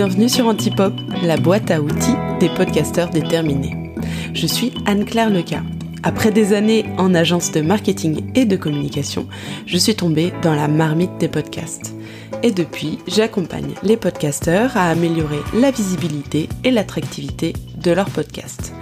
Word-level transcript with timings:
Bienvenue 0.00 0.28
sur 0.28 0.46
Antipop, 0.46 0.94
la 1.24 1.36
boîte 1.36 1.72
à 1.72 1.80
outils 1.82 2.14
des 2.38 2.48
podcasteurs 2.50 3.10
déterminés. 3.10 3.92
Je 4.32 4.46
suis 4.46 4.72
Anne-Claire 4.86 5.28
Leca. 5.28 5.64
Après 6.04 6.30
des 6.30 6.52
années 6.52 6.84
en 6.98 7.16
agence 7.16 7.50
de 7.50 7.62
marketing 7.62 8.30
et 8.36 8.44
de 8.44 8.54
communication, 8.54 9.26
je 9.66 9.76
suis 9.76 9.96
tombée 9.96 10.32
dans 10.40 10.54
la 10.54 10.68
marmite 10.68 11.18
des 11.18 11.26
podcasts. 11.26 11.96
Et 12.44 12.52
depuis, 12.52 13.00
j'accompagne 13.08 13.74
les 13.82 13.96
podcasteurs 13.96 14.76
à 14.76 14.88
améliorer 14.88 15.40
la 15.52 15.72
visibilité 15.72 16.48
et 16.62 16.70
l'attractivité 16.70 17.52
de 17.82 17.90
leur 17.90 18.08
podcast. 18.08 18.72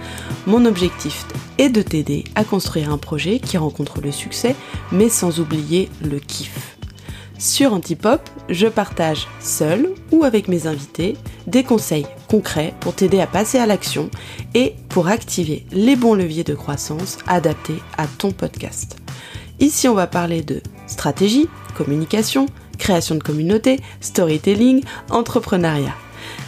Mon 0.45 0.65
objectif 0.65 1.25
est 1.57 1.69
de 1.69 1.81
t'aider 1.81 2.25
à 2.35 2.43
construire 2.43 2.91
un 2.91 2.99
projet 2.99 3.39
qui 3.39 3.57
rencontre 3.57 4.01
le 4.01 4.11
succès, 4.11 4.55
mais 4.91 5.09
sans 5.09 5.39
oublier 5.39 5.89
le 6.03 6.19
kiff. 6.19 6.76
Sur 7.39 7.73
Antipop, 7.73 8.21
je 8.49 8.67
partage 8.67 9.27
seul 9.39 9.93
ou 10.11 10.23
avec 10.23 10.47
mes 10.47 10.65
invités 10.65 11.15
des 11.45 11.63
conseils 11.63 12.07
concrets 12.27 12.73
pour 12.79 12.95
t'aider 12.95 13.19
à 13.19 13.27
passer 13.27 13.59
à 13.59 13.67
l'action 13.67 14.09
et 14.55 14.73
pour 14.89 15.07
activer 15.07 15.63
les 15.71 15.95
bons 15.95 16.15
leviers 16.15 16.43
de 16.43 16.55
croissance 16.55 17.19
adaptés 17.27 17.77
à 17.97 18.07
ton 18.07 18.31
podcast. 18.31 18.97
Ici, 19.59 19.87
on 19.87 19.93
va 19.93 20.07
parler 20.07 20.41
de 20.41 20.61
stratégie, 20.87 21.47
communication, 21.75 22.47
création 22.79 23.15
de 23.15 23.23
communauté, 23.23 23.79
storytelling, 24.01 24.83
entrepreneuriat. 25.11 25.95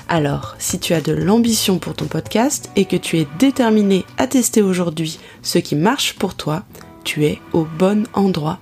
Alors, 0.08 0.56
si 0.58 0.80
tu 0.80 0.94
as 0.94 1.02
de 1.02 1.12
l'ambition 1.12 1.78
pour 1.78 1.94
ton 1.94 2.06
podcast 2.06 2.72
et 2.76 2.86
que 2.86 2.98
tu 2.98 3.20
es 3.20 3.28
déterminé 3.38 4.06
à 4.18 4.26
tester 4.26 4.64
aujourd'hui 4.64 5.20
ce 5.44 5.60
qui 5.60 5.76
marche 5.76 6.16
pour 6.16 6.34
toi, 6.34 6.64
tu 7.04 7.26
es 7.26 7.40
au 7.54 7.68
bon 7.78 8.08
endroit. 8.14 8.60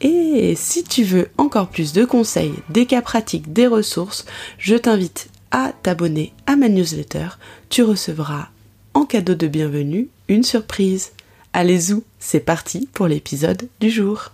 Et 0.00 0.54
si 0.56 0.84
tu 0.84 1.02
veux 1.02 1.28
encore 1.38 1.68
plus 1.68 1.92
de 1.92 2.04
conseils, 2.04 2.54
des 2.70 2.86
cas 2.86 3.02
pratiques, 3.02 3.52
des 3.52 3.66
ressources, 3.66 4.26
je 4.56 4.76
t'invite 4.76 5.28
à 5.50 5.72
t'abonner 5.82 6.32
à 6.46 6.54
ma 6.54 6.68
newsletter. 6.68 7.28
Tu 7.68 7.82
recevras 7.82 8.48
en 8.94 9.04
cadeau 9.04 9.34
de 9.34 9.48
bienvenue 9.48 10.08
une 10.28 10.44
surprise. 10.44 11.12
Allez 11.52 11.90
y 11.90 11.96
c'est 12.20 12.40
parti 12.40 12.88
pour 12.92 13.08
l'épisode 13.08 13.68
du 13.80 13.90
jour. 13.90 14.30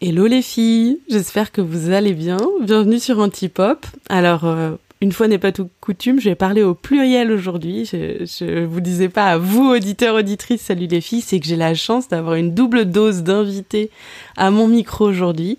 Hello 0.00 0.26
les 0.26 0.42
filles, 0.42 1.00
j'espère 1.08 1.52
que 1.52 1.60
vous 1.60 1.90
allez 1.90 2.14
bien. 2.14 2.38
Bienvenue 2.60 3.00
sur 3.00 3.18
Antipop. 3.18 3.84
Alors, 4.08 4.44
euh, 4.44 4.76
une 5.00 5.12
fois 5.12 5.28
n'est 5.28 5.38
pas 5.38 5.52
tout 5.52 5.68
coutume, 5.80 6.20
je 6.20 6.28
vais 6.28 6.34
parler 6.34 6.62
au 6.62 6.74
pluriel 6.74 7.30
aujourd'hui. 7.30 7.84
Je, 7.84 8.24
je 8.24 8.64
vous 8.64 8.80
disais 8.80 9.08
pas 9.08 9.26
à 9.26 9.38
vous, 9.38 9.70
auditeurs, 9.70 10.16
auditrices, 10.16 10.62
salut 10.62 10.86
les 10.86 11.00
filles, 11.00 11.20
c'est 11.20 11.38
que 11.38 11.46
j'ai 11.46 11.56
la 11.56 11.74
chance 11.74 12.08
d'avoir 12.08 12.34
une 12.34 12.52
double 12.52 12.84
dose 12.84 13.22
d'invités 13.22 13.90
à 14.36 14.50
mon 14.50 14.66
micro 14.66 15.06
aujourd'hui. 15.06 15.58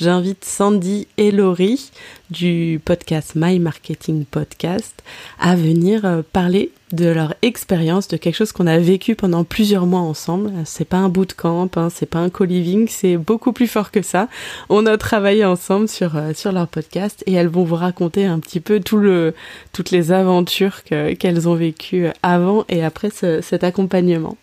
J'invite 0.00 0.44
Sandy 0.44 1.08
et 1.16 1.32
Laurie 1.32 1.90
du 2.30 2.80
podcast 2.84 3.32
My 3.34 3.58
Marketing 3.58 4.24
Podcast 4.24 5.02
à 5.40 5.56
venir 5.56 6.04
euh, 6.04 6.22
parler 6.32 6.70
de 6.92 7.08
leur 7.08 7.34
expérience, 7.42 8.06
de 8.06 8.16
quelque 8.16 8.36
chose 8.36 8.52
qu'on 8.52 8.68
a 8.68 8.78
vécu 8.78 9.16
pendant 9.16 9.42
plusieurs 9.42 9.86
mois 9.86 10.00
ensemble. 10.00 10.52
C'est 10.64 10.84
pas 10.84 10.98
un 10.98 11.08
bootcamp, 11.08 11.68
hein, 11.74 11.88
c'est 11.92 12.06
pas 12.06 12.20
un 12.20 12.30
co-living, 12.30 12.86
c'est 12.86 13.16
beaucoup 13.16 13.52
plus 13.52 13.66
fort 13.66 13.90
que 13.90 14.00
ça. 14.00 14.28
On 14.68 14.86
a 14.86 14.96
travaillé 14.98 15.44
ensemble 15.44 15.88
sur 15.88 16.16
euh, 16.16 16.32
sur 16.32 16.52
leur 16.52 16.68
podcast 16.68 17.24
et 17.26 17.32
elles 17.32 17.48
vont 17.48 17.64
vous 17.64 17.74
raconter 17.74 18.24
un 18.24 18.38
petit 18.38 18.60
peu 18.60 18.78
tout 18.78 18.98
le 18.98 19.34
toutes 19.72 19.90
les 19.90 20.12
aventures 20.12 20.84
qu'elles 20.84 21.48
ont 21.48 21.56
vécues 21.56 22.06
avant 22.22 22.64
et 22.68 22.84
après 22.84 23.10
cet 23.10 23.64
accompagnement. 23.64 24.36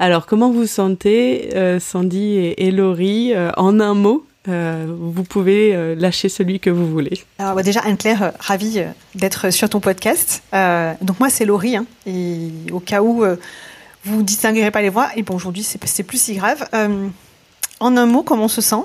Alors 0.00 0.26
comment 0.26 0.50
vous 0.50 0.66
sentez, 0.66 1.50
euh, 1.54 1.78
Sandy 1.78 2.34
et, 2.34 2.66
et 2.66 2.72
Laurie, 2.72 3.32
en 3.56 3.78
un 3.78 3.94
mot? 3.94 4.24
Euh, 4.46 4.86
vous 4.88 5.24
pouvez 5.24 5.74
euh, 5.74 5.94
lâcher 5.94 6.28
celui 6.28 6.60
que 6.60 6.70
vous 6.70 6.88
voulez. 6.88 7.22
Alors 7.38 7.54
bah, 7.54 7.62
déjà, 7.62 7.80
Anne-Claire, 7.80 8.22
euh, 8.22 8.30
ravie 8.38 8.82
d'être 9.14 9.50
sur 9.50 9.68
ton 9.68 9.80
podcast. 9.80 10.42
donc 10.52 11.20
moi, 11.20 11.28
c'est 11.28 11.44
Laurie. 11.44 11.76
Hein, 11.76 11.86
et 12.06 12.50
au 12.72 12.80
cas 12.80 13.02
où 13.02 13.24
vous 14.04 14.16
ne 14.16 14.22
distinguerez 14.22 14.70
pas 14.70 14.82
les 14.82 14.88
voix, 14.88 15.10
et 15.16 15.22
bon, 15.22 15.34
aujourd'hui, 15.34 15.62
c'est 15.62 16.02
plus 16.02 16.20
si 16.20 16.34
grave. 16.34 16.66
en 17.80 17.96
un 17.96 18.06
mot, 18.06 18.22
comment 18.22 18.44
on 18.44 18.48
se 18.48 18.60
sent? 18.60 18.82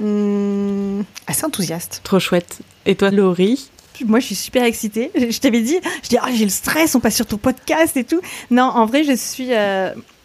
Hmm, 0.00 1.02
Assez 1.26 1.44
enthousiaste. 1.44 2.00
Trop 2.02 2.18
chouette. 2.18 2.58
Et 2.86 2.94
toi, 2.94 3.10
Laurie? 3.10 3.70
Moi, 4.06 4.18
je 4.18 4.26
suis 4.26 4.34
super 4.34 4.64
excitée. 4.64 5.12
Je 5.14 5.38
t'avais 5.38 5.60
dit, 5.60 5.78
je 6.02 6.08
dis, 6.08 6.18
ah, 6.20 6.28
j'ai 6.34 6.44
le 6.44 6.50
stress, 6.50 6.94
on 6.94 7.00
passe 7.00 7.14
sur 7.14 7.26
ton 7.26 7.36
podcast 7.36 7.96
et 7.96 8.04
tout. 8.04 8.20
Non, 8.50 8.64
en 8.64 8.86
vrai, 8.86 9.04
je 9.04 9.14
suis, 9.14 9.50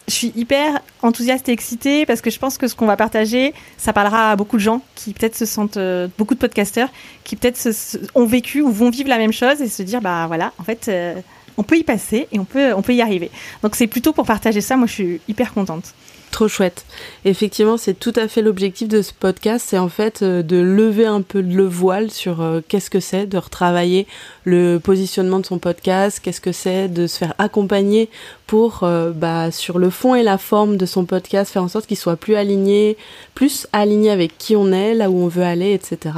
je 0.09 0.15
suis 0.15 0.33
hyper 0.35 0.81
enthousiaste 1.01 1.47
et 1.49 1.51
excitée 1.51 2.05
parce 2.05 2.21
que 2.21 2.29
je 2.29 2.39
pense 2.39 2.57
que 2.57 2.67
ce 2.67 2.75
qu'on 2.75 2.85
va 2.85 2.97
partager, 2.97 3.53
ça 3.77 3.93
parlera 3.93 4.31
à 4.31 4.35
beaucoup 4.35 4.57
de 4.57 4.61
gens 4.61 4.81
qui 4.95 5.13
peut-être 5.13 5.35
se 5.35 5.45
sentent, 5.45 5.77
euh, 5.77 6.07
beaucoup 6.17 6.33
de 6.33 6.39
podcasteurs 6.39 6.89
qui 7.23 7.35
peut-être 7.35 7.69
ont 8.15 8.25
vécu 8.25 8.61
ou 8.61 8.71
vont 8.71 8.89
vivre 8.89 9.09
la 9.09 9.17
même 9.17 9.33
chose 9.33 9.61
et 9.61 9.69
se 9.69 9.83
dire, 9.83 10.01
bah 10.01 10.25
voilà, 10.27 10.51
en 10.57 10.63
fait, 10.63 10.87
euh, 10.87 11.15
on 11.57 11.63
peut 11.63 11.77
y 11.77 11.83
passer 11.83 12.27
et 12.31 12.39
on 12.39 12.45
peut, 12.45 12.73
on 12.73 12.81
peut 12.81 12.93
y 12.93 13.01
arriver. 13.01 13.29
Donc 13.63 13.75
c'est 13.75 13.87
plutôt 13.87 14.13
pour 14.13 14.25
partager 14.25 14.61
ça, 14.61 14.77
moi 14.77 14.87
je 14.87 14.93
suis 14.93 15.21
hyper 15.27 15.53
contente. 15.53 15.93
Trop 16.31 16.47
chouette. 16.47 16.85
Effectivement, 17.25 17.77
c'est 17.77 17.95
tout 17.95 18.13
à 18.15 18.27
fait 18.27 18.43
l'objectif 18.43 18.87
de 18.87 19.01
ce 19.01 19.13
podcast, 19.13 19.65
c'est 19.67 19.79
en 19.79 19.89
fait 19.89 20.21
euh, 20.21 20.43
de 20.43 20.57
lever 20.57 21.07
un 21.07 21.21
peu 21.21 21.41
le 21.41 21.65
voile 21.65 22.11
sur 22.11 22.41
euh, 22.41 22.61
qu'est-ce 22.67 22.91
que 22.91 22.99
c'est, 22.99 23.25
de 23.25 23.37
retravailler 23.37 24.05
le 24.43 24.77
positionnement 24.77 25.39
de 25.39 25.45
son 25.45 25.57
podcast, 25.57 26.19
qu'est-ce 26.21 26.39
que 26.39 26.51
c'est 26.51 26.87
de 26.87 27.07
se 27.07 27.17
faire 27.17 27.33
accompagner 27.39 28.09
pour, 28.45 28.81
euh, 28.83 29.09
bah, 29.11 29.49
sur 29.49 29.79
le 29.79 29.89
fond 29.89 30.13
et 30.13 30.21
la 30.21 30.37
forme 30.37 30.77
de 30.77 30.85
son 30.85 31.05
podcast, 31.05 31.51
faire 31.51 31.63
en 31.63 31.67
sorte 31.67 31.87
qu'il 31.87 31.97
soit 31.97 32.15
plus 32.15 32.35
aligné, 32.35 32.95
plus 33.33 33.65
aligné 33.73 34.11
avec 34.11 34.37
qui 34.37 34.55
on 34.55 34.71
est, 34.71 34.93
là 34.93 35.09
où 35.09 35.17
on 35.17 35.27
veut 35.27 35.43
aller, 35.43 35.73
etc. 35.73 36.15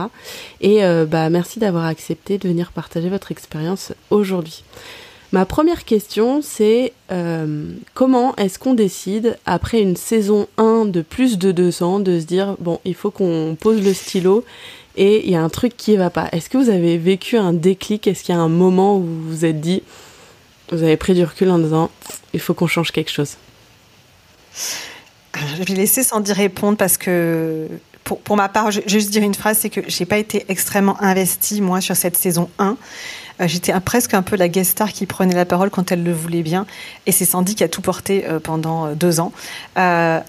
Et 0.60 0.82
bah, 1.08 1.30
merci 1.30 1.60
d'avoir 1.60 1.86
accepté 1.86 2.38
de 2.38 2.48
venir 2.48 2.72
partager 2.72 3.10
votre 3.10 3.32
expérience 3.32 3.94
aujourd'hui. 4.10 4.64
Ma 5.31 5.46
première 5.46 5.86
question, 5.86 6.42
c'est 6.42 6.92
euh, 7.09 7.72
comment 7.94 8.36
est-ce 8.36 8.59
qu'on 8.59 8.74
décide, 8.74 9.38
après 9.46 9.80
une 9.80 9.96
saison 9.96 10.47
1 10.58 10.86
de 10.86 11.02
plus 11.02 11.38
de 11.38 11.53
200, 11.53 12.02
de 12.02 12.19
se 12.19 12.25
dire, 12.25 12.58
bon, 12.59 12.81
il 12.84 12.96
faut 12.96 13.12
qu'on 13.12 13.56
pose 13.58 13.81
le 13.81 13.94
stylo 13.94 14.44
et 14.97 15.24
il 15.25 15.31
y 15.31 15.36
a 15.36 15.42
un 15.42 15.47
truc 15.47 15.78
qui 15.78 15.96
va 15.96 16.09
pas. 16.09 16.28
Est-ce 16.34 16.50
que 16.50 16.58
vous 16.58 16.69
avez 16.69 16.97
vécu 16.97 17.38
un 17.38 17.53
déclic? 17.53 18.08
Est-ce 18.08 18.24
qu'il 18.24 18.36
y 18.36 18.38
a 18.38 18.42
un 18.42 18.50
moment 18.50 18.97
où 18.97 19.03
vous 19.03 19.30
vous 19.30 19.46
êtes 19.46 19.62
dit, 19.62 19.84
vous 20.69 20.84
avez 20.84 20.97
pris 20.97 21.14
du 21.14 21.24
recul 21.24 21.50
en 21.50 21.59
disant, 21.59 21.90
il 22.34 22.42
faut 22.42 22.53
qu'on 22.53 22.68
change 22.68 22.92
quelque 22.92 23.12
chose? 23.12 23.38
Je 25.34 25.63
vais 25.63 25.74
laisser 25.75 26.03
Sandy 26.03 26.34
répondre 26.34 26.78
parce 26.78 26.98
que 26.98 27.69
pour, 28.03 28.19
pour, 28.19 28.36
ma 28.36 28.50
part, 28.50 28.72
je 28.72 28.81
juste 28.86 29.12
dire 29.12 29.24
une 29.24 29.34
phrase, 29.34 29.59
c'est 29.59 29.69
que 29.69 29.80
j'ai 29.88 30.06
pas 30.06 30.18
été 30.18 30.44
extrêmement 30.50 31.02
investie, 31.02 31.62
moi, 31.62 31.80
sur 31.80 31.96
cette 31.96 32.18
saison 32.18 32.50
1. 32.59 32.75
Euh, 33.41 33.47
j'étais 33.47 33.78
presque 33.79 34.13
un 34.13 34.22
peu 34.22 34.35
la 34.35 34.47
guest 34.47 34.72
star 34.72 34.91
qui 34.91 35.06
prenait 35.06 35.35
la 35.35 35.46
parole 35.46 35.69
quand 35.69 35.91
elle 35.91 36.03
le 36.03 36.13
voulait 36.13 36.44
bien. 36.44 36.66
Et 37.06 37.12
c'est 37.12 37.25
Sandy 37.25 37.56
qui 37.56 37.63
a 37.63 37.68
tout 37.68 37.81
porté 37.81 38.25
euh, 38.28 38.40
pendant 38.40 38.88
euh, 38.88 38.94
deux 38.94 39.19
ans. 39.19 39.31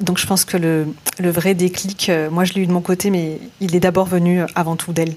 donc 0.01 0.19
je 0.19 0.27
pense 0.27 0.45
que 0.45 0.57
le, 0.57 0.87
vrai 1.19 1.55
déclic, 1.55 2.11
moi 2.31 2.45
je 2.45 2.55
l'ai 2.55 2.63
eu 2.63 2.67
de 2.67 2.73
mon 2.73 2.81
côté, 2.81 3.11
mais 3.11 3.39
il 3.61 3.77
est 3.77 3.81
d'abord 3.81 4.07
venu 4.07 4.43
avant 4.55 4.77
tout 4.77 4.93
d'elle. 4.93 5.15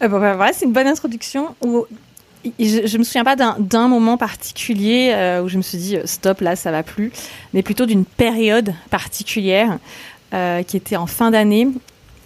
bon, 0.00 0.08
ben, 0.20 0.34
voilà, 0.34 0.52
c'est 0.52 0.64
une 0.64 0.72
bonne 0.72 0.86
introduction. 0.86 1.54
je, 1.62 2.92
ne 2.92 2.98
me 2.98 3.04
souviens 3.04 3.24
pas 3.24 3.36
d'un 3.36 3.88
moment 3.88 4.16
particulier 4.16 5.40
où 5.42 5.48
je 5.48 5.56
me 5.56 5.62
suis 5.62 5.78
dit 5.78 5.98
stop, 6.04 6.40
là 6.40 6.56
ça 6.56 6.70
va 6.70 6.82
plus, 6.82 7.12
mais 7.54 7.62
plutôt 7.62 7.86
d'une 7.86 8.04
période 8.04 8.74
particulière 8.90 9.78
qui 10.66 10.76
était 10.76 10.96
en 10.96 11.06
fin 11.06 11.30
d'année 11.30 11.68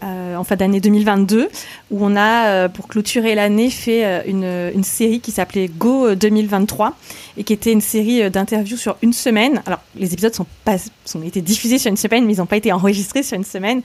euh, 0.02 0.34
en 0.36 0.44
fin 0.44 0.56
d'année 0.56 0.80
2022, 0.80 1.48
où 1.90 2.04
on 2.04 2.16
a, 2.16 2.46
euh, 2.46 2.68
pour 2.68 2.88
clôturer 2.88 3.34
l'année, 3.34 3.68
fait 3.68 4.04
euh, 4.04 4.70
une, 4.74 4.82
série 4.82 5.20
qui 5.20 5.30
s'appelait 5.30 5.68
Go 5.68 6.14
2023 6.14 6.96
et 7.36 7.44
qui 7.44 7.52
était 7.52 7.72
une 7.72 7.82
série 7.82 8.30
d'interviews 8.30 8.78
sur 8.78 8.96
une 9.02 9.12
semaine. 9.12 9.62
Alors, 9.66 9.80
les 9.96 10.12
épisodes 10.12 10.34
sont 10.34 10.46
pas, 10.64 10.76
été 11.24 11.42
diffusés 11.42 11.78
sur 11.78 11.90
une 11.90 11.98
semaine, 11.98 12.24
mais 12.24 12.32
ils 12.32 12.38
n'ont 12.38 12.46
pas 12.46 12.56
été 12.56 12.72
enregistrés 12.72 13.22
sur 13.22 13.36
une 13.36 13.44
semaine. 13.44 13.82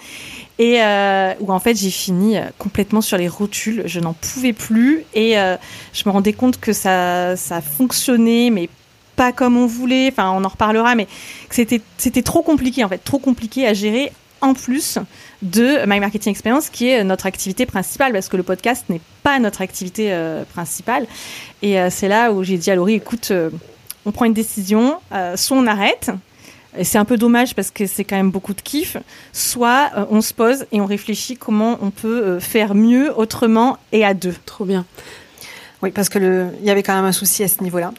Et 0.57 0.79
où 1.41 1.51
en 1.51 1.59
fait, 1.59 1.75
j'ai 1.75 1.89
fini 1.89 2.37
complètement 2.57 3.01
sur 3.01 3.17
les 3.17 3.27
rotules. 3.27 3.83
Je 3.85 3.99
n'en 3.99 4.13
pouvais 4.13 4.53
plus 4.53 5.03
et 5.13 5.33
je 5.33 6.03
me 6.05 6.11
rendais 6.11 6.33
compte 6.33 6.59
que 6.59 6.73
ça, 6.73 7.35
ça 7.35 7.61
fonctionnait, 7.61 8.49
mais 8.51 8.69
pas 9.15 9.31
comme 9.31 9.57
on 9.57 9.67
voulait. 9.67 10.09
Enfin, 10.11 10.31
on 10.31 10.43
en 10.43 10.49
reparlera, 10.49 10.95
mais 10.95 11.07
c'était, 11.49 11.81
c'était 11.97 12.23
trop 12.23 12.41
compliqué 12.41 12.83
en 12.83 12.89
fait, 12.89 12.99
trop 13.03 13.19
compliqué 13.19 13.67
à 13.67 13.73
gérer 13.73 14.11
en 14.45 14.53
plus 14.53 14.99
de 15.41 15.85
My 15.87 15.99
Marketing 15.99 16.31
Experience, 16.31 16.69
qui 16.69 16.87
est 16.87 17.03
notre 17.03 17.25
activité 17.25 17.65
principale, 17.65 18.13
parce 18.13 18.29
que 18.29 18.37
le 18.37 18.43
podcast 18.43 18.85
n'est 18.89 19.01
pas 19.23 19.39
notre 19.39 19.61
activité 19.61 20.13
euh, 20.13 20.43
principale. 20.45 21.07
Et 21.61 21.79
euh, 21.79 21.89
c'est 21.89 22.07
là 22.07 22.31
où 22.31 22.43
j'ai 22.43 22.57
dit 22.57 22.69
à 22.69 22.75
Laurie, 22.75 22.93
écoute, 22.93 23.29
euh, 23.31 23.49
on 24.05 24.11
prend 24.11 24.25
une 24.25 24.33
décision, 24.33 24.99
soit 25.35 25.57
on 25.57 25.65
arrête, 25.65 26.11
et 26.77 26.83
c'est 26.83 26.99
un 26.99 27.05
peu 27.05 27.17
dommage 27.17 27.55
parce 27.55 27.71
que 27.71 27.87
c'est 27.87 28.03
quand 28.03 28.17
même 28.17 28.29
beaucoup 28.29 28.53
de 28.53 28.61
kiff, 28.61 28.97
soit 29.33 29.89
on 30.11 30.21
se 30.21 30.31
pose 30.31 30.67
et 30.71 30.79
on 30.79 30.85
réfléchit 30.85 31.37
comment 31.37 31.79
on 31.81 31.89
peut 31.89 32.39
faire 32.39 32.75
mieux, 32.75 33.11
autrement 33.17 33.79
et 33.91 34.05
à 34.05 34.13
deux. 34.13 34.35
Trop 34.45 34.65
bien. 34.65 34.85
Oui, 35.81 35.89
parce 35.89 36.09
que 36.09 36.49
il 36.59 36.67
y 36.67 36.69
avait 36.69 36.83
quand 36.83 36.93
même 36.93 37.05
un 37.05 37.11
souci 37.11 37.43
à 37.43 37.47
ce 37.47 37.63
niveau-là. 37.63 37.93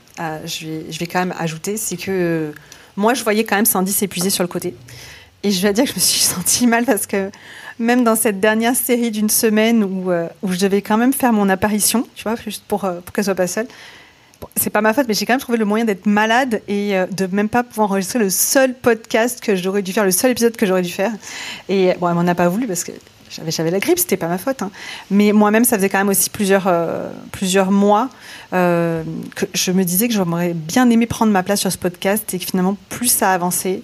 je, 0.44 0.66
vais, 0.66 0.84
je 0.90 0.98
vais 1.00 1.08
quand 1.08 1.18
même 1.18 1.34
ajouter, 1.36 1.76
c'est 1.76 1.96
que 1.96 2.52
moi, 2.96 3.14
je 3.14 3.22
voyais 3.22 3.44
quand 3.44 3.56
même 3.56 3.66
Sandy 3.66 3.92
s'épuiser 3.92 4.30
sur 4.30 4.42
le 4.42 4.48
côté. 4.48 4.74
Et 5.42 5.50
je 5.50 5.62
vais 5.62 5.72
dire 5.72 5.84
que 5.84 5.90
je 5.90 5.96
me 5.96 6.00
suis 6.00 6.20
sentie 6.20 6.66
mal 6.66 6.84
parce 6.84 7.06
que 7.06 7.30
même 7.78 8.04
dans 8.04 8.16
cette 8.16 8.40
dernière 8.40 8.74
série 8.74 9.10
d'une 9.10 9.30
semaine 9.30 9.84
où, 9.84 10.10
euh, 10.10 10.28
où 10.42 10.52
je 10.52 10.58
devais 10.58 10.82
quand 10.82 10.96
même 10.96 11.12
faire 11.12 11.32
mon 11.32 11.48
apparition, 11.48 12.06
tu 12.14 12.22
vois, 12.24 12.36
juste 12.36 12.64
pour, 12.66 12.84
euh, 12.84 13.00
pour 13.00 13.12
qu'elle 13.12 13.24
soit 13.24 13.34
pas 13.34 13.46
seule. 13.46 13.66
c'est 14.56 14.70
pas 14.70 14.80
ma 14.80 14.94
faute, 14.94 15.06
mais 15.08 15.14
j'ai 15.14 15.26
quand 15.26 15.34
même 15.34 15.40
trouvé 15.40 15.58
le 15.58 15.64
moyen 15.64 15.84
d'être 15.84 16.06
malade 16.06 16.62
et 16.68 16.96
euh, 16.96 17.06
de 17.06 17.26
même 17.26 17.48
pas 17.48 17.62
pouvoir 17.62 17.90
enregistrer 17.90 18.18
le 18.18 18.30
seul 18.30 18.74
podcast 18.74 19.40
que 19.40 19.56
j'aurais 19.56 19.82
dû 19.82 19.92
faire, 19.92 20.04
le 20.04 20.10
seul 20.10 20.30
épisode 20.30 20.56
que 20.56 20.64
j'aurais 20.64 20.82
dû 20.82 20.92
faire. 20.92 21.12
Et 21.68 21.92
bon, 22.00 22.08
elle 22.08 22.14
m'en 22.14 22.26
a 22.26 22.34
pas 22.34 22.48
voulu 22.48 22.66
parce 22.66 22.84
que 22.84 22.92
j'avais, 23.48 23.70
la 23.70 23.80
grippe, 23.80 23.98
c'était 23.98 24.16
pas 24.16 24.28
ma 24.28 24.38
faute. 24.38 24.62
Hein. 24.62 24.70
Mais 25.10 25.32
moi-même, 25.32 25.64
ça 25.64 25.76
faisait 25.76 25.90
quand 25.90 25.98
même 25.98 26.08
aussi 26.08 26.30
plusieurs, 26.30 26.72
plusieurs 27.32 27.70
mois 27.70 28.08
que 28.52 29.46
je 29.52 29.72
me 29.72 29.84
disais 29.84 30.08
que 30.08 30.14
j'aurais 30.14 30.54
bien 30.54 30.88
aimé 30.88 31.06
prendre 31.06 31.32
ma 31.32 31.42
place 31.42 31.60
sur 31.60 31.70
ce 31.70 31.76
podcast 31.76 32.32
et 32.32 32.38
que 32.38 32.46
finalement, 32.46 32.76
plus 32.88 33.08
ça 33.08 33.32
avançait 33.32 33.82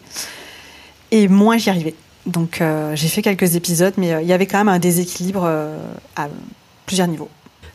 et 1.12 1.28
moins 1.28 1.58
j'y 1.58 1.70
arrivais. 1.70 1.94
Donc 2.26 2.60
euh, 2.60 2.96
j'ai 2.96 3.08
fait 3.08 3.22
quelques 3.22 3.54
épisodes, 3.54 3.94
mais 3.96 4.12
euh, 4.12 4.22
il 4.22 4.26
y 4.26 4.32
avait 4.32 4.46
quand 4.46 4.58
même 4.58 4.68
un 4.68 4.78
déséquilibre 4.80 5.44
euh, 5.44 5.76
à 6.16 6.28
plusieurs 6.86 7.06
niveaux. 7.06 7.28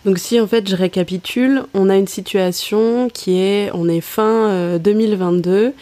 Donc 0.03 0.19
si 0.19 0.39
en 0.39 0.47
fait 0.47 0.69
je 0.69 0.75
récapitule, 0.75 1.63
on 1.73 1.89
a 1.89 1.95
une 1.95 2.07
situation 2.07 3.09
qui 3.13 3.39
est, 3.39 3.69
on 3.73 3.89
est 3.89 4.01
fin 4.01 4.77
2022, 4.77 5.73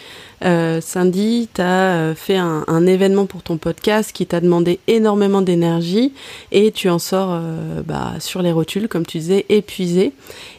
euh, 0.43 0.81
Cindy, 0.81 1.47
tu 1.53 1.61
as 1.61 2.13
fait 2.15 2.35
un, 2.35 2.85
événement 2.85 3.25
pour 3.25 3.41
ton 3.41 3.57
podcast 3.57 4.11
qui 4.11 4.25
t'a 4.25 4.39
demandé 4.39 4.79
énormément 4.87 5.41
d'énergie 5.41 6.13
et 6.51 6.71
tu 6.71 6.89
en 6.89 6.99
sors 6.99 7.39
bah, 7.85 8.13
sur 8.19 8.41
les 8.41 8.51
rotules, 8.51 8.87
comme 8.87 9.05
tu 9.05 9.17
disais, 9.19 9.45
épuisé. 9.49 10.11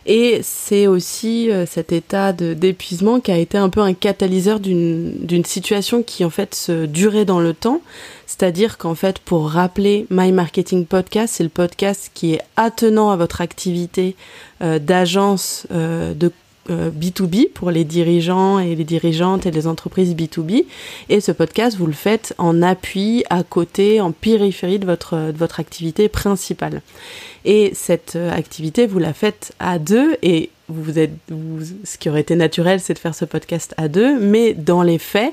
Et 0.07 0.41
c'est 0.43 0.87
aussi 0.87 1.51
cet 1.67 1.93
état 1.93 2.33
d'épuisement 2.33 3.21
qui 3.21 3.31
a 3.31 3.39
été 3.39 3.59
un 3.59 3.69
peu 3.69 3.81
un 3.81 3.95
catalyseur 3.95 4.59
d'une 4.61 5.45
situation 5.45 6.03
qui 6.03 6.25
en 6.25 6.31
fait 6.31 6.55
se 6.55 6.87
durait 6.87 7.25
dans 7.25 7.41
le 7.41 7.55
temps. 7.55 7.81
C'est-à-dire 8.27 8.77
qu'en 8.77 8.95
fait, 8.95 9.19
pour 9.21 9.51
rappeler 9.51 10.07
My 10.11 10.33
Marketing 10.33 10.85
Podcast, 10.85 11.35
c'est 11.37 11.45
le 11.45 11.49
podcast 11.49 12.11
qui 12.13 12.35
est 12.35 12.41
attenant 12.57 13.11
à 13.11 13.17
votre 13.17 13.41
activité 13.41 14.17
euh, 14.63 14.79
d'agence 14.79 15.67
euh, 15.71 16.13
de 16.13 16.33
B2B 16.69 17.45
euh, 17.47 17.51
pour 17.55 17.71
les 17.71 17.85
dirigeants 17.85 18.59
et 18.59 18.75
les 18.75 18.85
dirigeantes 18.85 19.47
et 19.47 19.51
les 19.51 19.67
entreprises 19.67 20.15
B2B. 20.15 20.65
Et 21.09 21.21
ce 21.21 21.33
podcast, 21.33 21.77
vous 21.77 21.87
le 21.87 21.93
faites 21.93 22.35
en 22.39 22.63
appui, 22.63 23.25
à 23.31 23.43
côté, 23.43 24.01
en 24.01 24.13
périphérie 24.13 24.79
de 24.79 24.87
votre, 24.87 25.33
de 25.33 25.39
votre 25.39 25.61
activité 25.61 26.09
principale. 26.09 26.83
Et 27.45 27.73
cette 27.75 28.17
activité, 28.17 28.87
vous 28.87 28.99
la 28.99 29.13
faites 29.13 29.55
à 29.61 29.79
deux 29.79 30.17
et 30.23 30.51
vous 30.69 30.99
êtes, 30.99 31.13
ce 31.85 31.97
qui 31.99 32.09
aurait 32.09 32.21
été 32.21 32.35
naturel, 32.35 32.81
c'est 32.81 32.95
de 32.95 32.99
faire 32.99 33.15
ce 33.15 33.25
podcast 33.25 33.75
à 33.77 33.89
deux, 33.89 34.19
mais 34.19 34.53
dans 34.53 34.83
les 34.83 34.99
faits, 34.99 35.33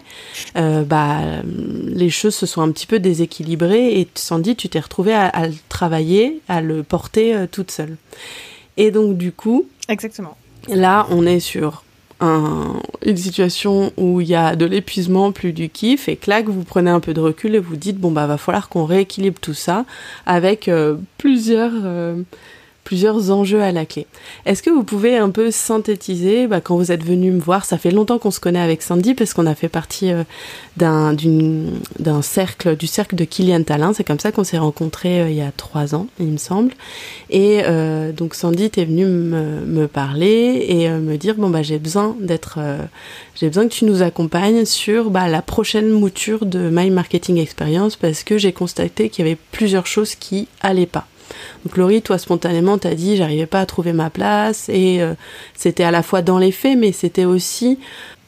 euh, 0.58 0.84
bah, 0.84 1.22
les 1.44 2.10
choses 2.10 2.36
se 2.36 2.46
sont 2.46 2.62
un 2.62 2.72
petit 2.72 2.86
peu 2.86 3.00
déséquilibrées 3.00 4.00
et 4.00 4.08
Sandy, 4.16 4.56
tu 4.56 4.70
t'es 4.70 4.80
retrouvée 4.80 5.14
à, 5.14 5.48
le 5.48 5.56
travailler, 5.70 6.42
à 6.48 6.62
le 6.62 6.84
porter 6.84 7.34
euh, 7.34 7.48
toute 7.52 7.72
seule. 7.72 7.98
Et 8.78 8.92
donc, 8.92 9.18
du 9.18 9.32
coup. 9.32 9.66
Exactement. 9.90 10.38
Là, 10.70 11.08
on 11.10 11.26
est 11.26 11.40
sur 11.40 11.84
un, 12.20 12.80
une 13.06 13.18
situation 13.18 13.92
où 13.98 14.22
il 14.22 14.28
y 14.28 14.36
a 14.36 14.56
de 14.56 14.66
l'épuisement, 14.66 15.32
plus 15.32 15.54
du 15.54 15.70
kiff, 15.70 16.08
et 16.08 16.16
clac, 16.16 16.48
vous 16.48 16.64
prenez 16.64 16.90
un 16.90 17.00
peu 17.00 17.14
de 17.14 17.20
recul 17.20 17.56
et 17.56 17.60
vous 17.60 17.76
dites, 17.76 17.98
bon, 17.98 18.12
bah, 18.12 18.28
va 18.28 18.38
falloir 18.38 18.70
qu'on 18.70 18.86
rééquilibre 18.86 19.40
tout 19.42 19.54
ça 19.54 19.86
avec 20.26 20.68
euh, 20.68 20.96
plusieurs 21.18 21.74
plusieurs 22.94 23.32
enjeux 23.32 23.64
à 23.64 23.72
la 23.72 23.88
clé. 23.88 24.06
Est-ce 24.46 24.62
que 24.62 24.70
vous 24.70 24.84
pouvez 24.84 25.18
un 25.18 25.32
peu 25.32 25.50
synthétiser, 25.50 26.46
bah, 26.46 26.62
quand 26.62 26.78
vous 26.78 26.92
êtes 26.92 27.04
venu 27.04 27.32
me 27.32 27.40
voir, 27.40 27.66
ça 27.66 27.80
fait 27.80 27.90
longtemps 27.90 28.20
qu'on 28.20 28.30
se 28.30 28.40
connaît 28.40 28.60
avec 28.60 28.84
Sandy 28.84 29.16
parce 29.16 29.34
qu'on 29.34 29.48
a 29.48 29.56
fait 29.56 29.68
partie 29.68 30.12
euh, 30.12 30.24
d'un, 30.78 31.16
d'un 31.98 32.22
cercle, 32.22 32.78
du 32.78 32.86
cercle 32.86 33.16
de 33.16 33.26
Kylian 33.26 33.64
Talin, 33.64 33.94
c'est 33.94 34.04
comme 34.04 34.20
ça 34.20 34.32
qu'on 34.32 34.44
s'est 34.44 34.60
rencontrés 34.60 35.22
euh, 35.22 35.30
il 35.32 35.36
y 35.36 35.42
a 35.42 35.52
trois 35.58 35.96
ans, 35.96 36.06
il 36.20 36.28
me 36.28 36.38
semble. 36.38 36.74
Et 37.32 37.62
euh, 37.64 38.12
donc 38.12 38.36
Sandy 38.36 38.66
est 38.66 38.86
venue 38.86 39.08
me, 39.08 39.66
me, 39.66 39.88
parler 39.88 40.64
et 40.70 40.88
me 40.90 41.18
dire, 41.18 41.34
bon 41.34 41.50
bah 41.50 41.64
j'ai 41.64 41.80
besoin 41.80 42.16
d'être, 42.20 42.60
j'ai 43.34 43.48
besoin 43.48 43.68
que 43.68 43.74
tu 43.74 43.86
nous 43.86 44.04
accompagnes 44.04 44.66
sur 44.66 45.10
bah, 45.10 45.28
la 45.30 45.42
prochaine 45.42 45.90
mouture 45.90 46.46
de 46.46 46.70
My 46.72 46.92
Marketing 46.92 47.40
Experience 47.40 47.96
parce 47.96 48.22
que 48.22 48.38
j'ai 48.38 48.54
constaté 48.54 49.10
qu'il 49.10 49.26
y 49.26 49.28
avait 49.28 49.40
plusieurs 49.52 49.88
choses 49.88 50.14
qui 50.14 50.48
allaient 50.62 50.86
pas. 50.86 51.08
Donc 51.64 51.78
Laurie, 51.78 52.02
toi 52.02 52.18
spontanément, 52.18 52.78
t'as 52.78 52.94
dit 52.94 53.16
j'arrivais 53.16 53.46
pas 53.46 53.62
à 53.62 53.66
trouver 53.66 53.94
ma 53.94 54.10
place 54.10 54.68
et 54.70 55.02
euh, 55.02 55.14
c'était 55.56 55.84
à 55.84 55.92
la 55.92 56.04
fois 56.04 56.22
dans 56.22 56.38
les 56.38 56.52
faits, 56.52 56.78
mais 56.78 56.92
c'était 56.92 57.26
aussi 57.26 57.80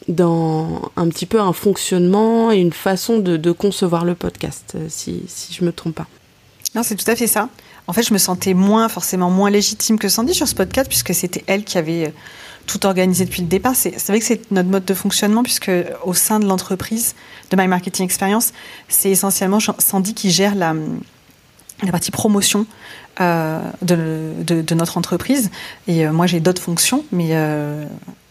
dans 0.08 0.92
un 0.96 1.10
petit 1.10 1.26
peu 1.26 1.40
un 1.40 1.54
fonctionnement 1.54 2.52
et 2.52 2.58
une 2.58 2.74
façon 2.74 3.20
de, 3.20 3.52
concevoir 3.52 4.06
le 4.06 4.16
podcast, 4.16 4.74
euh, 4.76 4.86
si, 4.88 5.24
si 5.28 5.54
je 5.54 5.66
me 5.66 5.72
trompe 5.72 5.96
pas. 5.96 6.08
Non, 6.76 6.84
c'est 6.84 6.96
tout 6.96 7.10
à 7.10 7.16
fait 7.16 7.28
ça. 7.28 7.50
En 7.88 7.94
fait, 7.94 8.04
je 8.04 8.14
me 8.14 8.18
sentais 8.18 8.54
moins, 8.54 8.90
forcément 8.90 9.30
moins 9.30 9.50
légitime 9.50 9.98
que 9.98 10.10
Sandy 10.10 10.34
sur 10.34 10.48
ce 10.48 10.56
podcast, 10.56 10.90
puisque 10.90 11.14
c'était 11.14 11.44
elle 11.48 11.64
qui 11.64 11.78
avait 11.78 12.08
euh, 12.08 12.12
tout 12.68 12.86
organisé 12.86 13.26
depuis 13.26 13.42
le 13.42 13.48
départ. 13.48 13.76
C'est 13.76 14.08
vrai 14.08 14.20
que 14.20 14.26
c'est 14.26 14.52
notre 14.52 14.70
mode 14.70 14.86
de 14.86 14.94
fonctionnement, 14.94 15.44
puisque 15.44 15.72
au 16.04 16.14
sein 16.14 16.40
de 16.40 16.46
l'entreprise 16.46 17.16
de 17.52 17.58
My 17.58 17.68
Marketing 17.68 18.06
Experience, 18.06 18.54
c'est 18.88 19.10
essentiellement 19.10 19.60
Sandy 19.60 20.14
qui 20.14 20.32
gère 20.32 20.56
la, 20.56 20.74
la 21.84 21.92
partie 21.92 22.12
promotion 22.12 22.66
euh, 23.22 23.62
de, 23.82 24.76
notre 24.76 24.98
entreprise. 24.98 25.50
Et 25.88 26.06
euh, 26.06 26.12
moi, 26.12 26.28
j'ai 26.28 26.42
d'autres 26.42 26.62
fonctions, 26.62 27.06
mais 27.14 27.30
euh, 27.32 27.86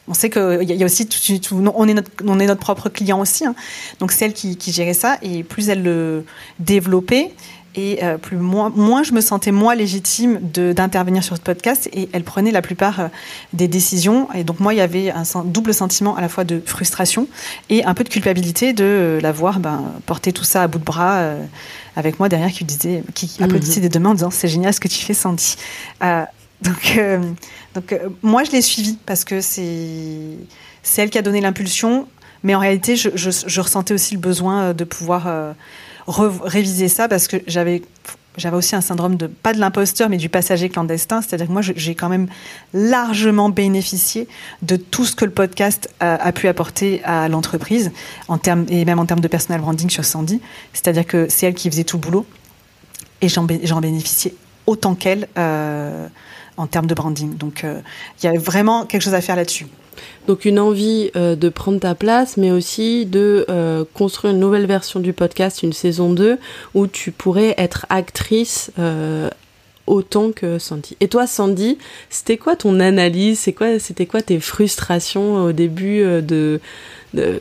on 0.08 0.14
sait 0.14 0.28
qu'il 0.28 0.62
y, 0.62 0.82
a 0.82 0.84
aussi 0.84 1.06
tout, 1.06 1.72
on, 1.74 1.88
est 1.88 1.94
notre, 1.94 2.10
on 2.26 2.38
est 2.38 2.46
notre 2.46 2.60
propre 2.60 2.90
client 2.90 3.18
aussi. 3.18 3.46
Hein. 3.46 3.54
Donc, 3.98 4.12
c'est 4.12 4.26
elle 4.26 4.34
qui, 4.34 4.58
qui, 4.58 4.72
gérait 4.72 4.92
ça. 4.92 5.16
Et 5.22 5.42
plus 5.42 5.70
elle 5.70 5.82
le 5.82 6.26
développait, 6.58 7.32
et 7.76 7.98
plus 8.22 8.36
moins, 8.36 8.68
moins 8.68 9.02
je 9.02 9.12
me 9.12 9.20
sentais 9.20 9.50
moins 9.50 9.74
légitime 9.74 10.38
d'intervenir 10.40 11.24
sur 11.24 11.34
ce 11.34 11.40
podcast 11.40 11.88
et 11.92 12.08
elle 12.12 12.22
prenait 12.22 12.52
la 12.52 12.62
plupart 12.62 13.10
des 13.52 13.66
décisions 13.66 14.28
et 14.32 14.44
donc 14.44 14.60
moi 14.60 14.74
il 14.74 14.76
y 14.76 14.80
avait 14.80 15.10
un 15.10 15.24
double 15.44 15.74
sentiment 15.74 16.14
à 16.14 16.20
la 16.20 16.28
fois 16.28 16.44
de 16.44 16.62
frustration 16.64 17.26
et 17.70 17.84
un 17.84 17.92
peu 17.94 18.04
de 18.04 18.10
culpabilité 18.10 18.74
de 18.74 19.18
l'avoir 19.20 19.58
ben, 19.58 19.90
porté 20.06 20.32
tout 20.32 20.44
ça 20.44 20.62
à 20.62 20.68
bout 20.68 20.78
de 20.78 20.84
bras 20.84 21.34
avec 21.96 22.18
moi 22.18 22.28
derrière 22.28 22.50
qui 22.50 22.64
disait, 22.64 23.02
qui 23.14 23.30
mhm. 23.38 23.44
applaudissait 23.44 23.80
des 23.80 23.88
deux 23.88 24.00
mains 24.00 24.10
en 24.10 24.14
disant 24.14 24.30
c'est 24.30 24.48
génial 24.48 24.72
ce 24.72 24.80
que 24.80 24.88
tu 24.88 25.04
fais 25.04 25.14
Sandy. 25.14 25.56
Euh, 26.02 26.24
donc, 26.62 26.94
euh, 26.96 27.20
donc 27.74 27.92
euh, 27.92 28.08
moi 28.22 28.44
je 28.44 28.52
l'ai 28.52 28.62
suivie 28.62 28.98
parce 29.06 29.24
que 29.24 29.40
c'est 29.40 30.36
c'est 30.82 31.02
elle 31.02 31.10
qui 31.10 31.18
a 31.18 31.22
donné 31.22 31.40
l'impulsion, 31.40 32.06
mais 32.42 32.54
en 32.54 32.58
réalité 32.58 32.96
je, 32.96 33.10
je, 33.14 33.60
ressentais 33.60 33.94
aussi 33.94 34.14
le 34.14 34.20
besoin 34.20 34.74
de 34.74 34.84
pouvoir 34.84 35.54
réviser 36.06 36.88
ça 36.88 37.08
parce 37.08 37.26
que 37.26 37.38
j'avais 37.46 37.82
j'avais 38.36 38.56
aussi 38.56 38.74
un 38.74 38.80
syndrome 38.80 39.16
de 39.16 39.26
pas 39.26 39.52
de 39.52 39.58
l'imposteur 39.58 40.08
mais 40.08 40.16
du 40.16 40.28
passager 40.28 40.68
clandestin. 40.68 41.22
C'est-à-dire 41.22 41.46
que 41.46 41.52
moi 41.52 41.62
j'ai 41.62 41.94
quand 41.94 42.08
même 42.08 42.28
largement 42.72 43.48
bénéficié 43.48 44.28
de 44.62 44.76
tout 44.76 45.04
ce 45.04 45.14
que 45.14 45.24
le 45.24 45.30
podcast 45.30 45.88
a, 46.00 46.32
pu 46.32 46.48
apporter 46.48 47.02
à 47.04 47.28
l'entreprise 47.28 47.92
en 48.28 48.38
et 48.68 48.84
même 48.84 48.98
en 48.98 49.06
termes 49.06 49.20
de 49.20 49.28
personal 49.28 49.60
branding 49.60 49.90
sur 49.90 50.04
Sandy. 50.04 50.40
C'est-à-dire 50.72 51.06
que 51.06 51.26
c'est 51.28 51.46
elle 51.46 51.54
qui 51.54 51.70
faisait 51.70 51.84
tout 51.84 51.96
le 51.96 52.02
boulot 52.02 52.26
et 53.20 53.28
j'en 53.28 53.44
bénéficiais 53.44 54.34
autant 54.66 54.94
qu'elle 54.94 55.28
euh, 55.38 56.08
en 56.56 56.66
termes 56.66 56.86
de 56.86 56.94
branding. 56.94 57.36
Donc 57.36 57.64
euh, 57.64 57.80
il 58.20 58.26
y 58.26 58.28
avait 58.28 58.38
vraiment 58.38 58.86
quelque 58.86 59.02
chose 59.02 59.14
à 59.14 59.20
faire 59.20 59.36
là-dessus 59.36 59.66
donc 60.26 60.44
une 60.44 60.58
envie 60.58 61.10
euh, 61.16 61.36
de 61.36 61.48
prendre 61.48 61.80
ta 61.80 61.94
place, 61.94 62.36
mais 62.36 62.50
aussi 62.50 63.06
de 63.06 63.44
euh, 63.48 63.84
construire 63.94 64.34
une 64.34 64.40
nouvelle 64.40 64.66
version 64.66 65.00
du 65.00 65.12
podcast, 65.12 65.62
une 65.62 65.72
saison 65.72 66.12
2, 66.12 66.38
où 66.74 66.86
tu 66.86 67.12
pourrais 67.12 67.54
être 67.58 67.86
actrice 67.88 68.70
euh, 68.78 69.28
autant 69.86 70.32
que 70.32 70.58
Sandy. 70.58 70.96
Et 71.00 71.08
toi, 71.08 71.26
Sandy, 71.26 71.78
c'était 72.10 72.36
quoi 72.38 72.56
ton 72.56 72.80
analyse? 72.80 73.38
C'était 73.38 74.06
quoi 74.06 74.22
tes 74.22 74.40
frustrations 74.40 75.44
au 75.44 75.52
début 75.52 76.02
de, 76.22 76.60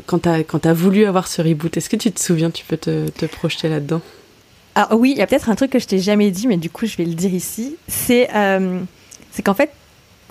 quand 0.05 0.27
quand 0.47 0.65
as 0.65 0.73
voulu 0.73 1.05
avoir 1.05 1.27
ce 1.27 1.41
reboot? 1.41 1.77
Est-ce 1.77 1.89
que 1.89 1.95
tu 1.95 2.11
te 2.11 2.19
souviens 2.19 2.51
Tu 2.51 2.65
peux 2.65 2.77
te, 2.77 3.09
te 3.09 3.25
projeter 3.25 3.69
là-dedans? 3.69 4.01
Alors 4.75 4.99
oui, 4.99 5.11
il 5.11 5.17
y 5.17 5.21
a 5.21 5.27
peut-être 5.27 5.49
un 5.49 5.55
truc 5.55 5.71
que 5.71 5.79
je 5.79 5.87
t'ai 5.87 5.99
jamais 5.99 6.31
dit, 6.31 6.47
mais 6.47 6.57
du 6.57 6.69
coup, 6.69 6.85
je 6.85 6.97
vais 6.97 7.05
le 7.05 7.13
dire 7.13 7.33
ici. 7.33 7.77
C'est 7.87 8.27
qu'en 9.43 9.53
fait, 9.53 9.71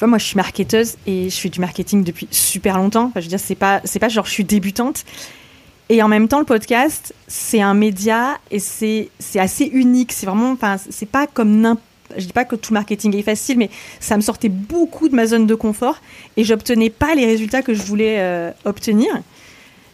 moi, 0.00 0.18
je 0.18 0.24
suis 0.24 0.36
marketeuse 0.36 0.96
et 1.06 1.30
je 1.30 1.36
fais 1.36 1.48
du 1.48 1.60
marketing 1.60 2.04
depuis 2.04 2.28
super 2.30 2.76
longtemps. 2.78 3.12
je 3.14 3.20
veux 3.20 3.28
dire, 3.28 3.40
c'est 3.40 3.54
pas, 3.54 3.80
c'est 3.84 3.98
pas 3.98 4.08
genre 4.08 4.26
je 4.26 4.32
suis 4.32 4.44
débutante. 4.44 5.04
Et 5.88 6.02
en 6.02 6.08
même 6.08 6.28
temps, 6.28 6.38
le 6.38 6.44
podcast, 6.44 7.14
c'est 7.28 7.60
un 7.60 7.74
média 7.74 8.38
et 8.50 8.58
c'est, 8.58 9.10
c'est 9.18 9.38
assez 9.38 9.66
unique. 9.66 10.12
C'est 10.12 10.26
vraiment, 10.26 10.52
enfin, 10.52 10.76
c'est 10.78 11.08
pas 11.08 11.26
comme 11.26 11.76
je 12.16 12.26
dis 12.26 12.32
pas 12.32 12.44
que 12.44 12.56
tout 12.56 12.72
marketing 12.72 13.16
est 13.16 13.22
facile, 13.22 13.58
mais 13.58 13.70
ça 14.00 14.16
me 14.16 14.22
sortait 14.22 14.48
beaucoup 14.48 15.08
de 15.08 15.14
ma 15.14 15.26
zone 15.26 15.46
de 15.46 15.54
confort 15.54 15.98
et 16.36 16.44
j'obtenais 16.44 16.90
pas 16.90 17.14
les 17.14 17.26
résultats 17.26 17.62
que 17.62 17.74
je 17.74 17.82
voulais 17.82 18.16
euh, 18.18 18.50
obtenir. 18.64 19.10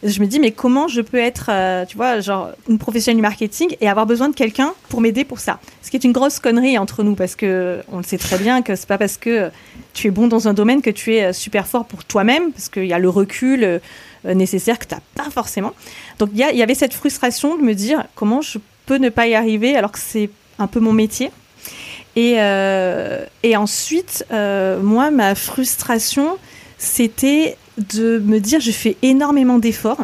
Je 0.03 0.21
me 0.21 0.27
dis, 0.27 0.39
mais 0.39 0.51
comment 0.51 0.87
je 0.87 1.01
peux 1.01 1.17
être, 1.17 1.47
euh, 1.49 1.85
tu 1.85 1.97
vois, 1.97 2.21
genre 2.21 2.51
une 2.69 2.77
professionnelle 2.77 3.17
du 3.17 3.21
marketing 3.21 3.75
et 3.81 3.89
avoir 3.89 4.05
besoin 4.05 4.29
de 4.29 4.35
quelqu'un 4.35 4.73
pour 4.87 5.01
m'aider 5.01 5.25
pour 5.25 5.39
ça 5.39 5.59
Ce 5.81 5.89
qui 5.89 5.97
est 5.97 6.03
une 6.03 6.13
grosse 6.13 6.39
connerie 6.39 6.77
entre 6.77 7.03
nous 7.03 7.15
parce 7.15 7.35
que 7.35 7.81
on 7.91 7.97
le 7.97 8.03
sait 8.03 8.17
très 8.17 8.37
bien 8.37 8.61
que 8.61 8.75
c'est 8.75 8.87
pas 8.87 8.97
parce 8.97 9.17
que 9.17 9.51
tu 9.93 10.07
es 10.07 10.11
bon 10.11 10.27
dans 10.27 10.47
un 10.47 10.53
domaine 10.53 10.81
que 10.81 10.89
tu 10.89 11.15
es 11.15 11.25
euh, 11.25 11.33
super 11.33 11.67
fort 11.67 11.85
pour 11.85 12.05
toi-même 12.05 12.53
parce 12.53 12.69
qu'il 12.69 12.85
y 12.85 12.93
a 12.93 12.99
le 12.99 13.09
recul 13.09 13.63
euh, 13.63 13.79
nécessaire 14.23 14.79
que 14.79 14.85
tu 14.85 14.95
n'as 14.95 15.01
pas 15.15 15.29
forcément. 15.29 15.73
Donc 16.17 16.29
il 16.33 16.39
y, 16.39 16.63
avait 16.63 16.75
cette 16.75 16.93
frustration 16.93 17.57
de 17.57 17.61
me 17.61 17.73
dire 17.73 18.05
comment 18.15 18.41
je 18.41 18.57
peux 18.85 18.97
ne 18.97 19.09
pas 19.09 19.27
y 19.27 19.35
arriver 19.35 19.75
alors 19.75 19.91
que 19.91 19.99
c'est 19.99 20.29
un 20.59 20.67
peu 20.67 20.79
mon 20.79 20.93
métier. 20.93 21.31
Et, 22.15 22.35
ensuite, 23.55 24.25
moi, 24.29 25.09
ma 25.09 25.35
frustration, 25.35 26.37
c'était 26.77 27.55
de 27.79 28.19
me 28.19 28.39
dire 28.39 28.59
je 28.59 28.71
fais 28.71 28.97
énormément 29.01 29.59
d'efforts. 29.59 30.01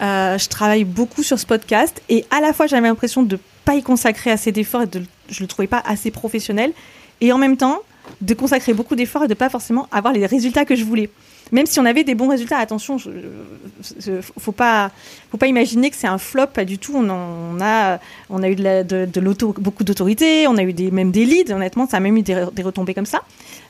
Euh, 0.00 0.38
je 0.38 0.48
travaille 0.48 0.84
beaucoup 0.84 1.22
sur 1.22 1.38
ce 1.38 1.46
podcast 1.46 2.02
et 2.08 2.24
à 2.30 2.40
la 2.40 2.52
fois 2.52 2.66
j'avais 2.66 2.88
l'impression 2.88 3.22
de 3.22 3.38
pas 3.64 3.74
y 3.76 3.82
consacrer 3.82 4.30
assez 4.30 4.50
d'efforts 4.50 4.82
et 4.82 4.86
de, 4.86 5.02
je 5.28 5.40
le 5.40 5.46
trouvais 5.46 5.68
pas 5.68 5.82
assez 5.86 6.10
professionnel. 6.10 6.72
Et 7.20 7.32
en 7.32 7.38
même 7.38 7.56
temps, 7.56 7.80
de 8.20 8.34
consacrer 8.34 8.74
beaucoup 8.74 8.96
d'efforts 8.96 9.24
et 9.24 9.28
de 9.28 9.34
pas 9.34 9.48
forcément 9.48 9.86
avoir 9.92 10.12
les 10.12 10.26
résultats 10.26 10.64
que 10.64 10.74
je 10.74 10.84
voulais. 10.84 11.08
Même 11.52 11.66
si 11.66 11.78
on 11.78 11.84
avait 11.84 12.02
des 12.02 12.14
bons 12.14 12.28
résultats, 12.28 12.56
attention, 12.58 12.96
il 12.96 14.20
faut 14.38 14.52
pas, 14.52 14.90
faut 15.30 15.36
pas 15.36 15.46
imaginer 15.46 15.90
que 15.90 15.96
c'est 15.96 16.06
un 16.06 16.18
flop, 16.18 16.46
pas 16.46 16.64
du 16.64 16.78
tout. 16.78 16.94
On, 16.96 17.60
a, 17.60 18.00
on 18.30 18.42
a 18.42 18.48
eu 18.48 18.56
de, 18.56 18.82
de, 18.82 19.20
beaucoup 19.60 19.84
d'autorité, 19.84 20.46
on 20.48 20.56
a 20.56 20.62
eu 20.62 20.72
des, 20.72 20.90
même 20.90 21.10
des 21.10 21.26
leads. 21.26 21.52
Honnêtement, 21.52 21.86
ça 21.86 21.98
a 21.98 22.00
même 22.00 22.16
eu 22.16 22.22
des, 22.22 22.46
des 22.54 22.62
retombées 22.62 22.94
comme 22.94 23.06
ça. 23.06 23.22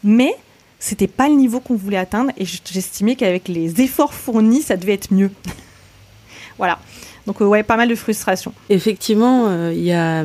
Mais 0.04 0.35
c'était 0.83 1.07
pas 1.07 1.29
le 1.29 1.37
niveau 1.37 1.61
qu'on 1.61 1.77
voulait 1.77 1.97
atteindre 1.97 2.33
et 2.37 2.45
j'estimais 2.45 3.15
qu'avec 3.15 3.47
les 3.47 3.81
efforts 3.81 4.12
fournis, 4.12 4.62
ça 4.62 4.77
devait 4.77 4.95
être 4.95 5.12
mieux. 5.12 5.31
voilà. 6.59 6.81
Donc 7.29 7.41
ouais, 7.41 7.62
pas 7.62 7.77
mal 7.77 7.89
de 7.89 7.95
frustration. 7.95 8.53
Effectivement, 8.69 9.49
il 9.49 9.55
euh, 9.55 9.73
y 9.75 9.93
a 9.93 10.25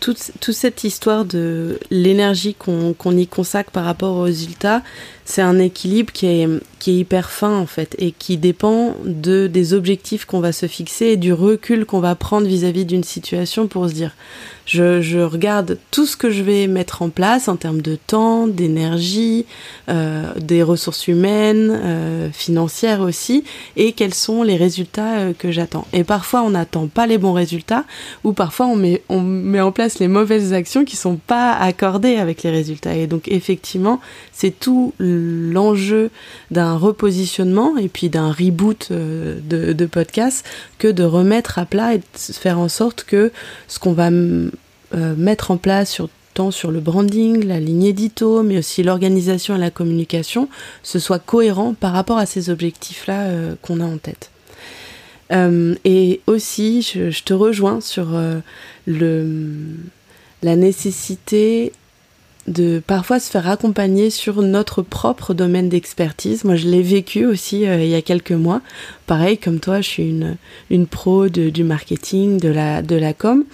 toute, 0.00 0.32
toute, 0.40 0.56
cette 0.56 0.82
histoire 0.82 1.24
de 1.24 1.78
l'énergie 1.92 2.56
qu'on 2.56 2.94
qu 2.94 3.10
y 3.10 3.28
consacre 3.28 3.70
par 3.70 3.84
rapport 3.84 4.16
aux 4.16 4.22
résultats, 4.22 4.82
c'est 5.26 5.42
un 5.42 5.58
équilibre 5.58 6.12
qui 6.12 6.26
est, 6.26 6.48
qui 6.78 6.92
est 6.92 6.98
hyper 6.98 7.30
fin 7.30 7.58
en 7.58 7.66
fait 7.66 7.96
et 7.98 8.12
qui 8.12 8.38
dépend 8.38 8.94
de, 9.04 9.48
des 9.48 9.74
objectifs 9.74 10.24
qu'on 10.24 10.40
va 10.40 10.52
se 10.52 10.66
fixer 10.66 11.06
et 11.06 11.16
du 11.16 11.32
recul 11.32 11.84
qu'on 11.84 12.00
va 12.00 12.14
prendre 12.14 12.46
vis-à-vis 12.46 12.84
d'une 12.84 13.04
situation 13.04 13.66
pour 13.66 13.88
se 13.88 13.94
dire 13.94 14.12
je, 14.66 15.00
je, 15.00 15.18
regarde 15.18 15.78
tout 15.92 16.06
ce 16.06 16.16
que 16.16 16.28
je 16.28 16.42
vais 16.42 16.66
mettre 16.66 17.02
en 17.02 17.08
place 17.08 17.46
en 17.46 17.54
termes 17.54 17.82
de 17.82 17.94
temps, 17.94 18.48
d'énergie, 18.48 19.46
euh, 19.88 20.32
des 20.40 20.62
ressources 20.64 21.06
humaines, 21.06 21.70
euh, 21.70 22.30
financières 22.32 23.00
aussi, 23.00 23.44
et 23.76 23.92
quels 23.92 24.14
sont 24.14 24.42
les 24.42 24.56
résultats 24.56 25.18
euh, 25.18 25.32
que 25.38 25.52
j'attends. 25.52 25.86
Et 25.92 26.02
parfois 26.02 26.42
on 26.42 26.50
n'attend 26.50 26.88
pas 26.88 27.06
les 27.06 27.16
bons 27.16 27.32
résultats, 27.32 27.84
ou 28.24 28.32
parfois 28.32 28.66
on 28.66 28.74
met, 28.74 29.02
on 29.08 29.20
met 29.20 29.60
en 29.60 29.70
place 29.70 30.00
les 30.00 30.08
mauvaises 30.08 30.52
actions 30.52 30.84
qui 30.84 30.96
sont 30.96 31.16
pas 31.16 31.52
accordées 31.52 32.16
avec 32.16 32.42
les 32.42 32.50
résultats. 32.50 32.96
Et 32.96 33.06
donc 33.06 33.28
effectivement, 33.28 34.00
c'est 34.32 34.58
tout 34.58 34.92
l'enjeu 35.16 36.10
d'un 36.50 36.76
repositionnement 36.76 37.76
et 37.76 37.88
puis 37.88 38.08
d'un 38.08 38.30
reboot 38.30 38.88
euh, 38.90 39.38
de, 39.42 39.72
de, 39.72 39.86
podcast 39.86 40.44
que 40.78 40.88
de 40.88 41.02
remettre 41.02 41.58
à 41.58 41.66
plat 41.66 41.94
et 41.94 41.98
de 41.98 42.04
faire 42.14 42.58
en 42.58 42.68
sorte 42.68 43.04
que 43.04 43.32
ce 43.68 43.78
qu'on 43.78 43.92
va 43.92 44.10
euh, 44.10 44.50
mettre 45.16 45.50
en 45.50 45.56
place 45.56 45.90
sur 45.90 46.08
tant 46.34 46.50
sur 46.50 46.70
le 46.70 46.80
branding, 46.80 47.44
la 47.44 47.60
ligne 47.60 47.84
édito, 47.84 48.42
mais 48.42 48.58
aussi 48.58 48.82
l'organisation 48.82 49.56
et 49.56 49.58
la 49.58 49.70
communication, 49.70 50.48
ce 50.82 50.98
soit 50.98 51.18
cohérent 51.18 51.72
par 51.72 51.92
rapport 51.92 52.18
à 52.18 52.26
ces 52.26 52.50
objectifs-là 52.50 53.22
euh, 53.22 53.54
qu'on 53.62 53.80
a 53.80 53.84
en 53.84 53.96
tête. 53.96 54.30
Et 55.84 56.20
aussi, 56.28 56.82
je, 56.82 57.22
te 57.24 57.34
rejoins 57.34 57.80
sur 57.80 58.10
le, 58.86 59.48
la 60.44 60.54
nécessité 60.54 61.72
de 62.46 62.80
parfois 62.86 63.18
se 63.18 63.30
faire 63.30 63.48
accompagner 63.48 64.10
sur 64.10 64.42
notre 64.42 64.82
propre 64.82 65.34
domaine 65.34 65.68
d'expertise. 65.68 66.44
Moi, 66.44 66.56
je 66.56 66.68
l'ai 66.68 66.82
vécu 66.82 67.26
aussi 67.26 67.66
euh, 67.66 67.82
il 67.82 67.88
y 67.88 67.94
a 67.94 68.02
quelques 68.02 68.32
mois. 68.32 68.60
Pareil, 69.06 69.38
comme 69.38 69.60
toi, 69.60 69.80
je 69.80 69.88
suis 69.88 70.08
une, 70.08 70.36
une 70.70 70.86
pro 70.86 71.28
de, 71.28 71.50
du 71.50 71.64
marketing, 71.64 72.38
de 72.38 72.48
la, 72.48 72.82
de 72.82 72.96
la 72.96 73.12
com. 73.12 73.44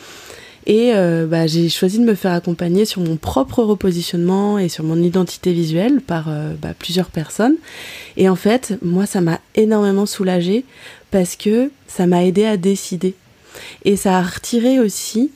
Et 0.67 0.93
euh, 0.95 1.27
bah, 1.27 1.47
j'ai 1.47 1.69
choisi 1.69 1.99
de 1.99 2.05
me 2.05 2.15
faire 2.15 2.33
accompagner 2.33 2.85
sur 2.85 3.01
mon 3.01 3.17
propre 3.17 3.65
repositionnement 3.65 4.59
et 4.59 4.69
sur 4.69 4.85
mon 4.85 5.03
identité 5.03 5.53
visuelle 5.53 6.01
par 6.01 6.27
euh, 6.29 6.55
bah, 6.61 6.75
plusieurs 6.79 7.11
personnes. 7.11 7.57
Et 8.17 8.29
en 8.29 8.37
fait, 8.37 8.75
moi, 8.83 9.07
ça 9.07 9.21
m'a 9.21 9.41
énormément 9.57 10.07
soulagée 10.07 10.65
parce 11.11 11.35
que 11.35 11.71
ça 11.89 12.07
m'a 12.07 12.25
aidé 12.25 12.45
à 12.45 12.57
décider. 12.57 13.15
Et 13.85 13.97
ça 13.97 14.19
a 14.19 14.23
retiré 14.23 14.79
aussi 14.79 15.31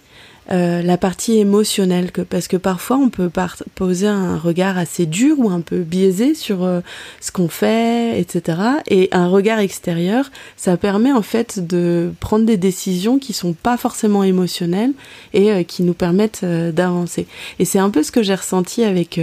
euh, 0.50 0.82
la 0.82 0.96
partie 0.96 1.38
émotionnelle, 1.38 2.12
que, 2.12 2.22
parce 2.22 2.48
que 2.48 2.56
parfois 2.56 2.96
on 2.96 3.08
peut 3.08 3.30
poser 3.74 4.06
un 4.06 4.38
regard 4.38 4.78
assez 4.78 5.06
dur 5.06 5.38
ou 5.38 5.50
un 5.50 5.60
peu 5.60 5.78
biaisé 5.78 6.34
sur 6.34 6.64
euh, 6.64 6.80
ce 7.20 7.32
qu'on 7.32 7.48
fait, 7.48 8.20
etc. 8.20 8.58
Et 8.88 9.08
un 9.12 9.28
regard 9.28 9.58
extérieur, 9.58 10.30
ça 10.56 10.76
permet 10.76 11.12
en 11.12 11.22
fait 11.22 11.66
de 11.66 12.12
prendre 12.20 12.44
des 12.44 12.56
décisions 12.56 13.18
qui 13.18 13.32
sont 13.32 13.52
pas 13.52 13.76
forcément 13.76 14.22
émotionnelles 14.22 14.92
et 15.32 15.52
euh, 15.52 15.62
qui 15.62 15.82
nous 15.82 15.94
permettent 15.94 16.42
euh, 16.44 16.72
d'avancer. 16.72 17.26
Et 17.58 17.64
c'est 17.64 17.78
un 17.78 17.90
peu 17.90 18.02
ce 18.02 18.12
que 18.12 18.22
j'ai 18.22 18.34
ressenti 18.34 18.84
avec 18.84 19.20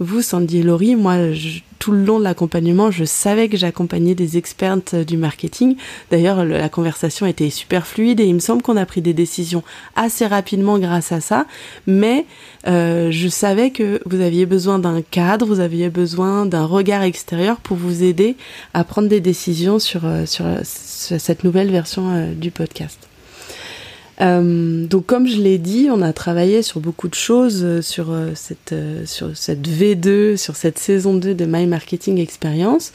vous, 0.00 0.22
Sandy 0.22 0.58
et 0.58 0.62
Laurie. 0.62 0.96
Moi, 0.96 1.32
je, 1.32 1.60
tout 1.84 1.92
le 1.92 2.02
long 2.02 2.18
de 2.18 2.24
l'accompagnement, 2.24 2.90
je 2.90 3.04
savais 3.04 3.50
que 3.50 3.58
j'accompagnais 3.58 4.14
des 4.14 4.38
expertes 4.38 4.94
du 4.94 5.18
marketing. 5.18 5.76
D'ailleurs, 6.10 6.42
la 6.42 6.70
conversation 6.70 7.26
était 7.26 7.50
super 7.50 7.86
fluide 7.86 8.20
et 8.20 8.24
il 8.24 8.32
me 8.32 8.38
semble 8.38 8.62
qu'on 8.62 8.78
a 8.78 8.86
pris 8.86 9.02
des 9.02 9.12
décisions 9.12 9.62
assez 9.94 10.26
rapidement 10.26 10.78
grâce 10.78 11.12
à 11.12 11.20
ça. 11.20 11.44
Mais 11.86 12.24
euh, 12.66 13.10
je 13.10 13.28
savais 13.28 13.68
que 13.68 14.00
vous 14.06 14.22
aviez 14.22 14.46
besoin 14.46 14.78
d'un 14.78 15.02
cadre, 15.02 15.44
vous 15.44 15.60
aviez 15.60 15.90
besoin 15.90 16.46
d'un 16.46 16.64
regard 16.64 17.02
extérieur 17.02 17.58
pour 17.58 17.76
vous 17.76 18.02
aider 18.02 18.36
à 18.72 18.82
prendre 18.82 19.08
des 19.08 19.20
décisions 19.20 19.78
sur, 19.78 20.06
euh, 20.06 20.24
cette 20.64 21.44
nouvelle 21.44 21.70
version 21.70 22.14
euh, 22.14 22.32
du 22.32 22.50
podcast. 22.50 22.98
Euh, 24.20 24.86
donc 24.86 25.06
comme 25.06 25.26
je 25.26 25.40
l'ai 25.40 25.58
dit, 25.58 25.88
on 25.90 26.00
a 26.02 26.12
travaillé 26.12 26.62
sur 26.62 26.80
beaucoup 26.80 27.08
de 27.08 27.14
choses 27.14 27.62
euh, 27.64 27.82
sur 27.82 28.12
euh, 28.12 28.30
cette 28.34 28.72
euh, 28.72 29.04
sur 29.06 29.36
cette 29.36 29.66
V2, 29.66 30.36
sur 30.36 30.54
cette 30.56 30.78
saison 30.78 31.14
2 31.14 31.34
de 31.34 31.44
My 31.44 31.66
Marketing 31.66 32.18
Experience. 32.18 32.92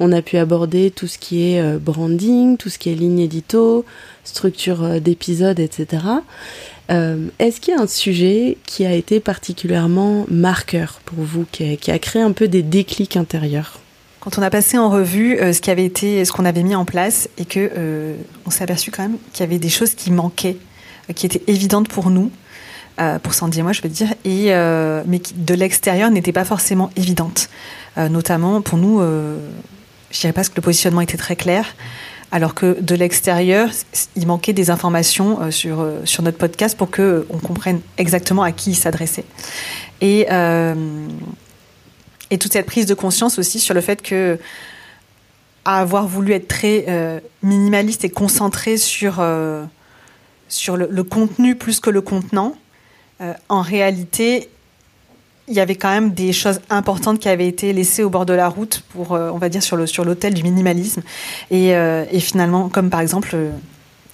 On 0.00 0.12
a 0.12 0.22
pu 0.22 0.38
aborder 0.38 0.90
tout 0.90 1.06
ce 1.06 1.18
qui 1.18 1.42
est 1.42 1.78
branding, 1.78 2.56
tout 2.56 2.70
ce 2.70 2.78
qui 2.78 2.90
est 2.90 2.94
ligne 2.94 3.20
édito, 3.20 3.84
structure 4.24 5.00
d'épisodes, 5.00 5.60
etc. 5.60 6.04
Est-ce 6.88 7.60
qu'il 7.60 7.74
y 7.74 7.76
a 7.76 7.80
un 7.80 7.86
sujet 7.86 8.58
qui 8.66 8.84
a 8.84 8.92
été 8.92 9.20
particulièrement 9.20 10.26
marqueur 10.28 11.00
pour 11.06 11.24
vous, 11.24 11.46
qui 11.50 11.90
a 11.90 11.98
créé 11.98 12.20
un 12.20 12.32
peu 12.32 12.48
des 12.48 12.62
déclics 12.62 13.16
intérieurs? 13.16 13.81
Quand 14.22 14.38
on 14.38 14.42
a 14.42 14.50
passé 14.50 14.78
en 14.78 14.88
revue 14.88 15.36
euh, 15.36 15.52
ce 15.52 15.60
qui 15.60 15.72
avait 15.72 15.84
été, 15.84 16.24
ce 16.24 16.30
qu'on 16.30 16.44
avait 16.44 16.62
mis 16.62 16.76
en 16.76 16.84
place, 16.84 17.28
et 17.38 17.44
que 17.44 17.72
euh, 17.76 18.14
on 18.46 18.50
s'est 18.50 18.62
aperçu 18.62 18.92
quand 18.92 19.02
même 19.02 19.16
qu'il 19.32 19.44
y 19.44 19.48
avait 19.48 19.58
des 19.58 19.68
choses 19.68 19.94
qui 19.94 20.12
manquaient, 20.12 20.58
euh, 21.10 21.12
qui 21.12 21.26
étaient 21.26 21.42
évidentes 21.48 21.88
pour 21.88 22.08
nous, 22.08 22.30
euh, 23.00 23.18
pour 23.18 23.34
Sandy 23.34 23.58
et 23.58 23.62
moi, 23.64 23.72
je 23.72 23.82
veux 23.82 23.88
dire, 23.88 24.14
et 24.24 24.54
euh, 24.54 25.02
mais 25.06 25.18
qui 25.18 25.34
de 25.34 25.54
l'extérieur 25.54 26.12
n'étaient 26.12 26.32
pas 26.32 26.44
forcément 26.44 26.90
évidentes. 26.96 27.48
Notamment 27.96 28.62
pour 28.62 28.78
nous, 28.78 29.02
je 29.02 30.18
dirais 30.18 30.32
pas 30.32 30.44
que 30.44 30.52
le 30.56 30.62
positionnement 30.62 31.02
était 31.02 31.18
très 31.18 31.36
clair. 31.36 31.66
Alors 32.30 32.54
que 32.54 32.80
de 32.80 32.94
l'extérieur, 32.94 33.68
il 34.16 34.26
manquait 34.26 34.54
des 34.54 34.70
informations 34.70 35.50
sur, 35.50 35.86
sur 36.04 36.22
notre 36.22 36.38
podcast 36.38 36.74
pour 36.74 36.90
que 36.90 37.26
on 37.28 37.36
comprenne 37.36 37.80
exactement 37.98 38.44
à 38.44 38.52
qui 38.52 38.70
il 38.70 38.76
s'adressait. 38.76 39.26
Et 40.00 40.26
et 42.32 42.38
toute 42.38 42.54
cette 42.54 42.66
prise 42.66 42.86
de 42.86 42.94
conscience 42.94 43.38
aussi 43.38 43.60
sur 43.60 43.74
le 43.74 43.82
fait 43.82 44.00
que 44.00 44.38
à 45.64 45.78
avoir 45.78 46.08
voulu 46.08 46.32
être 46.32 46.48
très 46.48 46.86
euh, 46.88 47.20
minimaliste 47.42 48.04
et 48.04 48.10
concentré 48.10 48.78
sur, 48.78 49.16
euh, 49.20 49.64
sur 50.48 50.76
le, 50.76 51.04
contenu 51.04 51.54
plus 51.54 51.78
que 51.78 51.90
le 51.90 52.00
contenant, 52.00 52.56
euh, 53.20 53.32
en 53.48 53.60
réalité, 53.60 54.48
il 55.46 55.54
y 55.54 55.60
avait 55.60 55.76
quand 55.76 55.90
même 55.90 56.12
des 56.12 56.32
choses 56.32 56.60
importantes 56.70 57.20
qui 57.20 57.28
avaient 57.28 57.46
été 57.46 57.72
laissées 57.74 58.02
au 58.02 58.10
bord 58.10 58.26
de 58.26 58.32
la 58.32 58.48
route 58.48 58.82
pour, 58.88 59.10
on 59.10 59.38
va 59.38 59.48
dire, 59.50 59.62
sur 59.62 59.76
le 59.76 59.86
sur 59.86 60.04
l'autel 60.04 60.32
du 60.32 60.42
minimalisme. 60.42 61.02
Et, 61.50 61.70
et, 61.70 62.20
finalement, 62.20 62.68
comme 62.68 62.90
par 62.90 63.00
exemple 63.00 63.36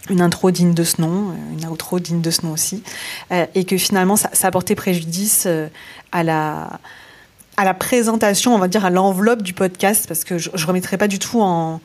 une 0.08 0.22
intro 0.22 0.50
digne 0.50 0.72
de 0.72 0.84
ce 0.84 1.00
nom, 1.00 1.34
une 1.52 1.66
outro 1.68 2.00
digne 2.00 2.22
de 2.22 2.30
ce 2.30 2.44
nom 2.46 2.52
aussi, 2.52 2.82
et 3.54 3.64
que 3.64 3.76
finalement, 3.76 4.16
ça, 4.16 4.30
ça 4.32 4.48
a 4.48 4.50
porté 4.50 4.74
préjudice 4.74 5.46
à 6.12 6.22
la 6.22 6.80
à 7.58 7.64
la 7.64 7.74
présentation, 7.74 8.54
on 8.54 8.58
va 8.58 8.68
dire 8.68 8.84
à 8.84 8.90
l'enveloppe 8.90 9.42
du 9.42 9.52
podcast, 9.52 10.06
parce 10.06 10.22
que 10.22 10.38
je 10.38 10.48
ne 10.50 10.64
remettrai 10.64 10.96
pas 10.96 11.08
du 11.08 11.18
tout 11.18 11.40
en, 11.40 11.80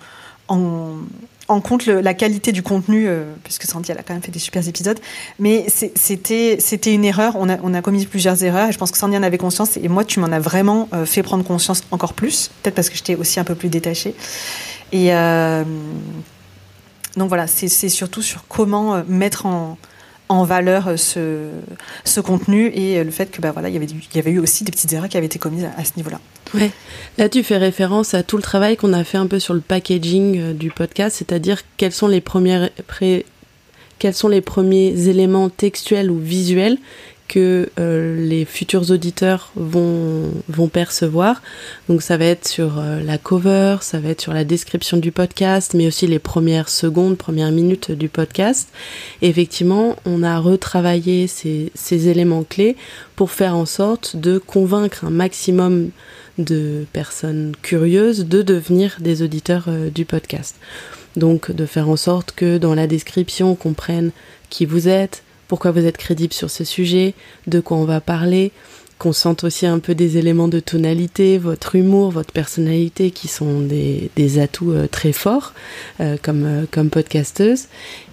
en, 0.48 1.62
compte 1.62 1.88
la 1.88 2.13
qualité 2.13 2.51
du 2.51 2.62
contenu, 2.62 3.08
euh, 3.08 3.34
puisque 3.44 3.63
Sandy 3.63 3.92
elle 3.92 3.98
a 3.98 4.03
quand 4.03 4.13
même 4.13 4.22
fait 4.22 4.32
des 4.32 4.38
super 4.38 4.65
épisodes, 4.68 5.00
mais 5.39 5.65
c'était 5.70 6.94
une 6.94 7.03
erreur. 7.03 7.36
On 7.39 7.50
a, 7.50 7.58
on 7.63 7.74
a 7.74 7.82
commis 7.82 8.06
plusieurs 8.06 8.44
erreurs, 8.44 8.70
et 8.70 8.72
je 8.72 8.77
pense 8.77 8.92
que 8.92 9.00
Sandy 9.00 9.18
en 9.18 9.24
avait 9.24 9.39
conscience, 9.39 9.75
et 9.77 9.88
moi 9.88 10.06
tu 10.06 10.20
m'en 10.20 10.27
as 10.27 10.39
vraiment 10.39 10.89
euh, 10.94 11.08
fait 11.08 11.24
prendre 11.24 11.44
conscience 11.44 11.82
encore 11.89 12.13
plus, 12.13 12.51
peut-être 12.62 12.75
parce 12.75 12.89
que 12.89 12.96
j'étais 12.96 13.15
aussi 13.15 13.39
un 13.39 13.44
peu 13.44 13.56
plus 13.56 13.70
détachée. 13.70 14.13
Et 14.92 15.10
donc 17.18 17.30
voilà, 17.30 17.48
c'est 17.48 17.89
surtout 17.89 18.22
sur 18.22 18.46
comment 18.48 19.03
mettre 19.08 19.48
en, 19.48 19.75
en 20.30 20.44
valeur 20.44 20.98
ce, 20.98 21.50
ce 22.06 22.20
contenu 22.20 22.68
et 22.68 23.03
le 23.03 23.12
fait 23.12 23.30
que 23.30 23.42
bah, 23.42 23.51
voilà, 23.51 23.70
il, 23.70 23.74
y 23.74 23.77
avait, 23.77 23.86
il 23.86 24.15
y 24.15 24.20
avait 24.20 24.32
eu 24.32 24.39
aussi 24.39 24.63
des 24.63 24.72
petites 24.72 24.92
erreurs 24.94 25.10
qui 25.10 25.18
avaient 25.18 25.25
été 25.25 25.39
commises 25.39 25.68
à, 25.77 25.84
ce 25.84 25.92
niveau-là. 25.98 26.20
Ouais. 26.53 26.72
Là, 27.18 27.30
tu 27.30 27.44
fais 27.44 27.58
référence 27.58 28.13
à 28.13 28.24
tout 28.24 28.38
le 28.38 28.44
travail 28.44 28.77
qu'on 28.77 28.94
a 28.94 29.03
fait 29.03 29.18
un 29.18 29.27
peu 29.27 29.39
sur 29.39 29.53
le 29.53 29.62
packaging 29.62 30.53
du 30.53 30.72
podcast, 30.72 31.18
c'est-à-dire 31.20 31.62
quelles 31.77 31.92
sont 31.92 32.08
les 32.08 32.24
quels 34.00 34.13
sont 34.13 34.27
les 34.27 34.42
premiers 34.42 35.08
éléments 35.08 35.50
textuels 35.50 36.12
ou 36.12 36.20
visuels 36.20 36.77
que 37.34 37.68
euh, 37.80 38.16
les 38.16 38.46
futurs 38.46 38.92
auditeurs 38.92 39.52
vont, 39.56 40.30
vont 40.50 40.68
percevoir. 40.68 41.42
Donc 41.90 42.04
ça 42.04 42.16
va 42.16 42.25
être 42.25 42.48
sur 42.48 42.78
euh, 42.78 43.02
la 43.02 43.18
cover, 43.18 43.78
ça 43.82 44.00
va 44.00 44.10
être 44.10 44.22
sur 44.22 44.36
la 44.36 44.44
description 44.44 44.98
du 44.98 45.12
podcast, 45.12 45.74
mais 45.74 45.88
aussi 45.88 46.06
les 46.06 46.20
premières 46.20 46.70
secondes, 46.70 47.18
premières 47.18 47.52
minutes 47.52 47.90
du 47.90 48.08
podcast. 48.08 48.70
Effectivement, 49.24 49.96
on 50.06 50.22
a 50.22 50.38
retravaillé 50.38 51.25
ces, 51.25 51.72
éléments 52.08 52.44
clés 52.44 52.78
pour 53.16 53.32
faire 53.32 53.56
en 53.56 53.66
sorte 53.66 54.16
de 54.16 54.38
convaincre 54.38 55.04
un 55.04 55.10
maximum 55.10 55.90
de 56.38 56.86
personnes 56.94 57.54
curieuses 57.63 58.28
de 58.28 58.44
devenir 58.44 58.98
des 59.00 59.24
auditeurs 59.24 59.66
euh, 59.70 59.90
du 59.90 60.06
podcast. 60.06 60.58
Donc 61.16 61.52
de 61.52 61.66
faire 61.66 61.90
en 61.90 61.98
sorte 61.98 62.34
que 62.34 62.60
dans 62.60 62.75
la 62.75 62.86
description 62.86 63.52
on 63.52 63.56
comprenne 63.56 64.12
qui 64.52 64.68
vous 64.68 64.88
êtes, 64.88 65.24
pourquoi 65.53 65.69
vous 65.69 65.86
êtes 65.86 65.98
crédible 65.98 66.33
sur 66.33 66.50
ce 66.50 66.63
sujet, 66.63 67.13
de 67.45 67.60
quoi 67.60 67.77
on 67.77 67.86
va 67.86 68.01
parler, 68.01 68.51
qu'on 68.98 69.13
sente 69.13 69.43
aussi 69.43 69.67
un 69.67 69.77
peu 69.77 69.93
des 69.93 70.17
éléments 70.17 70.48
de 70.48 70.60
tonalité, 70.60 71.38
votre 71.38 71.75
humour, 71.75 72.10
votre 72.10 72.33
personnalité 72.33 73.12
qui 73.12 73.27
sont 73.27 73.60
des, 73.60 74.39
atouts 74.39 74.72
euh, 74.72 74.88
très 74.88 75.12
forts 75.12 75.53
euh, 76.00 76.17
comme, 76.19 76.45
euh, 76.45 76.65
comme 76.72 76.89
podcasteuse 76.89 77.67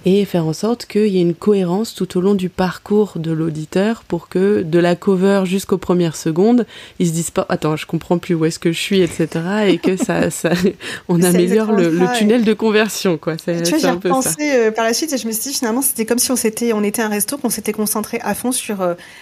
et 0.04 0.24
faire 0.24 0.46
en 0.46 0.52
sorte 0.52 0.86
qu'il 0.86 1.08
y 1.08 1.18
ait 1.18 1.22
une 1.22 1.34
cohérence 1.34 1.94
tout 1.94 2.18
au 2.18 2.20
long 2.20 2.34
du 2.34 2.48
parcours 2.48 3.12
de 3.16 3.30
l'auditeur 3.30 4.02
pour 4.04 4.28
que 4.28 4.62
de 4.62 4.78
la 4.78 4.96
cover 4.96 5.42
jusqu'aux 5.44 5.78
premières 5.78 6.16
secondes, 6.16 6.66
ils 6.98 7.08
se 7.08 7.12
disent 7.12 7.30
pas 7.30 7.46
attends 7.48 7.76
je 7.76 7.86
comprends 7.86 8.18
plus 8.18 8.34
où 8.34 8.44
est-ce 8.44 8.58
que 8.58 8.72
je 8.72 8.78
suis 8.78 9.00
etc 9.00 9.28
et 9.68 9.78
que 9.78 9.96
ça, 9.96 10.30
ça 10.30 10.50
on 11.08 11.22
améliore 11.22 11.72
le, 11.72 11.90
le, 11.90 12.06
tunnel 12.16 12.44
de 12.44 12.54
conversion 12.54 13.18
quoi. 13.18 13.36
Tu 13.36 13.52
vois 13.52 13.78
j'ai 13.78 13.90
repensé 13.90 14.70
par 14.72 14.84
la 14.84 14.94
suite 14.94 15.12
et 15.12 15.18
je 15.18 15.26
me 15.26 15.32
suis 15.32 15.50
dit 15.50 15.54
finalement 15.54 15.82
c'était 15.82 16.06
comme 16.06 16.18
si 16.18 16.30
on 16.30 16.36
s'était 16.36 16.72
on 16.72 16.82
était 16.82 17.02
un 17.02 17.08
resto 17.08 17.36
qu'on 17.38 17.50
s'était 17.50 17.72
concentré 17.72 18.20
à 18.22 18.34
fond 18.34 18.52
sur 18.52 18.78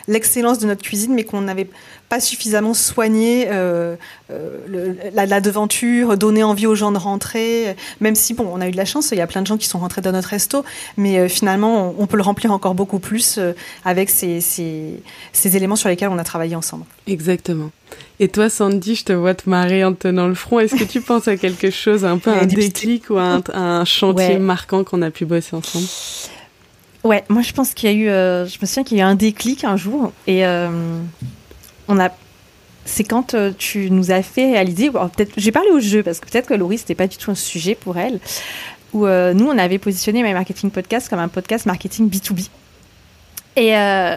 l'excellence 0.07 0.59
de 0.59 0.67
notre 0.67 0.83
cuisine 0.83 1.15
mais 1.15 1.25
qu'on 1.25 1.49
avait 1.49 1.69
pas 2.09 2.21
suffisamment 2.21 2.75
soigné 2.75 3.47
euh, 3.49 3.97
euh, 4.31 4.95
la, 5.13 5.41
devanture, 5.41 6.17
donné 6.17 6.43
envie 6.43 6.67
aux 6.67 6.75
gens 6.75 6.91
de 6.91 6.99
rentrer. 6.99 7.77
Même 8.01 8.15
si, 8.15 8.35
bon, 8.35 8.49
on 8.51 8.61
a 8.61 8.69
eu 8.69 8.71
de 8.71 8.77
la 8.77 8.85
chance, 8.85 9.11
il 9.13 9.19
y 9.19 9.21
a 9.21 9.27
plein 9.27 9.43
de 9.43 9.47
gens 9.47 9.59
qui 9.59 9.67
sont 9.67 9.79
rentrés 9.79 10.01
dans 10.01 10.13
notre 10.13 10.29
resto, 10.29 10.65
mais 10.97 11.19
euh, 11.19 11.29
finalement, 11.29 11.95
on, 11.99 12.07
peut 12.07 12.17
le 12.17 12.23
remplir 12.23 12.53
encore 12.53 12.75
beaucoup 12.75 12.99
plus 12.99 13.39
avec 13.85 14.11
ces, 14.11 14.41
ces, 14.41 15.57
éléments 15.57 15.77
sur 15.77 15.89
lesquels 15.89 16.09
on 16.09 16.19
a 16.19 16.25
travaillé 16.25 16.57
ensemble. 16.57 16.85
Exactement. 17.07 17.71
Et 18.21 18.29
toi, 18.29 18.51
Sandy, 18.51 18.95
je 18.95 19.05
te 19.05 19.13
vois 19.13 19.35
te 19.35 19.49
marrer 19.49 19.85
en 19.85 19.95
tenant 19.95 20.27
le 20.27 20.35
front. 20.35 20.59
Est-ce 20.59 20.75
que 20.75 20.85
tu 20.85 21.01
penses 21.01 21.29
à 21.29 21.37
quelque 21.37 21.71
chose, 21.71 22.05
un 22.05 22.19
peu 22.19 22.31
un 22.31 22.47
déclic 22.47 23.11
ou 23.11 23.19
un, 23.19 23.43
un 23.53 23.85
chantier 23.85 24.39
marquant 24.39 24.85
qu'on 24.85 25.03
a 25.03 25.11
pu 25.11 25.25
bosser 25.25 25.57
ensemble? 25.57 25.87
Ouais, 27.05 27.25
moi 27.29 27.43
je 27.43 27.53
pense 27.53 27.75
qu'il 27.75 27.91
y 27.91 27.93
a 27.93 27.97
eu, 27.97 28.49
je 28.49 28.59
me 28.61 28.67
souviens 28.67 28.85
qu'il 28.85 28.99
y 28.99 29.01
a 29.01 29.05
eu 29.05 29.07
un 29.07 29.15
déclic 29.15 29.65
un 29.65 29.77
jour 29.77 30.13
et 30.27 30.45
on 31.89 31.99
a 31.99 32.11
c'est 32.89 33.05
quand 33.05 33.35
euh, 33.35 33.53
tu 33.57 33.91
nous 33.91 34.11
as 34.11 34.23
fait 34.23 34.53
réaliser, 34.53 34.91
peut-être, 34.91 35.33
j'ai 35.37 35.53
parlé 35.53 35.71
au 35.71 35.79
jeu 35.79 36.03
parce 36.03 36.21
que 36.21 36.29
peut-être 36.29 36.49
que 36.49 36.55
Laurie 36.55 36.79
c'était 36.79 36.95
pas 36.95 37.07
du 37.07 37.17
tout 37.17 37.31
un 37.31 37.37
sujet 37.37 37.75
pour 37.75 37.99
elle, 37.99 38.19
où 38.93 39.07
euh, 39.07 39.35
nous 39.35 39.47
on 39.47 39.59
avait 39.59 39.79
positionné 39.79 40.23
My 40.23 40.33
Marketing 40.33 40.71
Podcast 40.71 41.09
comme 41.09 41.19
un 41.19 41.29
podcast 41.29 41.67
marketing 41.67 42.09
B2B. 42.09 42.49
Et, 43.57 43.77
euh, 43.77 44.17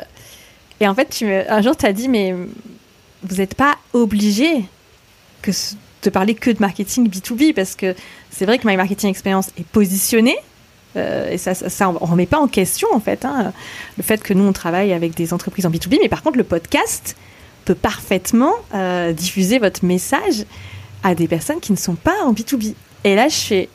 et 0.79 0.87
en 0.87 0.95
fait, 0.95 1.23
un 1.49 1.61
jour 1.61 1.75
tu 1.75 1.85
as 1.85 1.93
dit, 1.93 2.07
mais 2.07 2.33
vous 3.23 3.35
n'êtes 3.35 3.55
pas 3.55 3.77
obligé 3.93 4.63
de 6.03 6.09
parler 6.09 6.35
que 6.35 6.51
de 6.51 6.57
marketing 6.59 7.09
B2B 7.09 7.53
parce 7.53 7.75
que 7.75 7.95
c'est 8.29 8.45
vrai 8.45 8.57
que 8.59 8.67
My 8.67 8.77
Marketing 8.77 9.09
Experience 9.09 9.49
est 9.57 9.65
positionné. 9.65 10.35
et 10.95 11.37
ça, 11.37 11.89
on 11.89 12.05
remet 12.05 12.25
pas 12.25 12.39
en 12.39 12.47
question 12.47 12.87
en 12.93 12.99
fait 12.99 13.25
hein, 13.25 13.53
le 13.97 14.03
fait 14.03 14.21
que 14.21 14.33
nous 14.33 14.43
on 14.43 14.53
travaille 14.53 14.93
avec 14.93 15.15
des 15.15 15.33
entreprises 15.33 15.65
en 15.65 15.71
B2B, 15.71 15.97
mais 16.01 16.09
par 16.09 16.21
contre 16.21 16.37
le 16.37 16.43
podcast, 16.43 17.15
peut 17.65 17.75
parfaitement 17.75 18.53
euh, 18.73 19.13
diffuser 19.13 19.59
votre 19.59 19.85
message 19.85 20.45
à 21.03 21.15
des 21.15 21.27
personnes 21.27 21.59
qui 21.59 21.71
ne 21.71 21.77
sont 21.77 21.95
pas 21.95 22.23
en 22.23 22.33
B2B. 22.33 22.73
Et 23.03 23.15
là, 23.15 23.27
je 23.27 23.35
fais 23.35 23.69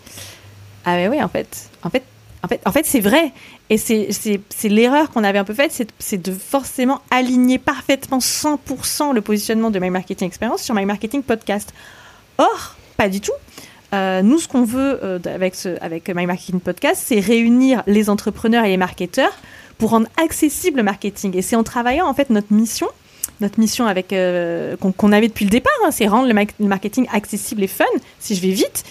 Ah, 0.86 0.94
mais 0.94 1.08
oui, 1.08 1.20
en 1.20 1.28
fait, 1.28 1.68
en 1.82 1.90
fait, 1.90 2.04
en 2.44 2.48
fait, 2.48 2.60
en 2.64 2.70
fait 2.70 2.86
c'est 2.86 3.00
vrai. 3.00 3.32
Et 3.70 3.76
c'est 3.76 4.68
l'erreur 4.68 5.10
qu'on 5.10 5.24
avait 5.24 5.40
un 5.40 5.44
peu 5.44 5.52
faite, 5.52 5.92
c'est 5.98 6.22
de 6.22 6.32
forcément 6.32 7.00
aligner 7.10 7.58
parfaitement 7.58 8.18
100% 8.18 9.12
le 9.12 9.20
positionnement 9.20 9.70
de 9.70 9.80
My 9.80 9.90
Marketing 9.90 10.28
Experience 10.28 10.62
sur 10.62 10.74
My 10.74 10.86
Marketing 10.86 11.24
Podcast. 11.24 11.74
Or, 12.38 12.76
pas 12.96 13.08
du 13.08 13.20
tout. 13.20 13.32
Euh, 13.94 14.22
nous, 14.22 14.38
ce 14.38 14.46
qu'on 14.46 14.64
veut 14.64 15.00
euh, 15.02 15.18
avec, 15.26 15.56
ce, 15.56 15.76
avec 15.80 16.08
My 16.08 16.26
Marketing 16.26 16.60
Podcast, 16.60 17.02
c'est 17.04 17.18
réunir 17.18 17.82
les 17.88 18.08
entrepreneurs 18.08 18.64
et 18.64 18.68
les 18.68 18.76
marketeurs 18.76 19.32
pour 19.78 19.90
rendre 19.90 20.06
accessible 20.22 20.78
le 20.78 20.82
marketing. 20.84 21.36
Et 21.36 21.42
c'est 21.42 21.56
en 21.56 21.64
travaillant 21.64 22.06
en 22.06 22.14
fait 22.14 22.30
notre 22.30 22.52
mission 22.52 22.88
notre 23.40 23.60
mission 23.60 23.86
euh, 24.12 24.76
qu'on 24.76 25.12
avait 25.12 25.28
depuis 25.28 25.44
le 25.44 25.50
départ, 25.50 25.72
hein, 25.84 25.90
c'est 25.90 26.06
rendre 26.06 26.28
le, 26.28 26.66
marketing 26.66 27.06
accessible 27.12 27.62
et 27.64 27.66
fun. 27.66 27.84
Si 28.18 28.34
je 28.34 28.40
vais 28.40 28.52
vite, 28.52 28.84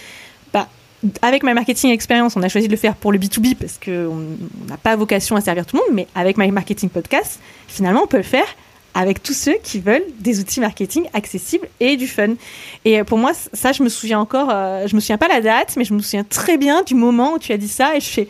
avec 1.21 1.43
My 1.43 1.53
Marketing 1.53 1.91
Experience, 1.91 2.36
on 2.36 2.43
a 2.43 2.49
choisi 2.49 2.67
de 2.67 2.71
le 2.71 2.77
faire 2.77 2.95
pour 2.95 3.12
le 3.12 3.19
B2B 3.19 3.55
parce 3.55 3.77
qu'on 3.84 4.17
n'a 4.67 4.77
pas 4.77 4.95
vocation 4.95 5.36
à 5.36 5.41
servir 5.41 5.65
tout 5.65 5.77
le 5.77 5.81
monde, 5.84 5.95
mais 5.95 6.08
avec 6.15 6.38
My 6.38 6.49
Marketing 6.51 6.89
Podcast, 6.89 7.39
finalement, 7.67 8.03
on 8.03 8.08
peut 8.08 8.17
le 8.17 8.23
faire 8.23 8.47
avec 8.93 9.21
tous 9.21 9.34
ceux 9.34 9.55
qui 9.62 9.79
veulent 9.79 10.05
des 10.19 10.39
outils 10.39 10.62
marketing 10.62 11.03
accessibles 11.13 11.67
et 11.81 11.97
du 11.97 12.08
fun. 12.08 12.36
Et 12.86 13.03
pour 13.03 13.17
moi, 13.17 13.34
ça, 13.53 13.73
je 13.73 13.84
me 13.84 13.89
souviens 13.89 14.19
encore, 14.19 14.49
euh, 14.51 14.88
je 14.88 14.95
me 14.95 15.01
souviens 15.01 15.17
pas 15.17 15.27
la 15.27 15.41
date, 15.41 15.75
mais 15.75 15.84
je 15.84 15.93
me 15.93 15.99
souviens 15.99 16.23
très 16.23 16.58
bien 16.58 16.81
du 16.84 16.95
moment 16.95 17.34
où 17.34 17.39
tu 17.39 17.51
as 17.51 17.58
dit 17.58 17.67
ça 17.67 17.95
et 17.95 17.99
je 17.99 18.08
fais 18.08 18.27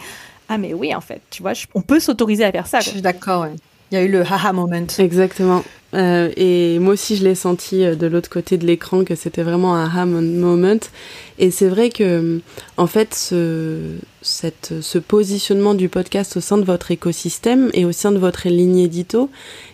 ah 0.48 0.58
mais 0.58 0.74
oui 0.74 0.94
en 0.94 1.02
fait, 1.02 1.22
tu 1.30 1.42
vois, 1.42 1.54
on 1.74 1.82
peut 1.82 2.00
s'autoriser 2.00 2.44
à 2.44 2.52
faire 2.52 2.68
ça. 2.68 2.80
Je 2.80 2.90
suis 2.90 3.02
d'accord. 3.02 3.48
Il 3.92 3.96
y 3.96 3.98
a 3.98 4.04
eu 4.04 4.08
le 4.08 4.22
haha 4.22 4.52
moment. 4.52 4.88
Exactement. 4.98 5.64
Euh, 5.96 6.30
et 6.36 6.80
moi 6.80 6.94
aussi, 6.94 7.16
je 7.16 7.24
l'ai 7.24 7.36
senti 7.36 7.86
euh, 7.86 7.96
de 7.96 8.08
l'autre 8.08 8.30
côté 8.30 8.58
de 8.58 8.66
l'écran 8.66 9.06
que 9.06 9.16
c'était 9.16 9.44
vraiment 9.44 9.76
un 9.76 9.86
haha 9.86 10.06
moment. 10.06 10.80
Et 11.40 11.52
c'est 11.52 11.70
vrai 11.70 11.90
que, 11.90 12.04
euh, 12.04 12.40
en 12.76 12.88
fait, 12.88 13.14
ce, 13.14 13.98
positionnement 15.08 15.74
du 15.74 15.88
podcast 15.88 16.36
au 16.36 16.42
sein 16.42 16.58
de 16.58 16.64
votre 16.66 16.92
écosystème 16.92 17.70
et 17.74 17.86
au 17.86 17.92
sein 17.92 18.12
de 18.12 18.18
votre 18.18 18.50
ligne 18.50 18.80
édito, 18.80 19.30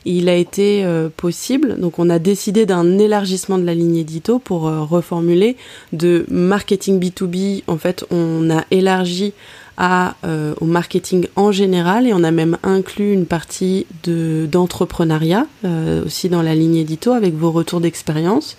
il 0.06 0.30
a 0.30 0.36
été 0.36 0.86
possible. 1.18 1.80
Donc, 1.80 1.98
on 1.98 2.10
a 2.10 2.20
décidé 2.20 2.66
d'un 2.66 3.00
élargissement 3.00 3.58
de 3.58 3.66
la 3.66 3.74
ligne 3.74 3.98
édito 3.98 4.40
pour 4.40 4.64
reformuler 4.64 5.56
de 5.94 6.26
marketing 6.30 7.00
B2B. 7.00 7.64
En 7.68 7.78
fait, 7.78 8.06
on 8.12 8.50
a 8.50 8.66
élargi 8.72 9.34
euh, 9.82 10.54
au 10.62 10.66
marketing 10.66 11.28
en 11.36 11.52
général 11.52 12.06
et 12.06 12.14
on 12.14 12.24
a 12.24 12.30
même 12.30 12.58
inclus 12.62 13.14
une 13.14 13.26
partie 13.26 13.88
d'entrepreneuriat 14.04 15.48
euh, 15.66 16.06
aussi 16.06 16.30
dans 16.30 16.44
la 16.44 16.54
ligne 16.54 16.76
édito 16.76 17.14
avec 17.14 17.34
vos 17.34 17.52
retours 17.52 17.82
d'expérience 17.82 18.58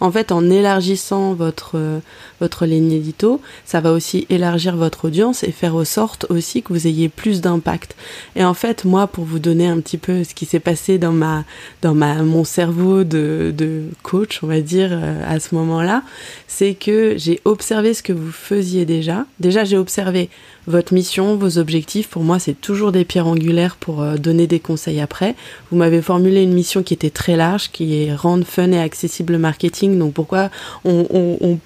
en 0.00 0.10
fait, 0.10 0.32
en 0.32 0.48
élargissant 0.48 1.34
votre, 1.34 1.72
euh, 1.74 2.00
votre 2.40 2.64
ligne 2.64 2.92
édito, 2.92 3.40
ça 3.66 3.80
va 3.80 3.92
aussi 3.92 4.26
élargir 4.30 4.76
votre 4.76 5.06
audience 5.06 5.44
et 5.44 5.52
faire 5.52 5.76
en 5.76 5.84
sorte 5.84 6.26
aussi 6.30 6.62
que 6.62 6.72
vous 6.72 6.86
ayez 6.86 7.08
plus 7.10 7.42
d'impact. 7.42 7.94
Et 8.34 8.42
en 8.42 8.54
fait, 8.54 8.84
moi, 8.84 9.06
pour 9.06 9.24
vous 9.24 9.38
donner 9.38 9.68
un 9.68 9.78
petit 9.80 9.98
peu 9.98 10.24
ce 10.24 10.34
qui 10.34 10.46
s'est 10.46 10.60
passé 10.60 10.98
dans 10.98 11.12
ma, 11.12 11.44
dans 11.82 11.94
ma, 11.94 12.22
mon 12.22 12.44
cerveau 12.44 13.04
de, 13.04 13.52
de 13.56 13.84
coach, 14.02 14.40
on 14.42 14.46
va 14.46 14.60
dire, 14.62 14.88
euh, 14.92 15.22
à 15.28 15.38
ce 15.38 15.54
moment-là, 15.54 16.02
c'est 16.48 16.74
que 16.74 17.14
j'ai 17.18 17.40
observé 17.44 17.92
ce 17.92 18.02
que 18.02 18.14
vous 18.14 18.32
faisiez 18.32 18.86
déjà. 18.86 19.26
Déjà, 19.38 19.64
j'ai 19.64 19.76
observé 19.76 20.30
votre 20.66 20.94
mission, 20.94 21.36
vos 21.36 21.58
objectifs. 21.58 22.08
Pour 22.08 22.22
moi, 22.22 22.38
c'est 22.38 22.60
toujours 22.60 22.92
des 22.92 23.04
pierres 23.04 23.26
angulaires 23.26 23.76
pour 23.76 24.02
euh, 24.02 24.16
donner 24.16 24.46
des 24.46 24.60
conseils 24.60 25.00
après. 25.00 25.34
Vous 25.70 25.76
m'avez 25.76 26.02
formulé 26.02 26.42
une 26.42 26.52
mission 26.52 26.82
qui 26.82 26.94
était 26.94 27.10
très 27.10 27.36
large, 27.36 27.70
qui 27.70 28.02
est 28.02 28.14
rendre 28.14 28.44
fun 28.44 28.70
et 28.72 28.80
accessible 28.80 29.32
le 29.34 29.38
marketing. 29.38 29.98
Donc 29.98 30.14
pourquoi 30.14 30.50
on, 30.84 31.58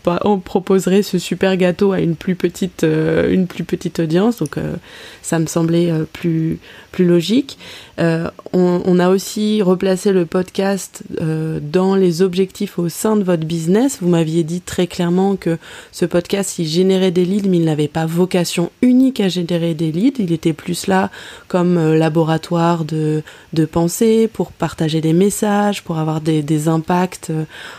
proposerait 0.44 1.02
ce 1.02 1.18
super 1.18 1.56
gâteau 1.56 1.92
à 1.92 2.00
une 2.00 2.16
plus 2.16 2.34
petite, 2.34 2.84
euh, 2.84 3.32
une 3.32 3.46
plus 3.46 3.64
petite 3.64 4.00
audience? 4.00 4.38
Donc 4.38 4.58
euh, 4.58 4.74
ça 5.22 5.38
me 5.38 5.46
semblait 5.46 5.92
plus, 6.12 6.58
plus 6.92 7.04
logique. 7.04 7.58
Euh, 8.00 8.30
on, 8.52 8.98
a 8.98 9.08
aussi 9.08 9.62
replacé 9.62 10.12
le 10.12 10.26
podcast 10.26 11.02
euh, 11.20 11.58
dans 11.60 11.96
les 11.96 12.22
objectifs 12.22 12.78
au 12.78 12.88
sein 12.88 13.16
de 13.16 13.24
votre 13.24 13.44
business. 13.44 13.98
Vous 14.00 14.08
m'aviez 14.08 14.44
dit 14.44 14.60
très 14.60 14.86
clairement 14.86 15.36
que 15.36 15.58
ce 15.92 16.04
podcast, 16.04 16.58
il 16.58 16.66
générait 16.66 17.10
des 17.10 17.24
leads, 17.24 17.48
mais 17.48 17.58
il 17.58 17.64
n'avait 17.64 17.88
pas 17.88 18.06
vocation 18.06 18.70
unique 18.82 19.20
à 19.20 19.28
générer 19.28 19.74
des 19.74 19.90
leads. 19.92 20.22
Il 20.22 20.32
était 20.32 20.52
plus 20.52 20.86
là 20.86 21.10
comme 21.48 21.76
euh, 21.76 21.96
laboratoire 21.96 22.84
de, 22.84 23.22
de 23.52 23.64
pensée, 23.64 24.28
pour 24.32 24.52
partager 24.52 25.00
des 25.00 25.12
messages, 25.12 25.82
pour 25.82 25.98
avoir 25.98 26.20
des, 26.20 26.44
impacts 26.68 27.32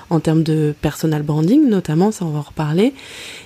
en 0.10 0.20
termes 0.20 0.44
de 0.44 0.76
personal 0.82 1.24
branding, 1.24 1.70
notamment, 1.70 2.12
ça 2.12 2.26
on 2.26 2.30
va 2.30 2.40
en 2.40 2.44
reparler. 2.44 2.94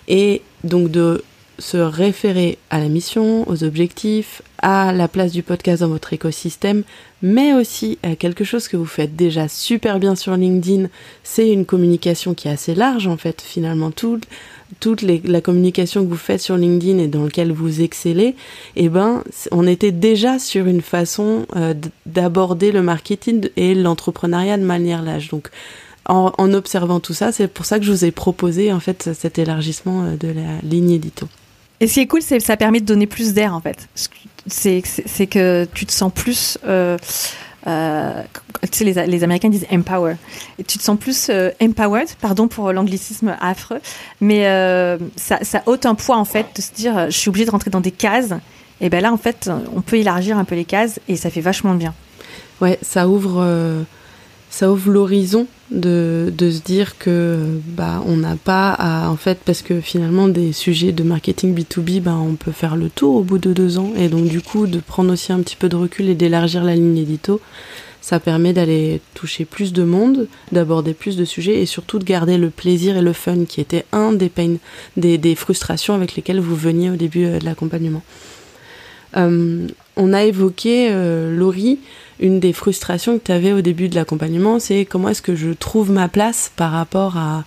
Et 0.07 0.41
donc 0.63 0.91
de 0.91 1.23
se 1.59 1.77
référer 1.77 2.57
à 2.69 2.79
la 2.79 2.89
mission, 2.89 3.47
aux 3.49 3.63
objectifs, 3.63 4.41
à 4.61 4.91
la 4.91 5.07
place 5.07 5.31
du 5.31 5.43
podcast 5.43 5.81
dans 5.81 5.89
votre 5.89 6.13
écosystème, 6.13 6.83
mais 7.21 7.53
aussi 7.53 7.97
à 8.03 8.15
quelque 8.15 8.43
chose 8.43 8.67
que 8.67 8.77
vous 8.77 8.85
faites 8.85 9.15
déjà 9.15 9.47
super 9.47 9.99
bien 9.99 10.15
sur 10.15 10.35
LinkedIn. 10.35 10.87
C'est 11.23 11.49
une 11.49 11.65
communication 11.65 12.33
qui 12.33 12.47
est 12.47 12.51
assez 12.51 12.75
large 12.75 13.07
en 13.07 13.17
fait, 13.17 13.41
finalement. 13.41 13.91
Toute, 13.91 15.01
la 15.01 15.41
communication 15.41 16.03
que 16.03 16.09
vous 16.09 16.17
faites 16.17 16.41
sur 16.41 16.57
LinkedIn 16.57 16.99
et 16.99 17.07
dans 17.07 17.23
laquelle 17.23 17.51
vous 17.51 17.81
excellez, 17.81 18.35
eh 18.75 18.89
ben, 18.89 19.23
on 19.51 19.67
était 19.67 19.91
déjà 19.91 20.39
sur 20.39 20.67
une 20.67 20.81
façon 20.81 21.45
euh, 21.55 21.73
d'aborder 22.05 22.71
le 22.71 22.81
marketing 22.81 23.49
et 23.55 23.75
l'entrepreneuriat 23.75 24.57
de 24.57 24.63
manière 24.63 25.01
large. 25.01 25.29
Donc, 25.29 25.49
en, 26.05 26.33
en 26.37 26.53
observant 26.53 26.99
tout 26.99 27.13
ça, 27.13 27.31
c'est 27.31 27.47
pour 27.47 27.65
ça 27.65 27.79
que 27.79 27.85
je 27.85 27.91
vous 27.91 28.05
ai 28.05 28.11
proposé 28.11 28.73
en 28.73 28.79
fait 28.79 29.11
cet 29.13 29.39
élargissement 29.39 30.03
euh, 30.03 30.15
de 30.15 30.27
la 30.27 30.59
ligne 30.63 30.91
édito. 30.91 31.27
Et 31.79 31.87
ce 31.87 31.93
qui 31.93 31.99
est 32.01 32.07
cool, 32.07 32.21
c'est 32.21 32.37
que 32.37 32.43
ça 32.43 32.57
permet 32.57 32.81
de 32.81 32.85
donner 32.85 33.07
plus 33.07 33.33
d'air 33.33 33.53
en 33.53 33.61
fait. 33.61 33.87
C'est 34.47 34.81
que 35.27 35.65
tu 35.73 35.85
te 35.85 35.91
sens 35.91 36.11
plus. 36.13 36.57
Euh, 36.65 36.97
euh, 37.67 38.23
tu 38.71 38.85
sais, 38.85 39.05
les, 39.05 39.23
Américains 39.23 39.49
disent 39.49 39.67
empower. 39.71 40.15
Et 40.57 40.63
tu 40.63 40.77
te 40.77 40.83
sens 40.83 40.97
plus 40.97 41.27
euh, 41.29 41.51
empowered, 41.61 42.07
pardon 42.21 42.47
pour 42.47 42.71
l'anglicisme 42.71 43.35
affreux, 43.41 43.81
mais 44.21 44.47
euh, 44.47 44.97
ça, 45.15 45.39
ça 45.43 45.63
ôte 45.65 45.85
un 45.85 45.95
poids 45.95 46.17
en 46.17 46.25
fait 46.25 46.47
de 46.55 46.61
se 46.61 46.71
dire 46.71 47.05
je 47.09 47.17
suis 47.17 47.29
obligé 47.29 47.45
de 47.45 47.51
rentrer 47.51 47.69
dans 47.69 47.81
des 47.81 47.91
cases. 47.91 48.33
Et 48.81 48.89
ben 48.89 49.01
là, 49.01 49.11
en 49.11 49.17
fait, 49.17 49.51
on 49.75 49.81
peut 49.81 49.97
élargir 49.97 50.37
un 50.37 50.45
peu 50.45 50.55
les 50.55 50.63
cases 50.63 51.01
et 51.09 51.17
ça 51.17 51.29
fait 51.29 51.41
vachement 51.41 51.75
bien. 51.75 51.93
Ouais, 52.61 52.79
ça 52.81 53.09
ouvre 53.09 53.43
ça 54.49 54.71
ouvre 54.71 54.91
l'horizon 54.91 55.47
de, 55.71 56.33
de, 56.35 56.49
se 56.49 56.61
dire 56.61 56.97
que 56.97 57.37
bah 57.67 58.01
on 58.07 58.17
n'a 58.17 58.35
pas 58.35 58.71
à 58.71 59.09
en 59.09 59.15
fait 59.15 59.39
parce 59.45 59.61
que 59.61 59.81
finalement 59.81 60.27
des 60.27 60.51
sujets 60.51 60.91
de 60.91 61.03
marketing 61.03 61.55
B2B 61.55 62.01
bah 62.01 62.15
on 62.19 62.33
peut 62.33 62.51
faire 62.51 62.75
le 62.75 62.89
tour 62.89 63.15
au 63.15 63.21
bout 63.21 63.37
de 63.37 63.53
deux 63.53 63.77
ans. 63.77 63.93
Et 63.95 64.09
donc 64.09 64.27
du 64.27 64.41
coup 64.41 64.65
de 64.65 64.79
prendre 64.79 65.13
aussi 65.13 65.31
un 65.31 65.41
petit 65.41 65.55
peu 65.55 65.69
de 65.69 65.75
recul 65.75 66.09
et 66.09 66.15
d'élargir 66.15 66.63
la 66.63 66.75
ligne 66.75 66.97
édito 66.97 67.39
ça 68.01 68.19
permet 68.19 68.53
d'aller 68.53 69.01
toucher 69.13 69.45
plus 69.45 69.73
de 69.73 69.83
monde 69.83 70.27
d'aborder 70.51 70.93
plus 70.93 71.15
de 71.17 71.25
sujets 71.25 71.61
et 71.61 71.65
surtout 71.65 71.99
de 71.99 72.03
garder 72.03 72.37
le 72.37 72.49
plaisir 72.49 72.97
et 72.97 73.01
le 73.01 73.13
fun 73.13 73.45
qui 73.45 73.61
était 73.61 73.85
un 73.91 74.13
des 74.13 74.29
pains 74.29 74.55
des, 74.97 75.17
des 75.17 75.35
frustrations 75.35 75.93
avec 75.93 76.15
lesquelles 76.15 76.39
vous 76.39 76.55
veniez 76.55 76.89
au 76.89 76.95
début 76.95 77.25
euh, 77.25 77.39
de 77.39 77.45
l'accompagnement. 77.45 78.01
Euh, 79.17 79.67
on 79.95 80.13
a 80.13 80.23
évoqué 80.23 80.87
euh, 80.91 81.35
Laurie 81.35 81.79
une 82.19 82.39
des 82.39 82.53
frustrations 82.53 83.17
que 83.17 83.23
tu 83.25 83.31
avais 83.31 83.53
au 83.53 83.61
début 83.61 83.87
de 83.87 83.95
l'accompagnement, 83.95 84.59
c'est 84.59 84.85
comment 84.85 85.09
est-ce 85.09 85.21
que 85.21 85.35
je 85.35 85.51
trouve 85.51 85.91
ma 85.91 86.07
place 86.07 86.51
par 86.55 86.71
rapport 86.71 87.17
à, 87.17 87.45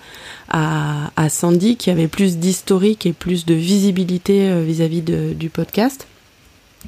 à, 0.49 1.29
Sandy, 1.29 1.77
qui 1.77 1.91
avait 1.91 2.09
plus 2.09 2.39
d'historique 2.39 3.07
et 3.07 3.13
plus 3.13 3.45
de 3.47 3.55
visibilité 3.55 4.51
euh, 4.51 4.63
vis-à-vis 4.63 5.03
du 5.03 5.51
podcast. 5.51 6.07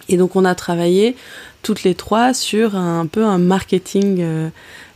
Et 0.09 0.17
donc 0.17 0.35
on 0.37 0.45
a 0.45 0.55
travaillé 0.55 1.17
toutes 1.63 1.85
les 1.85 1.95
trois 1.95 2.35
sur 2.35 2.77
un, 2.77 3.07
peu 3.07 3.25
un 3.25 3.39
marketing 3.39 4.19
euh, 4.21 4.49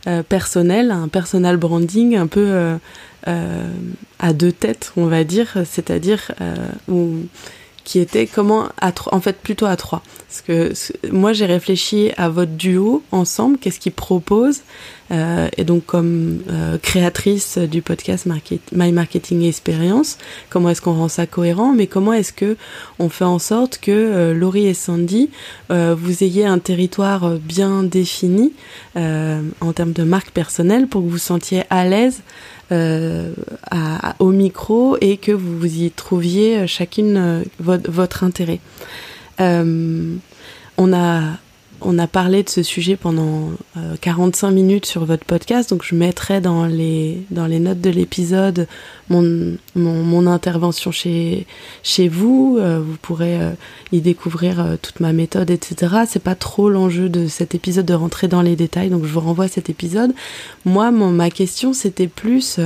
euh, 0.07 0.23
personnel, 0.23 0.91
un 0.91 1.07
personal 1.07 1.57
branding 1.57 2.15
un 2.15 2.27
peu 2.27 2.77
à 3.25 4.33
deux 4.33 4.51
têtes, 4.51 4.91
on 4.97 5.05
va 5.05 5.23
dire, 5.23 5.57
c'est-à-dire 5.65 6.31
où 6.87 7.17
qui 7.89 7.97
était 7.97 8.27
comment 8.27 8.69
à 8.79 8.91
en 9.11 9.19
fait 9.19 9.37
plutôt 9.41 9.65
à 9.65 9.75
trois. 9.75 10.03
Parce 10.27 10.41
que 10.41 10.73
moi 11.11 11.33
j'ai 11.33 11.47
réfléchi 11.47 12.11
à 12.17 12.29
votre 12.29 12.51
duo 12.51 13.01
ensemble, 13.11 13.57
qu'est-ce 13.57 13.79
qu'il 13.79 13.93
propose, 13.93 14.61
euh, 15.09 15.47
et 15.57 15.63
donc 15.63 15.87
comme 15.87 16.37
euh, 16.51 16.77
créatrice 16.77 17.57
du 17.57 17.81
podcast 17.81 18.27
My 18.71 18.91
Marketing 18.91 19.41
Experience, 19.41 20.19
comment 20.51 20.69
est-ce 20.69 20.83
qu'on 20.83 20.93
rend 20.93 21.07
ça 21.07 21.25
cohérent, 21.25 21.73
mais 21.73 21.87
comment 21.87 22.13
est-ce 22.13 22.31
que 22.31 22.57
on 22.99 23.09
fait 23.09 23.25
en 23.25 23.39
sorte 23.39 23.79
que 23.79 23.89
euh, 23.89 24.33
Laurie 24.35 24.67
et 24.67 24.75
Sandy 24.75 25.31
vous 25.71 26.23
ayez 26.23 26.45
un 26.45 26.59
territoire 26.59 27.37
bien 27.39 27.81
défini 27.83 28.53
en 28.95 29.73
termes 29.73 29.93
de 29.93 30.03
marque 30.03 30.31
personnelle 30.31 30.87
pour 30.87 31.01
que 31.01 31.05
vous 31.05 31.13
vous 31.13 31.17
sentiez 31.17 31.63
à 31.71 31.85
l'aise 31.85 32.21
euh, 32.71 33.31
au 34.19 34.31
micro 34.31 34.97
et 35.01 35.17
que 35.17 35.31
vous 35.31 35.65
y 35.65 35.91
trouviez 35.91 36.67
chacune 36.67 37.17
euh, 37.17 37.43
votre, 37.59 37.89
votre, 37.89 38.23
intérêt. 38.23 38.59
Euh, 39.39 40.15
on 40.77 40.93
a 40.93 41.37
on 41.81 41.97
a 41.99 42.07
parlé 42.07 42.43
de 42.43 42.49
ce 42.49 42.63
sujet 42.63 42.95
pendant 42.95 43.51
45 44.01 44.47
euh, 44.47 44.51
minutes 44.51 44.85
sur 44.85 45.05
votre 45.05 45.25
podcast, 45.25 45.69
donc 45.69 45.83
je 45.83 45.95
mettrai 45.95 46.41
dans 46.41 46.65
les, 46.65 47.23
dans 47.31 47.47
les 47.47 47.59
notes 47.59 47.81
de 47.81 47.89
l'épisode 47.89 48.67
mon, 49.09 49.57
intervention 50.27 50.91
chez, 50.91 51.45
vous. 52.09 52.57
Euh, 52.59 52.79
vous 52.79 52.97
pourrez 53.01 53.41
euh, 53.41 53.51
y 53.91 54.01
découvrir 54.01 54.77
toute 54.81 54.99
ma 54.99 55.13
méthode, 55.13 55.49
etc. 55.49 56.03
C'est 56.07 56.23
pas 56.23 56.35
trop 56.35 56.69
l'enjeu 56.69 57.09
de 57.09 57.27
cet 57.27 57.55
épisode 57.55 57.85
de 57.85 57.93
rentrer 57.93 58.27
dans 58.27 58.41
les 58.41 58.55
détails, 58.55 58.89
donc 58.89 59.05
je 59.05 59.11
vous 59.11 59.19
renvoie 59.19 59.47
cet 59.47 59.69
épisode. 59.69 60.13
Moi, 60.65 60.91
mon, 60.91 61.11
ma 61.11 61.29
question, 61.29 61.73
c'était 61.73 62.07
plus 62.07 62.59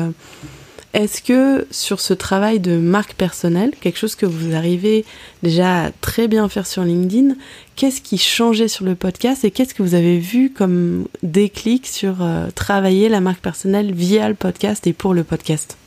est-ce 0.93 1.23
que 1.23 1.67
sur 1.71 1.99
ce 1.99 2.13
travail 2.13 2.59
de 2.59 2.77
marque 2.77 3.13
personnelle, 3.13 3.71
quelque 3.81 3.97
chose 3.97 4.15
que 4.15 4.27
vous 4.27 4.55
arrivez 4.55 5.05
déjà 5.41 5.89
très 6.01 6.27
bien 6.27 6.47
faire 6.49 6.67
sur 6.67 6.83
LinkedIn, 6.83 7.35
qu'est-ce 7.75 7.99
qui 7.99 8.19
changeait 8.19 8.67
sur 8.67 8.85
le 8.85 8.93
podcast 8.93 9.43
et 9.43 9.49
qu'est-ce 9.49 9.73
que 9.73 9.81
vous 9.81 9.95
avez 9.95 10.19
vu 10.19 10.51
comme 10.51 11.07
déclic 11.23 11.87
sur 11.87 12.21
euh, 12.21 12.51
travailler 12.51 13.09
la 13.09 13.21
marque 13.21 13.41
personnelle 13.41 13.91
via 13.91 14.29
le 14.29 14.35
podcast 14.35 14.85
et 14.85 14.93
pour 14.93 15.15
le 15.15 15.23
podcast? 15.23 15.77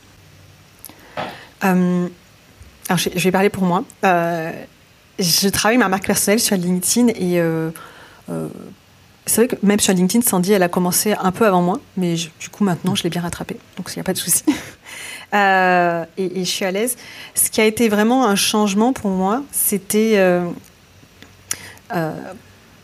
Euh, 1.64 2.08
Alors 2.88 2.98
je, 2.98 3.08
vais 3.10 3.32
parler 3.32 3.50
pour 3.50 3.62
moi. 3.62 3.84
Euh, 4.04 4.50
je 5.20 5.48
travaille 5.48 5.78
ma 5.78 5.88
marque 5.88 6.06
personnelle 6.06 6.40
sur 6.40 6.56
LinkedIn 6.56 7.08
et 7.14 7.40
c'est 9.26 9.44
vrai 9.44 9.48
que 9.48 9.66
même 9.66 9.80
sur 9.80 9.92
LinkedIn, 9.92 10.24
Sandy, 10.24 10.52
elle 10.52 10.62
a 10.62 10.68
commencé 10.68 11.12
un 11.12 11.32
peu 11.32 11.46
avant 11.46 11.60
moi, 11.60 11.80
mais 11.96 12.14
du 12.14 12.48
coup, 12.48 12.62
maintenant, 12.62 12.94
je 12.94 13.02
l'ai 13.02 13.10
bien 13.10 13.20
rattrapée. 13.20 13.56
Donc, 13.76 13.90
il 13.92 13.98
n'y 13.98 14.00
a 14.00 14.04
pas 14.04 14.12
de 14.12 14.18
souci. 14.18 14.44
euh, 15.34 16.04
et, 16.16 16.44
je 16.44 16.50
suis 16.50 16.64
à 16.64 16.70
l'aise. 16.70 16.96
Ce 17.34 17.50
qui 17.50 17.60
a 17.60 17.64
été 17.64 17.88
vraiment 17.88 18.26
un 18.26 18.36
changement 18.36 18.92
pour 18.92 19.10
moi, 19.10 19.42
c'était. 19.50 20.14
Euh, 20.16 20.48
euh, 21.94 22.12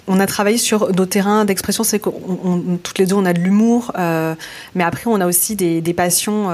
on 0.09 0.19
a 0.19 0.27
travaillé 0.27 0.59
sur 0.59 0.93
nos 0.93 1.07
terrains 1.07 1.45
d'expression, 1.45 1.85
c'est 1.85 2.01
que 2.01 2.11
toutes 2.83 2.99
les 2.99 3.07
deux, 3.07 3.15
on 3.15 3.25
a 3.25 3.33
de 3.33 3.39
l'humour, 3.39 3.93
mais 3.95 4.83
après, 4.83 5.05
on 5.07 5.21
a 5.21 5.27
aussi 5.29 5.55
des, 5.55 5.95
passions 5.95 6.51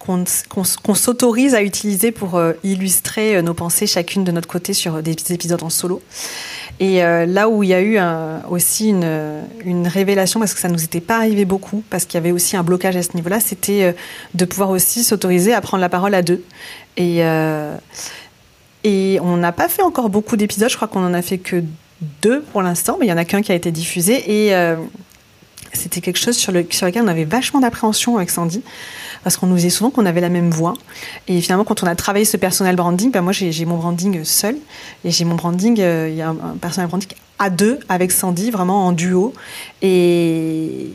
qu'on 0.00 0.94
s'autorise 0.94 1.54
à 1.54 1.62
utiliser 1.62 2.10
pour 2.10 2.42
illustrer 2.64 3.40
nos 3.40 3.54
pensées 3.54 3.86
chacune 3.86 4.24
de 4.24 4.32
notre 4.32 4.48
côté 4.48 4.74
sur 4.74 5.00
des 5.00 5.12
épisodes 5.30 5.62
en 5.62 5.70
solo. 5.70 6.02
Et 6.78 7.02
euh, 7.02 7.24
là 7.24 7.48
où 7.48 7.62
il 7.62 7.70
y 7.70 7.74
a 7.74 7.80
eu 7.80 7.98
aussi 8.50 8.90
une, 8.90 9.88
révélation, 9.88 10.40
parce 10.40 10.54
que 10.54 10.60
ça 10.60 10.68
ne 10.68 10.74
nous 10.74 10.84
était 10.84 11.00
pas 11.00 11.16
arrivé 11.16 11.44
beaucoup, 11.44 11.82
parce 11.88 12.04
qu'il 12.04 12.14
y 12.14 12.18
avait 12.18 12.32
aussi 12.32 12.56
un 12.56 12.62
blocage 12.62 12.96
à 12.96 13.02
ce 13.02 13.14
niveau-là, 13.14 13.40
c'était 13.40 13.94
de 14.34 14.44
pouvoir 14.44 14.70
aussi 14.70 15.04
s'autoriser 15.04 15.54
à 15.54 15.60
prendre 15.60 15.80
la 15.80 15.88
parole 15.88 16.14
à 16.14 16.22
deux. 16.22 16.44
Et, 16.96 17.22
et 18.84 19.18
on 19.22 19.36
n'a 19.36 19.52
pas 19.52 19.68
fait 19.68 19.82
encore 19.82 20.10
beaucoup 20.10 20.36
d'épisodes, 20.36 20.70
je 20.70 20.76
crois 20.76 20.88
qu'on 20.88 21.04
en 21.04 21.14
a 21.14 21.22
fait 21.22 21.38
que 21.38 21.62
deux 22.22 22.42
pour 22.52 22.60
l'instant, 22.62 22.98
mais 23.00 23.06
il 23.06 23.08
y 23.08 23.12
en 23.12 23.16
a 23.16 23.24
qu'un 23.24 23.40
qui 23.40 23.52
a 23.52 23.54
été 23.54 23.70
diffusé. 23.70 24.48
Et 24.48 24.54
c'était 25.72 26.00
quelque 26.00 26.18
chose 26.18 26.36
sur, 26.36 26.52
le, 26.52 26.66
sur 26.70 26.86
lequel 26.86 27.02
on 27.04 27.08
avait 27.08 27.24
vachement 27.24 27.60
d'appréhension 27.60 28.16
avec 28.16 28.30
Sandy, 28.30 28.62
parce 29.26 29.38
qu'on 29.38 29.48
nous 29.48 29.56
disait 29.56 29.70
souvent 29.70 29.90
qu'on 29.90 30.06
avait 30.06 30.20
la 30.20 30.28
même 30.28 30.50
voix. 30.50 30.74
Et 31.26 31.40
finalement, 31.40 31.64
quand 31.64 31.82
on 31.82 31.86
a 31.88 31.96
travaillé 31.96 32.24
ce 32.24 32.36
personal 32.36 32.76
branding, 32.76 33.10
ben 33.10 33.22
moi 33.22 33.32
j'ai 33.32 33.64
mon 33.64 33.76
branding 33.76 34.22
seul, 34.22 34.56
et 35.04 35.10
j'ai 35.10 35.24
mon 35.24 35.34
branding, 35.34 35.80
euh, 35.80 36.08
il 36.08 36.14
y 36.14 36.22
a 36.22 36.28
un, 36.28 36.36
un, 36.36 36.56
personal 36.60 36.88
branding 36.88 37.08
à 37.40 37.50
deux 37.50 37.80
avec 37.88 38.12
Sandy, 38.12 38.52
vraiment 38.52 38.86
en 38.86 38.92
duo. 38.92 39.34
Et 39.82 40.92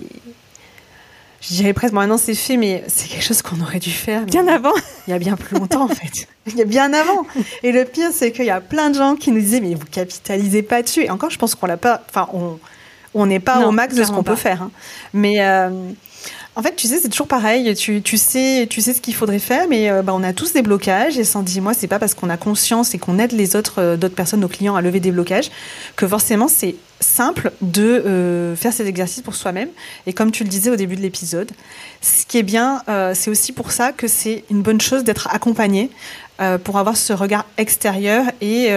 je 1.41 1.50
dirais 1.50 1.74
presque, 1.74 1.94
bon, 1.94 2.00
maintenant 2.00 2.17
c'est 2.17 2.34
fait, 2.34 2.56
mais 2.56 2.86
c'est 2.88 3.10
quelque 3.10 3.26
chose 3.26 3.41
qu'on 3.41 3.60
aurait 3.60 3.80
dû 3.80 3.91
faire. 3.91 4.22
Bien 4.22 4.48
avant 4.48 4.72
Il 5.08 5.12
y 5.12 5.13
a 5.13 5.20
bien 5.20 5.36
plus 5.36 5.58
longtemps, 5.58 5.84
en 5.84 5.89
fait. 5.89 6.26
Il 6.48 6.58
y 6.58 6.62
a 6.62 6.65
bien 6.65 6.94
avant. 6.94 7.26
Et 7.63 7.74
le 7.74 7.84
pire, 7.84 8.12
c'est 8.13 8.32
qu'il 8.32 8.46
y 8.46 8.50
a 8.50 8.62
plein 8.62 8.91
de 8.91 8.96
gens 8.96 9.17
qui 9.17 9.34
nous 9.34 9.41
disaient, 9.41 9.60
mais 9.60 9.76
vous 9.76 9.86
capitalisez 9.91 10.62
pas 10.62 10.82
dessus. 10.84 11.04
Et 11.04 11.10
encore, 11.10 11.32
je 11.32 11.38
pense 11.38 11.54
qu'on 11.54 11.67
l'a 11.67 11.76
pas. 11.76 12.02
Enfin, 12.08 12.30
on 12.32 12.60
on 13.13 13.26
n'est 13.26 13.39
pas 13.39 13.67
au 13.67 13.72
max 13.72 13.96
de 13.96 14.04
ce 14.04 14.12
qu'on 14.12 14.24
peut 14.24 14.36
faire. 14.36 14.62
Hein. 14.62 14.72
Mais 15.13 15.41
euh, 15.41 15.70
en 16.56 16.62
fait, 16.62 16.76
tu 16.76 16.88
sais, 16.88 17.00
c'est 17.00 17.08
toujours 17.08 17.28
pareil. 17.28 17.74
Tu, 17.76 18.18
sais, 18.18 18.68
tu 18.70 18.82
sais 18.82 18.94
ce 18.94 19.00
qu'il 19.00 19.16
faudrait 19.16 19.40
faire, 19.40 19.68
mais 19.70 19.90
euh, 19.90 20.02
bah, 20.02 20.14
on 20.14 20.22
a 20.22 20.34
tous 20.34 20.52
des 20.52 20.62
blocages. 20.62 21.18
Et 21.18 21.24
sans 21.24 21.44
dire, 21.44 21.64
moi, 21.64 21.74
c'est 21.74 21.88
pas 21.88 21.98
parce 21.98 22.14
qu'on 22.14 22.30
a 22.30 22.36
conscience 22.36 22.94
et 22.94 22.98
qu'on 22.98 23.20
aide 23.20 23.32
les 23.32 23.56
autres, 23.56 23.80
euh, 23.80 23.98
d'autres 23.98 24.16
personnes, 24.16 24.42
nos 24.42 24.50
clients, 24.50 24.76
à 24.76 24.82
lever 24.82 25.00
des 25.00 25.12
blocages, 25.12 25.50
que 25.96 26.06
forcément 26.06 26.50
c'est 26.50 26.76
simple 27.00 27.52
de 27.62 28.54
faire 28.56 28.72
ces 28.72 28.86
exercices 28.86 29.24
pour 29.24 29.34
soi-même. 29.34 29.70
Et 30.06 30.14
comme 30.14 30.30
tu 30.30 30.44
le 30.44 30.50
disais 30.50 30.70
au 30.70 30.76
début 30.76 30.96
de 30.96 31.02
l'épisode, 31.02 31.52
ce 32.00 32.28
qui 32.28 32.38
est 32.38 32.44
bien, 32.44 32.84
c'est 33.16 33.32
aussi 33.32 33.54
pour 33.54 33.72
ça 33.72 33.92
que 33.92 34.08
c'est 34.08 34.44
une 34.52 34.62
bonne 34.62 34.80
chose 34.80 35.04
d'être 35.04 35.28
accompagné 35.32 35.90
pour 36.64 36.78
avoir 36.78 36.96
ce 36.96 37.12
regard 37.12 37.48
extérieur 37.58 38.26
et 38.40 38.70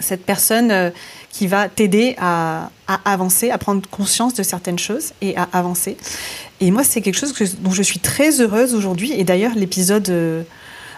cette 0.00 0.24
personne 0.24 0.90
qui 1.30 1.46
va 1.46 1.68
t'aider 1.68 2.16
à, 2.18 2.70
avancer, 3.04 3.50
à 3.50 3.58
prendre 3.58 3.88
conscience 3.90 4.34
de 4.34 4.42
certaines 4.42 4.78
choses 4.78 5.12
et 5.20 5.36
à 5.36 5.48
avancer. 5.52 5.96
Et 6.60 6.70
moi, 6.70 6.84
c'est 6.84 7.00
quelque 7.00 7.18
chose 7.18 7.34
dont 7.60 7.70
je 7.70 7.82
suis 7.82 8.00
très 8.00 8.40
heureuse 8.40 8.74
aujourd'hui. 8.74 9.12
Et 9.12 9.24
d'ailleurs, 9.24 9.54
l'épisode 9.54 10.08
euh, 10.08 10.42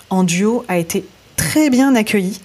en 0.08 0.24
duo 0.24 0.64
a 0.68 0.78
été 0.78 1.04
très 1.36 1.70
bien 1.70 1.94
accueilli 1.94 2.38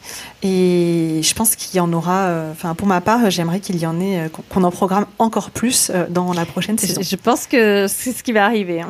et 0.48 1.22
je 1.24 1.34
pense 1.34 1.56
qu'il 1.56 1.76
y 1.76 1.80
en 1.80 1.92
aura, 1.92 2.28
euh, 2.28 2.52
enfin 2.52 2.76
pour 2.76 2.88
ma 2.88 3.02
part, 3.02 3.32
j'aimerais 3.32 3.60
qu'il 3.60 3.78
y 3.78 3.88
en 3.88 4.00
ait, 4.00 4.20
euh, 4.20 4.30
qu'on 4.48 4.64
en 4.64 4.70
programme 4.70 5.08
encore 5.18 5.50
plus 5.50 5.90
euh, 5.90 6.06
dans 6.08 6.34
la 6.34 6.46
prochaine 6.46 6.78
saison. 6.78 7.02
Je 7.02 7.16
pense 7.16 7.48
que 7.48 7.88
c'est 7.90 8.12
ce 8.12 8.22
qui 8.22 8.32
va 8.32 8.46
arriver. 8.46 8.82
Hein. 8.82 8.90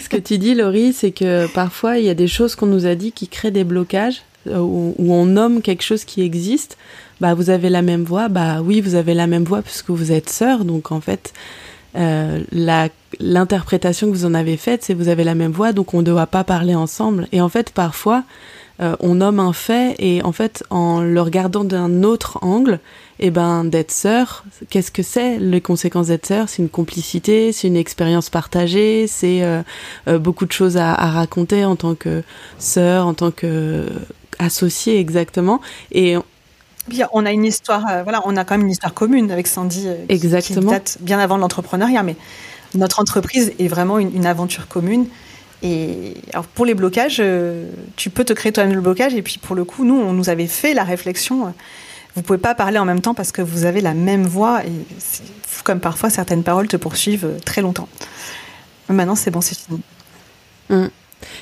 Ce 0.00 0.10
que 0.10 0.18
tu 0.18 0.36
dis, 0.36 0.54
Laurie, 0.54 0.92
c'est 0.92 1.10
que 1.10 1.46
parfois 1.46 1.98
il 1.98 2.04
y 2.04 2.10
a 2.10 2.14
des 2.14 2.28
choses 2.28 2.54
qu'on 2.54 2.66
nous 2.66 2.84
a 2.84 2.94
dit 2.94 3.12
qui 3.12 3.28
créent 3.28 3.50
des 3.50 3.64
blocages, 3.64 4.22
où, 4.48 4.94
on 4.98 5.26
nomme 5.26 5.62
quelque 5.62 5.82
chose 5.82 6.04
qui 6.04 6.22
existe. 6.22 6.76
Bah, 7.20 7.34
vous 7.34 7.50
avez 7.50 7.68
la 7.68 7.82
même 7.82 8.04
voix, 8.04 8.28
bah 8.28 8.60
oui, 8.62 8.80
vous 8.80 8.94
avez 8.94 9.14
la 9.14 9.26
même 9.26 9.44
voix 9.44 9.62
puisque 9.62 9.90
vous 9.90 10.12
êtes 10.12 10.30
sœurs, 10.30 10.64
donc 10.64 10.92
en 10.92 11.00
fait, 11.00 11.32
l'interprétation 13.20 14.06
que 14.08 14.12
vous 14.12 14.24
en 14.24 14.34
avez 14.34 14.56
faite, 14.56 14.84
c'est 14.84 14.94
vous 14.94 15.08
avez 15.08 15.24
la 15.24 15.34
même 15.34 15.50
voix, 15.50 15.72
donc 15.72 15.94
on 15.94 15.98
ne 15.98 16.04
doit 16.04 16.26
pas 16.26 16.44
parler 16.44 16.76
ensemble. 16.76 17.26
Et 17.32 17.40
en 17.40 17.48
fait, 17.48 17.70
parfois, 17.70 18.22
euh, 18.80 18.94
on 19.00 19.16
nomme 19.16 19.40
un 19.40 19.52
fait 19.52 19.96
et 19.98 20.22
en 20.22 20.30
fait 20.30 20.62
en 20.70 21.00
le 21.00 21.20
regardant 21.20 21.64
d'un 21.64 22.04
autre 22.04 22.38
angle, 22.42 22.78
et 23.20 23.26
eh 23.26 23.30
ben 23.32 23.64
d'être 23.64 23.90
sœur, 23.90 24.44
qu'est-ce 24.70 24.92
que 24.92 25.02
c'est? 25.02 25.40
Les 25.40 25.60
conséquences 25.60 26.06
d'être 26.06 26.26
sœur 26.26 26.48
C'est 26.48 26.62
une 26.62 26.68
complicité, 26.68 27.50
c'est 27.50 27.66
une 27.66 27.76
expérience 27.76 28.30
partagée, 28.30 29.08
c'est 29.08 29.42
euh, 29.42 29.62
euh, 30.06 30.20
beaucoup 30.20 30.46
de 30.46 30.52
choses 30.52 30.76
à, 30.76 30.94
raconter 30.94 31.64
en 31.64 31.74
tant 31.74 31.96
que 31.96 32.22
sœur, 32.60 33.08
en 33.08 33.14
tant 33.14 33.32
que 33.32 33.86
associée 34.38 34.98
exactement. 34.98 35.60
Et 35.92 36.16
on 37.12 37.26
a 37.26 37.32
une 37.32 37.44
histoire, 37.44 38.02
voilà, 38.02 38.22
on 38.24 38.36
a 38.36 38.44
quand 38.44 38.56
même 38.56 38.66
une 38.66 38.72
histoire 38.72 38.94
commune 38.94 39.30
avec 39.30 39.46
Sandy, 39.46 39.88
Exactement. 40.08 40.60
qui 40.62 40.66
date 40.68 40.98
bien 41.00 41.18
avant 41.18 41.36
l'entrepreneuriat, 41.36 42.02
mais 42.02 42.16
notre 42.74 43.00
entreprise 43.00 43.52
est 43.58 43.68
vraiment 43.68 43.98
une 43.98 44.26
aventure 44.26 44.68
commune. 44.68 45.06
Et 45.62 46.14
alors 46.32 46.46
pour 46.46 46.64
les 46.64 46.74
blocages, 46.74 47.18
euh, 47.20 47.70
tu 47.96 48.10
peux 48.10 48.24
te 48.24 48.32
créer 48.32 48.52
toi-même 48.52 48.74
le 48.74 48.80
blocage. 48.80 49.14
Et 49.14 49.22
puis 49.22 49.38
pour 49.38 49.56
le 49.56 49.64
coup, 49.64 49.84
nous, 49.84 49.96
on 49.96 50.12
nous 50.12 50.28
avait 50.28 50.46
fait 50.46 50.74
la 50.74 50.84
réflexion. 50.84 51.52
Vous 52.14 52.22
pouvez 52.22 52.38
pas 52.38 52.54
parler 52.54 52.78
en 52.78 52.84
même 52.84 53.00
temps 53.00 53.14
parce 53.14 53.32
que 53.32 53.42
vous 53.42 53.64
avez 53.64 53.80
la 53.80 53.94
même 53.94 54.26
voix. 54.26 54.64
Et 54.64 54.70
comme 55.64 55.80
parfois 55.80 56.10
certaines 56.10 56.44
paroles 56.44 56.68
te 56.68 56.76
poursuivent 56.76 57.38
très 57.44 57.60
longtemps. 57.60 57.88
Maintenant, 58.88 59.16
c'est 59.16 59.30
bon, 59.30 59.40
c'est 59.40 59.56
fini. 59.58 59.80
Mmh. 60.70 60.86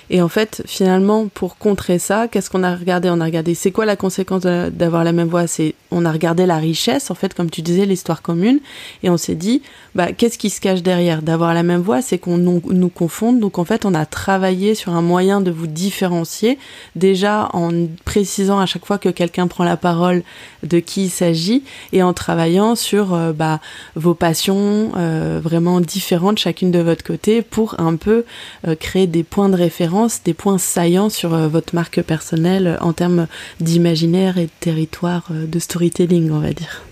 Et 0.09 0.23
en 0.23 0.29
fait, 0.29 0.63
finalement, 0.67 1.27
pour 1.27 1.59
contrer 1.59 1.99
ça, 1.99 2.29
qu'est-ce 2.29 2.49
qu'on 2.51 2.63
a 2.63 2.75
regardé? 2.75 3.11
On 3.11 3.21
a 3.21 3.25
regardé, 3.25 3.55
c'est 3.55 3.73
quoi 3.73 3.87
la 3.87 3.97
conséquence 3.97 4.43
d'avoir 4.43 5.03
la 5.03 5.13
même 5.13 5.29
voix? 5.29 5.47
C'est, 5.47 5.75
on 5.91 6.05
a 6.05 6.13
regardé 6.13 6.47
la 6.47 6.59
richesse, 6.59 7.11
en 7.11 7.15
fait, 7.15 7.35
comme 7.35 7.51
tu 7.51 7.63
disais, 7.63 7.87
l'histoire 7.87 8.23
commune, 8.23 8.61
et 9.03 9.11
on 9.11 9.17
s'est 9.17 9.35
dit, 9.35 9.63
bah, 9.95 10.13
qu'est-ce 10.13 10.39
qui 10.39 10.51
se 10.51 10.61
cache 10.61 10.83
derrière? 10.83 11.23
D'avoir 11.23 11.55
la 11.55 11.63
même 11.63 11.81
voix, 11.81 12.03
c'est 12.03 12.19
qu'on 12.19 12.39
nous, 12.39 12.89
confonde. 12.89 13.41
Donc, 13.41 13.59
en 13.59 13.65
fait, 13.65 13.85
on 13.85 13.95
a 13.95 14.07
travaillé 14.07 14.75
sur 14.77 14.93
un 14.93 15.03
moyen 15.03 15.41
de 15.41 15.51
vous 15.51 15.67
différencier, 15.67 16.59
déjà 16.95 17.49
en 17.53 17.71
précisant 18.05 18.61
à 18.61 18.67
chaque 18.67 18.87
fois 18.87 18.99
que 18.99 19.09
quelqu'un 19.09 19.49
prend 19.49 19.65
la 19.65 19.77
parole 19.77 20.23
de 20.63 20.79
qui 20.79 21.05
il 21.05 21.11
s'agit, 21.11 21.65
et 21.93 22.03
en 22.03 22.13
travaillant 22.13 22.77
sur 22.77 23.13
euh, 23.13 23.33
bah, 23.33 23.61
vos 23.97 24.15
passions 24.15 24.93
euh, 24.97 25.41
vraiment 25.43 25.81
différentes, 25.81 26.39
chacune 26.39 26.71
de 26.71 26.79
votre 26.79 27.03
côté, 27.03 27.43
pour 27.43 27.81
un 27.81 27.97
peu 27.97 28.25
euh, 28.67 28.77
créer 28.77 29.07
des 29.07 29.25
points 29.25 29.49
de 29.49 29.57
référence, 29.57 29.96
des 30.25 30.35
points 30.35 30.59
saillants 30.59 31.09
sur 31.09 31.35
euh, 31.35 31.49
votre 31.49 31.75
marque 31.75 32.03
personnelle 32.03 32.67
euh, 32.67 32.77
en 32.81 32.93
termes 32.93 33.27
d'imaginaire 33.61 34.39
et 34.39 34.47
de 34.47 34.51
territoire 34.61 35.25
euh, 35.31 35.47
de 35.47 35.59
storytelling, 35.59 36.31
on 36.31 36.41
va 36.41 36.53
dire. 36.53 36.83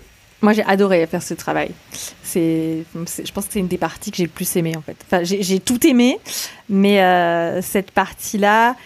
Moi, 0.40 0.52
j'ai 0.52 0.64
adoré 0.64 1.06
faire 1.06 1.22
ce 1.22 1.34
travail. 1.34 1.70
C'est, 2.22 2.84
je 2.94 3.32
pense 3.32 3.46
que 3.46 3.52
c'est 3.52 3.60
une 3.60 3.68
des 3.68 3.78
parties 3.78 4.10
que 4.10 4.16
j'ai 4.18 4.24
le 4.24 4.28
plus 4.28 4.56
aimé 4.56 4.74
en 4.76 4.82
fait. 4.82 4.96
Enfin, 5.06 5.22
j'ai 5.24 5.58
tout 5.58 5.86
aimé, 5.86 6.18
mais 6.68 6.98
cette 7.62 7.92
partie-là, 7.92 8.76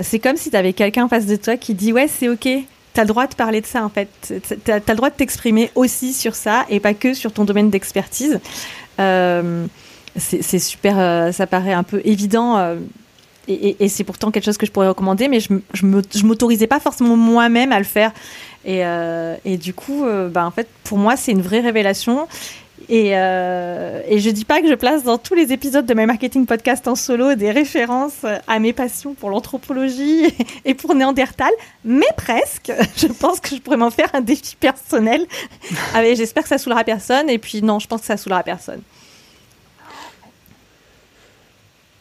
c'est 0.00 0.18
comme 0.18 0.38
si 0.38 0.50
tu 0.50 0.56
avais 0.56 0.72
quelqu'un 0.72 1.04
en 1.04 1.08
face 1.10 1.26
de 1.26 1.36
toi 1.36 1.58
qui 1.58 1.74
dit 1.74 1.92
ouais, 1.92 2.08
c'est 2.08 2.30
ok, 2.30 2.48
tu 2.48 2.56
as 2.96 3.02
le 3.02 3.08
droit 3.08 3.26
de 3.26 3.34
parler 3.34 3.60
de 3.60 3.66
ça 3.66 3.84
en 3.84 3.90
fait. 3.90 4.08
Tu 4.26 4.70
as, 4.70 4.78
le 4.88 4.94
droit 4.94 5.10
de 5.10 5.14
t'exprimer 5.14 5.70
aussi 5.74 6.14
sur 6.14 6.34
ça 6.34 6.64
et 6.70 6.80
pas 6.80 6.94
que 6.94 7.12
sur 7.12 7.34
ton 7.34 7.44
domaine 7.44 7.68
d'expertise. 7.68 8.40
c'est 8.96 10.58
super, 10.58 11.34
ça 11.34 11.46
paraît 11.46 11.74
un 11.74 11.82
peu 11.82 12.00
évident 12.06 12.78
et, 13.48 13.88
c'est 13.88 14.04
pourtant 14.04 14.30
quelque 14.30 14.44
chose 14.44 14.56
que 14.56 14.66
je 14.66 14.72
pourrais 14.72 14.88
recommander, 14.88 15.28
mais 15.28 15.40
je 15.40 15.52
ne 15.52 16.26
m'autorisais 16.26 16.66
pas 16.66 16.80
forcément 16.80 17.16
moi-même 17.16 17.72
à 17.72 17.78
le 17.78 17.84
faire. 17.84 18.12
Et, 18.64 18.84
euh, 18.84 19.36
du 19.44 19.74
coup, 19.74 20.04
euh, 20.04 20.28
bah, 20.28 20.46
en 20.46 20.50
fait, 20.50 20.68
pour 20.84 20.98
moi, 20.98 21.16
c'est 21.16 21.32
une 21.32 21.42
vraie 21.42 21.60
révélation. 21.60 22.26
Et, 22.88 23.12
euh, 23.14 24.02
et 24.06 24.18
je 24.18 24.28
dis 24.28 24.44
pas 24.44 24.60
que 24.60 24.68
je 24.68 24.74
place 24.74 25.04
dans 25.04 25.16
tous 25.16 25.34
les 25.34 25.52
épisodes 25.52 25.86
de 25.86 25.94
My 25.94 26.04
Marketing 26.04 26.44
Podcast 26.44 26.86
en 26.86 26.94
solo 26.94 27.34
des 27.34 27.50
références 27.50 28.26
à 28.46 28.58
mes 28.58 28.74
passions 28.74 29.14
pour 29.14 29.30
l'anthropologie 29.30 30.26
et 30.66 30.74
pour 30.74 30.94
Néandertal, 30.94 31.52
mais 31.84 32.06
presque. 32.16 32.72
Je 32.96 33.06
pense 33.06 33.40
que 33.40 33.56
je 33.56 33.60
pourrais 33.60 33.78
m'en 33.78 33.90
faire 33.90 34.10
un 34.12 34.20
défi 34.20 34.56
personnel. 34.56 35.24
J'espère 35.94 36.42
que 36.42 36.48
ça 36.48 36.58
saoulera 36.58 36.84
personne. 36.84 37.30
Et 37.30 37.38
puis 37.38 37.62
non, 37.62 37.78
je 37.78 37.86
pense 37.86 38.00
que 38.00 38.06
ça 38.06 38.16
saoulera 38.16 38.42
personne. 38.42 38.82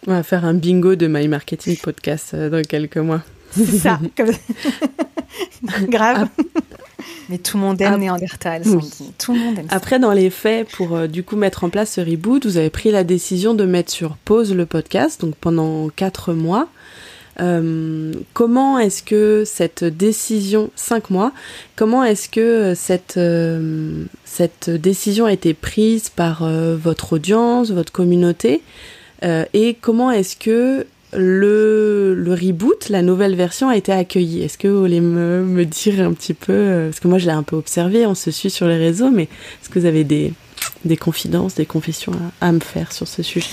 On 0.06 0.12
va 0.12 0.24
faire 0.24 0.44
un 0.44 0.54
bingo 0.54 0.96
de 0.96 1.08
My 1.08 1.30
Marketing 1.30 1.78
Podcast 1.78 2.32
euh, 2.34 2.50
dans 2.50 2.62
quelques 2.62 2.98
mois. 2.98 3.22
C'est 3.52 3.78
ça. 3.78 4.00
Grave. 5.88 6.28
Ah. 6.38 6.44
Mais 7.30 7.38
tout 7.38 7.56
le 7.56 7.64
monde 7.64 7.82
aime 7.82 8.00
Néandertal. 8.00 8.64
Tout 9.18 9.34
le 9.34 9.40
monde 9.40 9.60
aime 9.60 9.68
Après, 9.70 10.00
dans 10.00 10.12
les 10.12 10.30
faits, 10.30 10.68
pour 10.72 10.96
euh, 10.96 11.08
du 11.08 11.24
coup 11.24 11.38
mettre 11.38 11.64
en 11.64 11.70
place 11.70 11.94
ce 11.94 12.02
reboot, 12.02 12.46
vous 12.46 12.58
avez 12.58 12.70
pris 12.70 12.92
la 12.92 13.06
décision 13.06 13.54
de 13.54 13.64
mettre 13.64 13.92
sur 13.94 14.18
pause 14.18 14.54
le 14.54 14.66
podcast, 14.66 15.22
donc 15.22 15.36
pendant 15.36 15.88
quatre 15.88 16.34
mois. 16.34 16.68
Euh, 17.40 18.14
comment 18.34 18.78
est-ce 18.80 19.04
que 19.04 19.44
cette 19.46 19.86
décision, 19.86 20.70
cinq 20.76 21.10
mois, 21.12 21.32
comment 21.78 22.04
est-ce 22.04 22.28
que 22.28 22.74
cette, 22.76 23.20
cette 24.26 24.70
décision 24.70 25.26
a 25.26 25.32
été 25.32 25.54
prise 25.54 26.10
par 26.10 26.46
votre 26.46 27.14
audience, 27.14 27.72
votre 27.72 27.94
communauté? 27.94 28.62
Euh, 29.24 29.46
et 29.54 29.76
comment 29.80 30.12
est-ce 30.12 30.36
que 30.36 30.86
le, 31.14 32.26
reboot, 32.30 32.90
la 32.90 33.02
nouvelle 33.02 33.36
version 33.36 33.70
a 33.70 33.78
été 33.78 33.92
accueillie? 33.92 34.44
Est-ce 34.44 34.58
que 34.58 34.68
vous 34.68 34.80
voulez 34.80 35.02
me, 35.02 35.64
dire 35.66 36.06
un 36.06 36.14
petit 36.14 36.34
peu 36.34 36.54
euh, 36.54 36.90
Parce 36.90 37.00
que 37.00 37.08
moi, 37.08 37.18
je 37.18 37.26
l'ai 37.26 37.32
un 37.32 37.44
peu 37.44 37.56
observé, 37.56 38.06
on 38.06 38.16
se 38.16 38.32
suit 38.32 38.50
sur 38.50 38.68
les 38.68 38.78
réseaux, 38.78 39.12
mais 39.12 39.24
est-ce 39.24 39.70
que 39.70 39.80
vous 39.80 39.86
avez 39.86 40.04
des, 40.04 40.34
des 40.86 40.98
confidences, 40.98 41.56
des 41.56 41.66
confessions 41.66 42.14
à, 42.42 42.52
me 42.52 42.60
faire 42.60 42.92
sur 42.92 43.08
ce 43.08 43.24
sujet? 43.24 43.48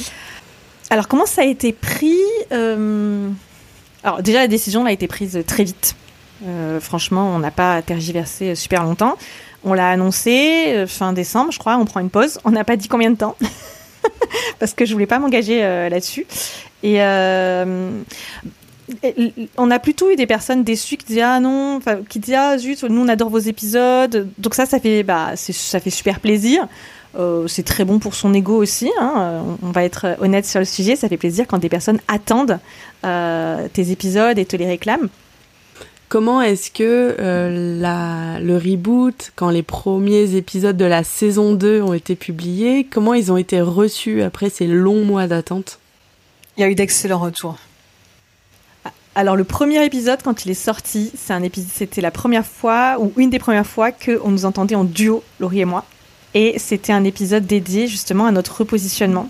Alors, 0.90 1.06
comment 1.06 1.26
ça 1.26 1.42
a 1.42 1.44
été 1.44 1.72
pris 1.72 2.18
euh, 2.52 3.28
Alors, 4.02 4.22
déjà, 4.22 4.40
la 4.40 4.48
décision 4.48 4.86
a 4.86 4.92
été 4.92 5.06
prise 5.06 5.40
très 5.46 5.64
vite. 5.64 5.94
franchement, 6.80 7.32
on 7.36 7.38
n'a 7.38 7.52
pas 7.52 7.80
tergiversé 7.82 8.56
super 8.56 8.82
longtemps. 8.82 9.16
On 9.62 9.74
l'a 9.74 9.90
annoncé 9.90 10.86
fin 10.88 11.12
décembre, 11.12 11.52
je 11.52 11.58
crois. 11.58 11.76
On 11.76 11.84
prend 11.84 12.00
une 12.00 12.10
pause. 12.10 12.40
On 12.44 12.50
n'a 12.50 12.64
pas 12.64 12.76
dit 12.76 12.88
combien 12.88 13.10
de 13.10 13.16
temps. 13.16 13.36
parce 14.58 14.74
que 14.74 14.84
je 14.84 14.92
voulais 14.92 15.06
pas 15.06 15.18
m'engager 15.18 15.64
euh, 15.64 15.88
là-dessus. 15.88 16.26
Euh, 16.84 17.90
et 19.04 19.32
on 19.56 19.70
a 19.70 19.78
plutôt 19.78 20.10
eu 20.10 20.16
des 20.16 20.26
personnes 20.26 20.64
déçues 20.64 20.96
qui 20.96 21.06
disaient 21.06 21.22
ah 21.22 21.38
non, 21.38 21.80
qui 22.08 22.18
disaient 22.18 22.36
ah 22.36 22.58
zut, 22.58 22.82
nous 22.84 23.02
on 23.02 23.08
adore 23.08 23.30
vos 23.30 23.38
épisodes. 23.38 24.28
Donc 24.38 24.54
ça, 24.54 24.66
ça 24.66 24.80
fait 24.80 25.02
bah 25.02 25.32
ça 25.36 25.80
fait 25.80 25.90
super 25.90 26.20
plaisir. 26.20 26.66
Euh, 27.18 27.46
c'est 27.48 27.64
très 27.64 27.84
bon 27.84 27.98
pour 27.98 28.14
son 28.14 28.34
ego 28.34 28.56
aussi. 28.56 28.90
Hein. 29.00 29.44
On 29.62 29.70
va 29.70 29.84
être 29.84 30.16
honnête 30.20 30.46
sur 30.46 30.58
le 30.58 30.64
sujet. 30.64 30.96
Ça 30.96 31.08
fait 31.08 31.16
plaisir 31.16 31.46
quand 31.46 31.58
des 31.58 31.68
personnes 31.68 32.00
attendent 32.08 32.58
tes 33.02 33.90
épisodes 33.90 34.38
et 34.38 34.44
te 34.44 34.56
les 34.56 34.66
réclament. 34.66 35.08
Comment 36.10 36.42
est-ce 36.42 36.72
que 36.72 37.14
euh, 37.20 38.38
le 38.40 38.56
reboot, 38.56 39.30
quand 39.36 39.48
les 39.48 39.62
premiers 39.62 40.34
épisodes 40.34 40.76
de 40.76 40.84
la 40.84 41.04
saison 41.04 41.54
2 41.54 41.82
ont 41.82 41.92
été 41.92 42.16
publiés, 42.16 42.82
comment 42.82 43.14
ils 43.14 43.30
ont 43.30 43.36
été 43.36 43.60
reçus 43.60 44.20
après 44.20 44.50
ces 44.50 44.66
longs 44.66 45.04
mois 45.04 45.28
d'attente? 45.28 45.78
Il 46.56 46.62
y 46.62 46.64
a 46.64 46.68
eu 46.68 46.74
d'excellents 46.74 47.20
retours. 47.20 47.58
Alors 49.14 49.36
le 49.36 49.44
premier 49.44 49.84
épisode, 49.84 50.20
quand 50.24 50.44
il 50.44 50.50
est 50.50 50.54
sorti, 50.54 51.12
c'est 51.16 51.32
un 51.32 51.44
épisode, 51.44 51.70
c'était 51.72 52.00
la 52.00 52.10
première 52.10 52.44
fois 52.44 52.96
ou 52.98 53.12
une 53.16 53.30
des 53.30 53.38
premières 53.38 53.66
fois 53.66 53.92
qu'on 53.92 54.30
nous 54.32 54.46
entendait 54.46 54.74
en 54.74 54.82
duo, 54.82 55.22
Laurie 55.38 55.60
et 55.60 55.64
moi, 55.64 55.84
et 56.34 56.58
c'était 56.58 56.92
un 56.92 57.04
épisode 57.04 57.46
dédié 57.46 57.86
justement 57.86 58.26
à 58.26 58.32
notre 58.32 58.58
repositionnement. 58.58 59.28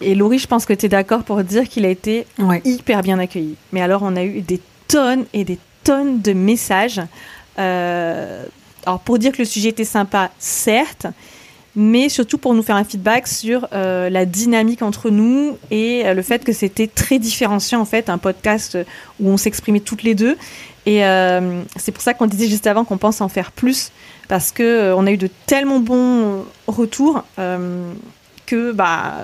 Et 0.00 0.16
Laurie, 0.16 0.40
je 0.40 0.48
pense 0.48 0.66
que 0.66 0.72
tu 0.72 0.86
es 0.86 0.88
d'accord 0.88 1.22
pour 1.22 1.44
dire 1.44 1.68
qu'il 1.68 1.84
a 1.84 1.90
été 1.90 2.26
hyper 2.64 3.02
bien 3.02 3.20
accueilli. 3.20 3.54
Mais 3.72 3.80
alors, 3.80 4.02
on 4.02 4.16
a 4.16 4.24
eu 4.24 4.40
des 4.40 4.60
tonnes 4.88 5.24
et 5.32 5.44
des 5.44 5.58
tonnes 5.84 6.20
de 6.20 6.32
messages. 6.32 7.00
Euh, 7.58 8.44
alors 8.86 9.00
pour 9.00 9.18
dire 9.18 9.32
que 9.32 9.38
le 9.38 9.44
sujet 9.44 9.68
était 9.68 9.84
sympa, 9.84 10.30
certes, 10.38 11.06
mais 11.76 12.08
surtout 12.08 12.38
pour 12.38 12.54
nous 12.54 12.62
faire 12.62 12.76
un 12.76 12.84
feedback 12.84 13.26
sur 13.26 13.68
euh, 13.72 14.08
la 14.10 14.26
dynamique 14.26 14.82
entre 14.82 15.10
nous 15.10 15.58
et 15.70 16.06
euh, 16.06 16.14
le 16.14 16.22
fait 16.22 16.44
que 16.44 16.52
c'était 16.52 16.86
très 16.86 17.18
différenciant 17.18 17.80
en 17.80 17.84
fait, 17.84 18.08
un 18.08 18.18
podcast 18.18 18.78
où 19.20 19.28
on 19.28 19.36
s'exprimait 19.36 19.80
toutes 19.80 20.02
les 20.02 20.14
deux. 20.14 20.36
Et 20.86 21.00
c'est 21.76 21.92
pour 21.92 22.02
ça 22.02 22.12
qu'on 22.12 22.26
disait 22.26 22.46
juste 22.46 22.66
avant 22.66 22.84
qu'on 22.84 22.98
pense 22.98 23.22
en 23.22 23.30
faire 23.30 23.52
plus 23.52 23.90
parce 24.28 24.52
que 24.52 24.92
on 24.92 25.06
a 25.06 25.12
eu 25.12 25.16
de 25.16 25.30
tellement 25.46 25.80
bons 25.80 26.44
retours 26.66 27.24
que 28.46 28.72
bah 28.72 29.14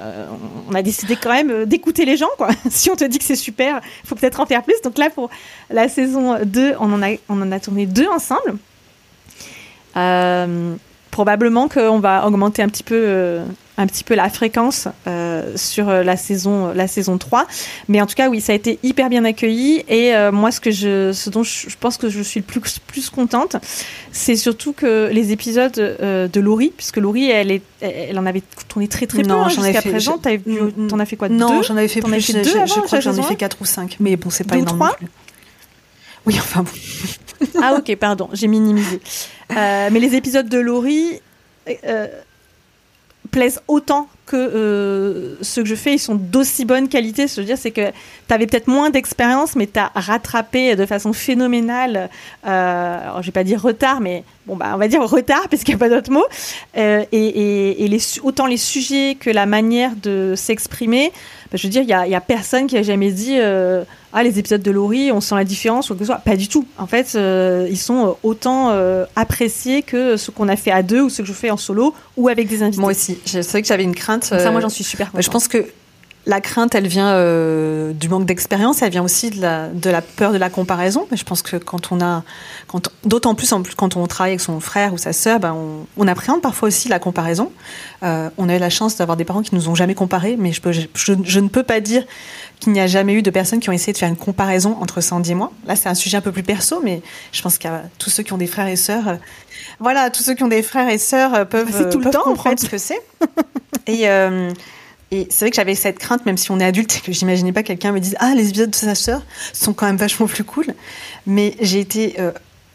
on 0.69 0.75
a 0.75 0.83
décidé 0.83 1.17
quand 1.17 1.33
même 1.33 1.65
d'écouter 1.67 2.05
les 2.05 2.17
gens 2.17 2.31
quoi. 2.37 2.49
si 2.71 2.91
on 2.91 2.97
te 2.97 3.05
dit 3.05 3.19
que 3.19 3.25
c'est 3.25 3.37
super, 3.37 3.81
il 4.05 4.09
faut 4.09 4.15
peut-être 4.15 4.41
en 4.41 4.47
faire 4.47 4.63
plus. 4.63 4.81
Donc 4.83 4.99
là 4.99 5.11
pour 5.11 5.31
la 5.71 5.89
saison 5.89 6.39
2, 6.45 6.75
on 6.81 6.93
en 6.93 7.03
a 7.03 7.17
on 7.29 7.41
en 7.43 7.53
a 7.53 7.61
tourné 7.61 7.87
deux 7.87 8.09
ensemble. 8.09 8.59
Euh, 9.97 10.75
probablement 11.11 11.69
qu'on 11.69 11.99
va 11.99 12.27
augmenter 12.27 12.63
un 12.63 12.69
petit 12.69 12.85
peu 12.85 12.95
euh, 12.97 13.45
un 13.81 13.87
petit 13.87 14.05
peu 14.05 14.15
la 14.15 14.29
fréquence 14.29 14.89
euh, 15.07 15.57
sur 15.57 15.89
euh, 15.89 16.03
la 16.03 16.17
saison 16.17 16.73
la 16.75 16.87
saison 16.87 17.19
3 17.19 17.47
mais 17.89 18.01
en 18.01 18.07
tout 18.07 18.15
cas 18.15 18.29
oui 18.29 18.41
ça 18.41 18.53
a 18.53 18.55
été 18.55 18.79
hyper 18.83 19.09
bien 19.09 19.25
accueilli. 19.25 19.85
Et 19.89 20.13
moi 20.33 20.51
ce 20.51 20.61
que 20.61 20.71
je 20.71 21.13
ce 21.13 21.31
dont 21.31 21.43
je, 21.43 21.77
pense 21.79 21.97
que 21.97 22.09
je 22.09 22.23
suis 22.23 22.41
le 22.41 22.47
plus 22.47 22.79
plus 22.87 23.11
contente 23.11 23.57
c'est 24.13 24.37
surtout 24.37 24.73
que 24.73 25.09
les 25.13 25.33
épisodes 25.33 25.73
de 25.73 26.41
Laurie 26.41 26.73
puisque 26.77 26.99
Laurie 26.99 27.31
elle 27.31 27.51
est 27.51 27.63
elle 27.81 28.19
en 28.19 28.27
avait 28.27 28.43
tourné 28.69 28.89
très 28.89 29.07
très 29.07 29.23
peu 29.23 29.31
hein, 29.31 29.49
jusqu'à 29.49 29.83
présent. 29.83 30.19
t'en 30.19 30.99
as 30.99 31.07
fait 31.07 31.17
quoi 31.17 31.29
non 31.29 31.63
j'en 31.63 31.77
avais 31.77 31.89
fait 31.89 32.01
plus 32.01 32.21
fait 32.21 32.33
deux 32.43 32.67
je, 32.67 32.81
crois 32.81 32.99
que 32.99 33.01
j'en 33.01 33.17
ai 33.17 33.23
fait 33.23 33.37
4 33.37 33.57
ou 33.61 33.65
5 33.65 33.97
mais 34.01 34.17
bon 34.17 34.31
c'est 34.31 34.45
pas 34.45 34.57
énorme 34.57 34.91
oui 36.27 36.37
enfin 36.39 36.63
bon. 36.63 36.71
Ah 37.63 37.75
ok, 37.79 37.97
pardon, 37.97 38.29
j'ai 38.33 38.49
minimisé. 38.49 39.01
Euh, 39.57 39.89
mais 39.91 39.99
les 39.99 40.15
épisodes 40.15 40.49
de 40.49 40.59
Laurie 40.59 41.21
euh, 41.85 42.09
plaisent 43.31 43.61
autant 43.69 44.09
que 44.31 44.37
euh, 44.37 45.35
que 45.41 45.65
je 45.65 45.75
fais, 45.75 45.95
ils 45.95 45.99
sont 45.99 46.15
d'aussi 46.15 46.65
bonne 46.65 46.89
qualité. 46.89 47.27
Je 47.27 47.41
veux 47.41 47.47
dire, 47.47 47.59
c'est 47.59 47.73
que 47.73 47.91
tu 47.91 48.35
avais 48.35 48.47
peut-être 48.47 48.69
moins 48.69 48.91
d'expérience, 48.91 49.57
mais 49.57 49.67
tu 49.67 49.79
as 49.79 49.91
rattrapé 49.95 50.77
de 50.77 50.87
façon 50.87 51.13
phénoménale, 51.13 52.09
euh, 52.47 52.99
je 53.21 53.27
vais 53.27 53.33
pas 53.33 53.45
dire 53.45 53.61
retard, 53.61 54.01
mais 54.01 54.23
bon, 54.47 54.57
bah, 54.57 54.71
on 54.75 54.79
va 54.79 54.89
dire 54.89 55.03
retard, 55.03 55.49
parce 55.51 55.65
qu'il 55.65 55.75
n'y 55.75 55.83
a 55.83 55.87
pas 55.87 55.95
d'autre 55.95 56.13
mot. 56.13 56.25
et, 56.75 57.05
et, 57.13 57.89
les, 57.89 58.01
autant 58.23 58.47
les 58.47 58.57
sujets 58.57 59.17
que 59.19 59.31
la 59.31 59.47
manière 59.47 59.93
de 60.01 60.35
s'exprimer, 60.37 61.11
bah, 61.51 61.57
je 61.57 61.67
veux 61.67 61.73
dire, 61.73 61.83
il 61.83 62.09
n'y 62.09 62.15
a, 62.15 62.21
personne 62.21 62.67
qui 62.67 62.77
a 62.77 62.83
jamais 62.83 63.11
dit 63.11 63.39
ah 64.13 64.23
les 64.23 64.39
épisodes 64.39 64.63
de 64.63 64.71
Laurie, 64.71 65.13
on 65.13 65.21
sent 65.21 65.37
la 65.37 65.45
différence 65.45 65.91
ou 65.91 65.95
que 65.95 66.01
ce 66.01 66.07
soit. 66.07 66.17
Pas 66.17 66.37
du 66.37 66.49
tout. 66.49 66.67
En 66.79 66.87
fait, 66.87 67.13
euh, 67.15 67.69
ils 67.71 67.79
sont 67.79 68.07
euh, 68.07 68.11
autant 68.23 68.71
euh, 68.71 69.05
appréciés 69.15 69.83
que 69.83 70.17
ce 70.17 70.31
qu'on 70.31 70.49
a 70.49 70.57
fait 70.57 70.73
à 70.73 70.83
deux 70.83 71.03
ou 71.03 71.09
ce 71.09 71.23
que 71.23 71.29
je 71.29 71.33
fais 71.33 71.51
en 71.51 71.57
solo 71.57 71.95
ou 72.17 72.29
avec 72.29 72.49
des 72.49 72.63
invités. 72.63 72.81
Moi 72.81 72.91
aussi. 72.91 73.19
C'est 73.25 73.49
vrai 73.49 73.63
que 73.63 73.69
j'avais 73.69 73.85
une 73.85 73.95
crainte. 73.95 74.20
Ça, 74.25 74.51
moi, 74.51 74.61
j'en 74.61 74.69
suis 74.69 74.85
super. 74.85 75.11
Je 75.17 75.29
pense 75.31 75.49
que 75.49 75.67
la 76.31 76.41
crainte, 76.41 76.77
elle 76.77 76.87
vient 76.87 77.09
euh, 77.09 77.93
du 77.93 78.09
manque 78.09 78.25
d'expérience, 78.25 78.83
elle 78.83 78.93
vient 78.93 79.03
aussi 79.03 79.31
de 79.31 79.43
la, 79.43 79.67
de 79.67 79.91
la 79.91 80.01
peur 80.01 80.33
de 80.33 80.39
la 80.39 80.49
comparaison. 80.49 81.07
Mais 81.11 81.17
je 81.17 81.25
pense 81.25 81.43
que 81.43 81.57
quand 81.57 81.91
on 81.91 82.01
a, 82.01 82.23
quand, 82.69 82.89
d'autant 83.05 83.35
plus, 83.35 83.53
en 83.53 83.63
plus 83.63 83.75
quand 83.75 83.97
on 83.97 84.07
travaille 84.07 84.33
avec 84.33 84.41
son 84.41 84.61
frère 84.61 84.95
ou 84.95 84.99
sa 84.99 85.13
sœur, 85.13 85.41
ben 85.41 85.53
on, 85.53 85.87
on, 85.97 86.07
appréhende 86.07 86.41
parfois 86.41 86.69
aussi 86.69 86.89
la 86.89 87.01
comparaison. 87.01 87.51
Euh, 88.05 88.31
on 88.39 88.49
a 88.49 88.55
eu 88.55 88.59
la 88.61 88.71
chance 88.71 88.97
d'avoir 88.97 89.17
des 89.17 89.25
parents 89.25 89.43
qui 89.43 89.57
nous 89.57 89.69
ont 89.69 89.75
jamais 89.75 89.97
comparés, 89.97 90.37
mais 90.39 90.53
je, 90.53 90.61
peux, 90.61 90.71
je, 90.71 90.87
je, 90.95 91.41
ne 91.41 91.49
peux 91.49 91.65
pas 91.65 91.81
dire 91.81 92.05
qu'il 92.61 92.73
n'y 92.73 92.81
a 92.81 92.87
jamais 92.87 93.15
eu 93.15 93.23
de 93.23 93.31
personnes 93.31 93.59
qui 93.59 93.69
ont 93.69 93.73
essayé 93.73 93.93
de 93.93 93.99
faire 93.99 94.09
une 94.09 94.17
comparaison 94.17 94.77
entre 94.81 95.01
Sandy 95.01 95.33
et 95.33 95.35
moi. 95.35 95.51
Là, 95.67 95.75
c'est 95.75 95.89
un 95.89 95.95
sujet 95.95 96.17
un 96.17 96.23
peu 96.23 96.33
plus 96.33 96.45
perso, 96.45 96.81
mais 96.85 97.03
je 97.33 97.43
pense 97.43 97.59
qu'à 97.59 97.83
tous 97.99 98.11
ceux 98.11 98.23
qui 98.23 98.33
ont 98.33 98.39
des 98.39 98.47
frères 98.47 98.69
et 98.69 98.77
sœurs, 98.77 99.09
euh, 99.09 99.15
voilà, 99.81 100.11
tous 100.11 100.23
ceux 100.23 100.35
qui 100.35 100.45
ont 100.45 100.49
des 100.49 100.63
frères 100.63 100.89
et 100.89 100.99
sœurs 100.99 101.45
peuvent, 101.49 101.73
bah, 101.73 101.91
tout 101.91 101.99
le 101.99 102.11
temps, 102.11 102.23
comprendre 102.23 102.61
ce 102.61 102.69
que 102.69 102.79
c'est. 102.79 103.03
et 103.89 104.07
et 105.13 105.27
c'est 105.29 105.45
vrai 105.45 105.51
que 105.51 105.57
j'avais 105.57 105.75
cette 105.75 105.99
crainte, 105.99 106.25
même 106.25 106.37
si 106.37 106.51
on 106.51 106.61
est 106.61 106.65
adulte, 106.65 107.03
que 107.05 107.11
j'imaginais 107.13 107.53
pas 107.53 107.65
quelqu'un 107.65 107.91
me 107.93 107.99
dise 107.99 108.15
Ah, 108.21 108.33
les 108.37 108.49
épisodes 108.49 108.71
de 108.71 108.75
sa 108.75 108.95
sœur 108.95 109.23
sont 109.53 109.73
quand 109.73 109.87
même 109.87 109.97
vachement 109.97 110.27
plus 110.27 110.45
cool. 110.45 110.67
Mais 111.27 111.55
j'ai 111.61 111.81
été 111.81 112.21
euh, 112.21 112.31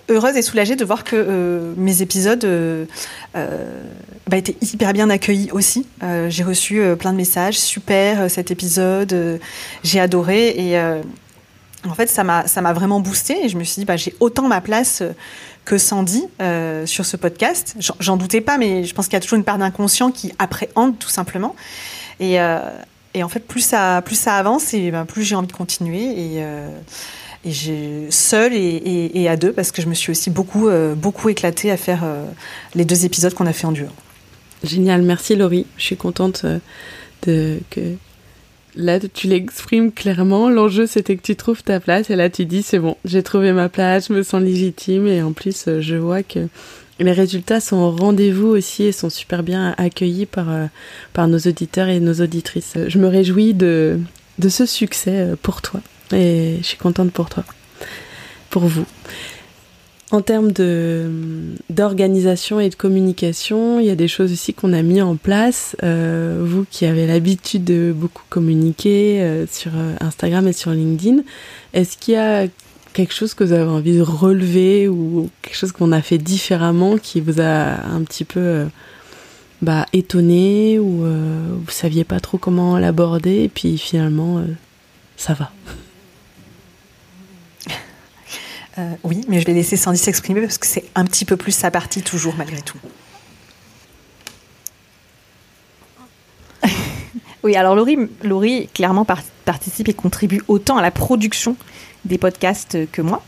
heureuse 0.10 0.36
et 0.36 0.42
soulagée 0.42 0.76
de 0.76 0.84
voir 0.84 1.06
que 1.06 1.16
euh, 1.16 1.74
mes 1.78 2.02
épisodes 2.02 2.44
euh, 2.44 2.86
bah, 4.28 4.36
étaient 4.36 4.58
hyper 4.62 4.92
bien 4.92 5.10
accueillis 5.10 5.50
aussi. 5.52 5.88
j'ai 6.28 6.44
reçu 6.44 6.82
plein 7.00 7.14
de 7.14 7.18
messages 7.18 7.58
Super 7.58 8.30
cet 8.30 8.52
épisode, 8.52 9.40
j'ai 9.84 10.00
adoré. 10.02 10.50
Et 10.50 10.78
en 11.88 11.94
fait, 11.96 12.08
ça 12.08 12.24
m'a 12.24 12.74
vraiment 12.74 13.00
boosté. 13.00 13.46
Et 13.46 13.50
je 13.50 13.58
me 13.58 13.64
suis 13.64 13.80
dit 13.80 13.86
bah, 13.86 13.96
J'ai 13.96 14.14
autant 14.20 14.50
ma 14.50 14.60
place 14.60 15.04
que 15.64 15.78
Sandy 15.78 16.26
sur 16.86 17.06
ce 17.06 17.16
podcast. 17.16 17.78
J'en 18.02 18.18
doutais 18.18 18.42
pas, 18.42 18.58
mais 18.58 18.84
je 18.84 18.94
pense 18.94 19.06
qu'il 19.06 19.14
y 19.14 19.18
a 19.18 19.22
toujours 19.22 19.38
une 19.38 19.46
part 19.46 19.58
d'inconscient 19.58 20.12
qui 20.12 20.34
appréhende 20.38 21.00
tout 21.00 21.10
simplement. 21.10 21.56
Et, 22.20 22.40
euh, 22.40 22.60
et 23.14 23.24
en 23.24 23.30
fait, 23.30 23.42
plus 23.42 23.62
ça, 23.62 24.02
plus 24.04 24.20
ça 24.20 24.36
avance, 24.36 24.74
et 24.74 24.92
ben, 24.92 25.06
plus 25.06 25.24
j'ai 25.24 25.36
envie 25.36 25.48
de 25.48 25.54
continuer. 25.54 26.04
Et, 26.04 26.44
euh, 26.44 26.70
et 27.44 27.52
j'ai 27.52 28.08
seule 28.10 28.54
et, 28.54 29.12
et, 29.14 29.30
à 29.30 29.38
deux, 29.38 29.54
parce 29.54 29.72
que 29.72 29.82
je 29.82 29.88
me 29.88 29.94
suis 29.94 30.12
aussi 30.12 30.32
beaucoup, 30.32 30.68
euh, 30.68 30.96
beaucoup 30.96 31.30
éclatée 31.30 31.70
à 31.70 31.78
faire 31.78 32.04
les 32.74 32.86
deux 32.86 33.06
épisodes 33.06 33.34
qu'on 33.34 33.46
a 33.46 33.54
fait 33.54 33.68
en 33.68 33.72
duo. 33.72 33.88
Génial, 34.64 35.04
merci 35.04 35.36
Laurie. 35.36 35.68
Je 35.78 35.84
suis 35.84 35.98
contente 35.98 36.46
de 37.24 37.60
que 37.70 37.82
là 38.76 39.00
tu 39.00 39.28
l'exprimes 39.28 39.92
clairement. 39.92 40.50
L'enjeu 40.50 40.88
c'était 40.88 41.16
que 41.16 41.22
tu 41.22 41.36
trouves 41.36 41.64
ta 41.64 41.80
place 41.80 42.10
et 42.10 42.16
là 42.16 42.30
tu 42.30 42.46
dis 42.46 42.64
c'est 42.64 42.80
bon, 42.80 42.98
j'ai 43.06 43.24
trouvé 43.24 43.52
ma 43.52 43.70
place, 43.70 44.08
je 44.10 44.14
me 44.14 44.24
sens 44.24 44.42
légitime 44.42 45.08
et 45.08 45.22
en 45.22 45.34
plus 45.34 45.66
je 45.80 45.96
vois 45.96 46.24
que 46.24 46.48
les 47.00 47.12
résultats 47.12 47.60
sont 47.60 47.78
au 47.78 47.92
rendez-vous 47.92 48.48
aussi 48.48 48.84
et 48.84 48.92
sont 48.92 49.10
super 49.10 49.44
bien 49.44 49.76
accueillis 49.78 50.26
par, 50.26 50.50
euh, 50.50 50.66
par 51.14 51.28
nos 51.28 51.40
auditeurs 51.40 51.90
et 51.90 52.00
nos 52.00 52.22
auditrices. 52.22 52.76
Je 52.88 53.00
me 53.00 53.08
réjouis 53.08 53.54
de, 53.54 54.00
de 54.40 54.50
ce 54.50 54.66
succès 54.66 55.12
euh, 55.12 55.36
pour 55.42 55.62
toi 55.62 55.82
et 56.14 56.58
je 56.60 56.66
suis 56.66 56.78
contente 56.78 57.12
pour 57.12 57.30
toi, 57.30 57.44
pour 58.50 58.66
vous. 58.66 58.86
En 60.16 60.22
termes 60.22 60.52
d'organisation 61.70 62.60
et 62.60 62.70
de 62.70 62.76
communication, 62.76 63.80
il 63.80 63.86
y 63.86 63.90
a 63.90 63.96
des 63.96 64.08
choses 64.08 64.32
aussi 64.32 64.54
qu'on 64.54 64.72
a 64.72 64.82
mis 64.82 65.02
en 65.02 65.18
place. 65.18 65.76
Euh, 65.84 66.42
vous 66.42 66.66
qui 66.72 66.86
avez 66.86 67.06
l'habitude 67.06 67.66
de 67.66 67.94
beaucoup 67.96 68.24
communiquer 68.30 69.46
sur 69.52 69.72
Instagram 70.00 70.48
et 70.48 70.54
sur 70.54 70.72
LinkedIn, 70.72 71.22
est-ce 71.74 71.98
qu'il 71.98 72.14
y 72.14 72.18
a 72.18 72.48
quelque 72.96 73.14
chose 73.14 73.34
que 73.34 73.44
vous 73.44 73.52
avez 73.52 73.70
envie 73.70 73.98
de 73.98 74.02
relever 74.02 74.88
ou 74.88 75.30
quelque 75.42 75.58
chose 75.58 75.74
qu'on 75.74 75.92
a 75.92 76.02
fait 76.02 76.18
différemment 76.18 76.98
qui 76.98 77.20
vous 77.20 77.42
a 77.42 77.86
un 77.86 78.02
petit 78.04 78.24
peu 78.24 78.40
euh, 78.40 78.66
bah, 79.62 79.86
étonné 79.92 80.80
ou 80.80 81.04
euh, 81.04 81.46
vous 81.52 81.72
saviez 81.72 82.06
pas 82.06 82.22
trop 82.22 82.38
comment 82.38 82.80
l'aborder 82.80 83.44
et 83.44 83.50
puis 83.50 83.78
finalement 83.78 84.38
euh, 84.38 84.46
ça 85.18 85.34
va? 85.34 85.52
Oui, 89.04 89.22
mais 89.28 89.40
je 89.40 89.46
vais 89.46 89.54
laisser 89.54 89.78
Sandy 89.78 89.98
s'exprimer 89.98 90.42
parce 90.42 90.58
que 90.58 90.68
c'est 90.68 90.84
un 90.96 91.06
petit 91.06 91.26
peu 91.26 91.38
plus 91.38 91.54
sa 91.54 91.72
partie 91.72 92.02
toujours 92.02 92.36
malgré 92.38 92.62
tout. 92.62 92.78
Oui, 97.44 97.56
alors 97.56 97.76
Laurie, 97.76 97.98
Laurie 98.24 98.70
clairement 98.74 99.06
participe 99.46 99.88
et 99.88 99.94
contribue 99.94 100.42
autant 100.48 100.78
à 100.78 100.82
la 100.82 100.90
production 100.90 101.56
des 102.04 102.18
podcasts 102.18 102.90
que 102.92 103.04
moi. 103.04 103.22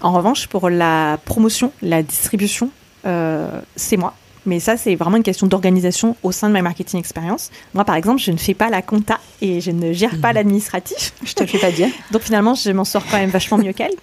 En 0.00 0.12
revanche, 0.12 0.48
pour 0.48 0.68
la 0.68 1.18
promotion, 1.24 1.72
la 1.80 2.02
distribution, 2.02 2.70
euh, 3.06 3.60
c'est 3.76 3.96
moi. 3.96 4.14
Mais 4.46 4.60
ça, 4.60 4.76
c'est 4.76 4.94
vraiment 4.94 5.16
une 5.16 5.22
question 5.22 5.46
d'organisation 5.46 6.16
au 6.22 6.32
sein 6.32 6.48
de 6.48 6.52
ma 6.52 6.62
marketing 6.62 7.00
expérience. 7.00 7.50
Moi, 7.72 7.84
par 7.84 7.96
exemple, 7.96 8.20
je 8.20 8.30
ne 8.30 8.36
fais 8.36 8.54
pas 8.54 8.68
la 8.70 8.82
compta 8.82 9.18
et 9.40 9.60
je 9.60 9.70
ne 9.70 9.92
gère 9.92 10.18
pas 10.20 10.28
mhm. 10.28 10.34
l'administratif. 10.34 11.12
Je 11.24 11.32
te 11.32 11.42
le 11.42 11.48
fais 11.48 11.58
pas 11.58 11.70
dire. 11.70 11.88
Donc 12.10 12.22
finalement, 12.22 12.54
je 12.54 12.70
m'en 12.70 12.84
sors 12.84 13.04
quand 13.06 13.18
même 13.18 13.30
vachement 13.30 13.58
mieux 13.58 13.72
qu'elle. 13.72 13.94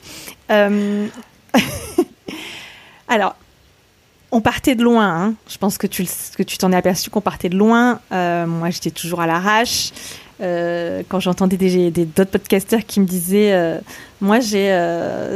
Euh, 0.49 1.07
alors, 3.07 3.35
on 4.31 4.41
partait 4.41 4.75
de 4.75 4.83
loin. 4.83 5.07
Hein. 5.07 5.33
Je 5.47 5.57
pense 5.57 5.77
que 5.77 5.87
tu 5.87 6.05
que 6.37 6.43
tu 6.43 6.57
t'en 6.57 6.71
es 6.71 6.75
aperçu 6.75 7.09
qu'on 7.09 7.21
partait 7.21 7.49
de 7.49 7.57
loin. 7.57 7.99
Euh, 8.11 8.47
moi, 8.47 8.69
j'étais 8.69 8.91
toujours 8.91 9.21
à 9.21 9.27
l'arrache. 9.27 9.91
Euh, 10.41 11.03
quand 11.07 11.19
j'entendais 11.19 11.57
des, 11.57 11.91
d'autres 11.91 12.31
podcasteurs 12.31 12.83
qui 12.87 12.99
me 12.99 13.05
disaient 13.05 13.53
euh, 13.53 13.79
Moi, 14.21 14.39
j'ai, 14.39 14.69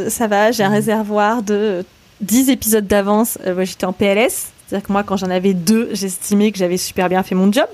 ça 0.09 0.27
va, 0.27 0.51
j'ai 0.51 0.63
un 0.63 0.69
mmh. 0.69 0.73
réservoir 0.73 1.43
de 1.43 1.85
10 2.21 2.49
épisodes 2.49 2.87
d'avance. 2.87 3.37
moi, 3.45 3.65
j'étais 3.65 3.85
en 3.85 3.93
PLS. 3.93 4.47
C'est-à-dire 4.67 4.87
que 4.87 4.91
moi, 4.91 5.03
quand 5.03 5.17
j'en 5.17 5.29
avais 5.29 5.53
deux, 5.53 5.89
j'estimais 5.93 6.51
que 6.51 6.57
j'avais 6.57 6.77
super 6.77 7.09
bien 7.09 7.23
fait 7.23 7.35
mon 7.35 7.51
job. 7.51 7.67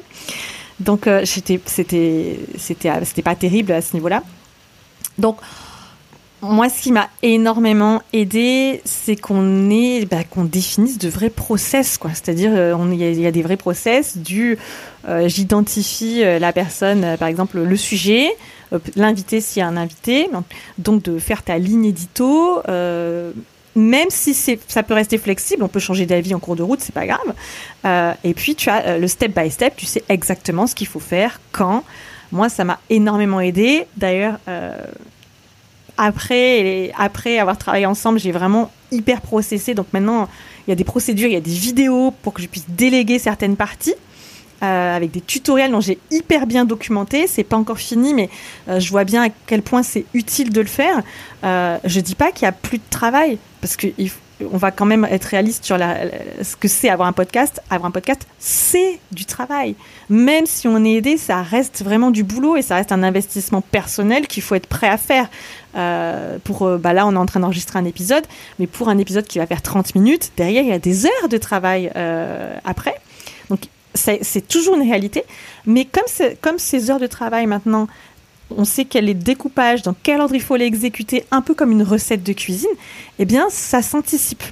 Donc, 0.80 1.08
j'étais, 1.24 1.60
c'était, 1.66 2.40
c'était, 2.58 3.22
pas 3.22 3.36
terrible 3.36 3.72
à 3.72 3.82
ce 3.82 3.94
niveau-là. 3.94 4.24
Donc, 5.18 5.38
moi, 6.42 6.70
ce 6.70 6.82
qui 6.82 6.92
m'a 6.92 7.08
énormément 7.22 8.02
aidé, 8.14 8.82
c'est 8.84 9.16
qu'on 9.16 9.70
bah, 10.10 10.24
qu'on 10.30 10.44
définisse 10.44 10.98
de 10.98 11.08
vrais 11.08 11.30
process. 11.30 12.00
C'est-à-dire, 12.14 12.52
euh, 12.54 12.76
il 12.92 13.20
y, 13.20 13.28
a 13.28 13.32
des 13.32 13.44
vrais 13.44 13.58
process 13.58 14.18
du, 14.18 14.58
euh, 15.08 15.28
j'identifie 15.28 16.24
euh, 16.24 16.40
la 16.40 16.52
personne, 16.52 17.16
par 17.20 17.28
exemple, 17.28 17.60
le 17.60 17.76
sujet, 17.76 18.30
l'invité 18.96 19.40
s'il 19.40 19.60
y 19.60 19.64
a 19.64 19.68
un 19.68 19.78
invité, 19.78 20.30
donc 20.80 21.04
de 21.04 21.20
faire 21.20 21.44
ta 21.44 21.58
ligne 21.58 21.86
édito. 21.86 22.62
Même 23.76 24.10
si 24.10 24.34
ça 24.34 24.84
peut 24.84 24.94
rester 24.94 25.18
flexible, 25.18 25.64
on 25.64 25.68
peut 25.68 25.80
changer 25.80 26.06
d'avis 26.06 26.34
en 26.34 26.40
cours 26.40 26.56
de 26.56 26.64
route, 26.64 26.82
c'est 26.82 26.94
pas 26.94 27.06
grave. 27.06 28.16
et 28.24 28.34
puis 28.34 28.56
tu 28.56 28.70
as 28.70 28.98
le 28.98 29.08
step 29.08 29.38
by 29.38 29.50
step, 29.50 29.76
tu 29.76 29.86
sais 29.86 30.04
exactement 30.10 30.68
ce 30.68 30.76
qu'il 30.76 30.88
faut 30.88 31.00
faire 31.00 31.40
quand. 31.52 31.84
Moi, 32.32 32.48
ça 32.50 32.64
m'a 32.64 32.80
énormément 32.90 33.42
aidé. 33.42 33.86
D'ailleurs, 33.98 34.40
après, 35.98 36.92
après 36.98 37.40
avoir 37.40 37.58
travaillé 37.58 37.86
ensemble, 37.86 38.20
j'ai 38.20 38.32
vraiment 38.32 38.72
hyper 38.92 39.22
processé. 39.22 39.74
Donc 39.74 39.88
maintenant, 39.94 40.28
il 40.68 40.72
y 40.72 40.74
a 40.74 40.76
des 40.76 40.84
procédures, 40.84 41.28
il 41.28 41.34
y 41.34 41.38
a 41.38 41.42
des 41.42 41.52
vidéos 41.52 42.12
pour 42.24 42.34
que 42.34 42.42
je 42.42 42.48
puisse 42.48 42.66
déléguer 42.70 43.20
certaines 43.20 43.56
parties. 43.56 43.96
Euh, 44.64 44.96
avec 44.96 45.10
des 45.10 45.22
tutoriels 45.22 45.72
dont 45.72 45.82
j'ai 45.82 45.98
hyper 46.12 46.46
bien 46.46 46.66
documenté. 46.66 47.26
C'est 47.26 47.44
pas 47.44 47.58
encore 47.58 47.80
fini, 47.80 48.14
mais 48.14 48.30
euh, 48.70 48.80
je 48.80 48.92
vois 48.92 49.06
bien 49.06 49.24
à 49.24 49.30
quel 49.48 49.64
point 49.64 49.82
c'est 49.82 50.06
utile 50.14 50.52
de 50.52 50.62
le 50.62 50.68
faire. 50.68 51.02
Euh, 51.44 51.80
je 51.84 52.00
dis 52.00 52.14
pas 52.14 52.32
qu'il 52.32 52.44
y 52.44 52.48
a 52.48 52.52
plus 52.52 52.78
de 52.78 52.84
travail, 52.92 53.40
parce 53.60 53.76
que 53.76 53.88
va 54.40 54.70
quand 54.70 54.86
même 54.86 55.08
être 55.10 55.26
réaliste 55.26 55.66
sur 55.66 55.78
ce 55.78 56.56
que 56.56 56.68
c'est 56.68 56.90
avoir 56.90 57.08
un 57.08 57.12
podcast. 57.12 57.60
Avoir 57.72 57.88
un 57.88 57.92
podcast, 57.92 58.28
c'est 58.38 59.00
du 59.12 59.26
travail. 59.26 59.76
Même 60.10 60.46
si 60.46 60.68
on 60.68 60.86
est 60.86 60.94
aidé, 60.94 61.18
ça 61.18 61.42
reste 61.42 61.84
vraiment 61.84 62.12
du 62.12 62.24
boulot 62.24 62.56
et 62.56 62.62
ça 62.62 62.76
reste 62.76 62.92
un 62.92 63.02
investissement 63.02 63.62
personnel 63.62 64.28
qu'il 64.28 64.44
faut 64.44 64.54
être 64.54 64.68
prêt 64.68 64.90
à 64.90 64.98
faire. 64.98 65.28
Euh, 65.76 66.38
pour, 66.44 66.70
bah 66.78 66.94
là, 66.94 67.08
on 67.08 67.14
est 67.14 67.18
en 67.18 67.26
train 67.26 67.40
d'enregistrer 67.40 67.80
un 67.80 67.86
épisode, 67.86 68.26
mais 68.60 68.68
pour 68.68 68.90
un 68.90 69.00
épisode 69.00 69.26
qui 69.26 69.40
va 69.40 69.48
faire 69.48 69.64
30 69.64 69.96
minutes, 69.96 70.32
derrière, 70.38 70.62
il 70.62 70.70
y 70.70 70.74
a 70.74 70.80
des 70.80 71.08
heures 71.08 71.30
de 71.30 71.38
travail 71.38 71.92
après. 72.64 72.94
Donc, 73.50 73.62
c'est 73.94 74.48
toujours 74.48 74.76
une 74.76 74.88
réalité. 74.88 75.24
Mais 75.66 75.86
comme, 75.86 76.58
ces 76.58 76.92
heures 76.92 77.00
de 77.00 77.08
travail 77.08 77.46
maintenant, 77.46 77.88
on 78.50 78.66
sait 78.66 78.86
quel 78.86 79.10
est 79.10 79.14
le 79.14 79.20
découpage, 79.20 79.82
dans 79.82 79.96
quel 80.04 80.22
ordre 80.22 80.36
il 80.36 80.42
faut 80.42 80.56
les 80.56 80.66
exécuter, 80.66 81.26
un 81.32 81.42
peu 81.42 81.54
comme 81.54 81.72
une 81.72 81.84
recette 81.84 82.24
de 82.24 82.34
cuisine, 82.34 82.70
eh 83.20 83.26
bien, 83.26 83.48
ça 83.50 83.82
s'anticipe. 83.82 84.44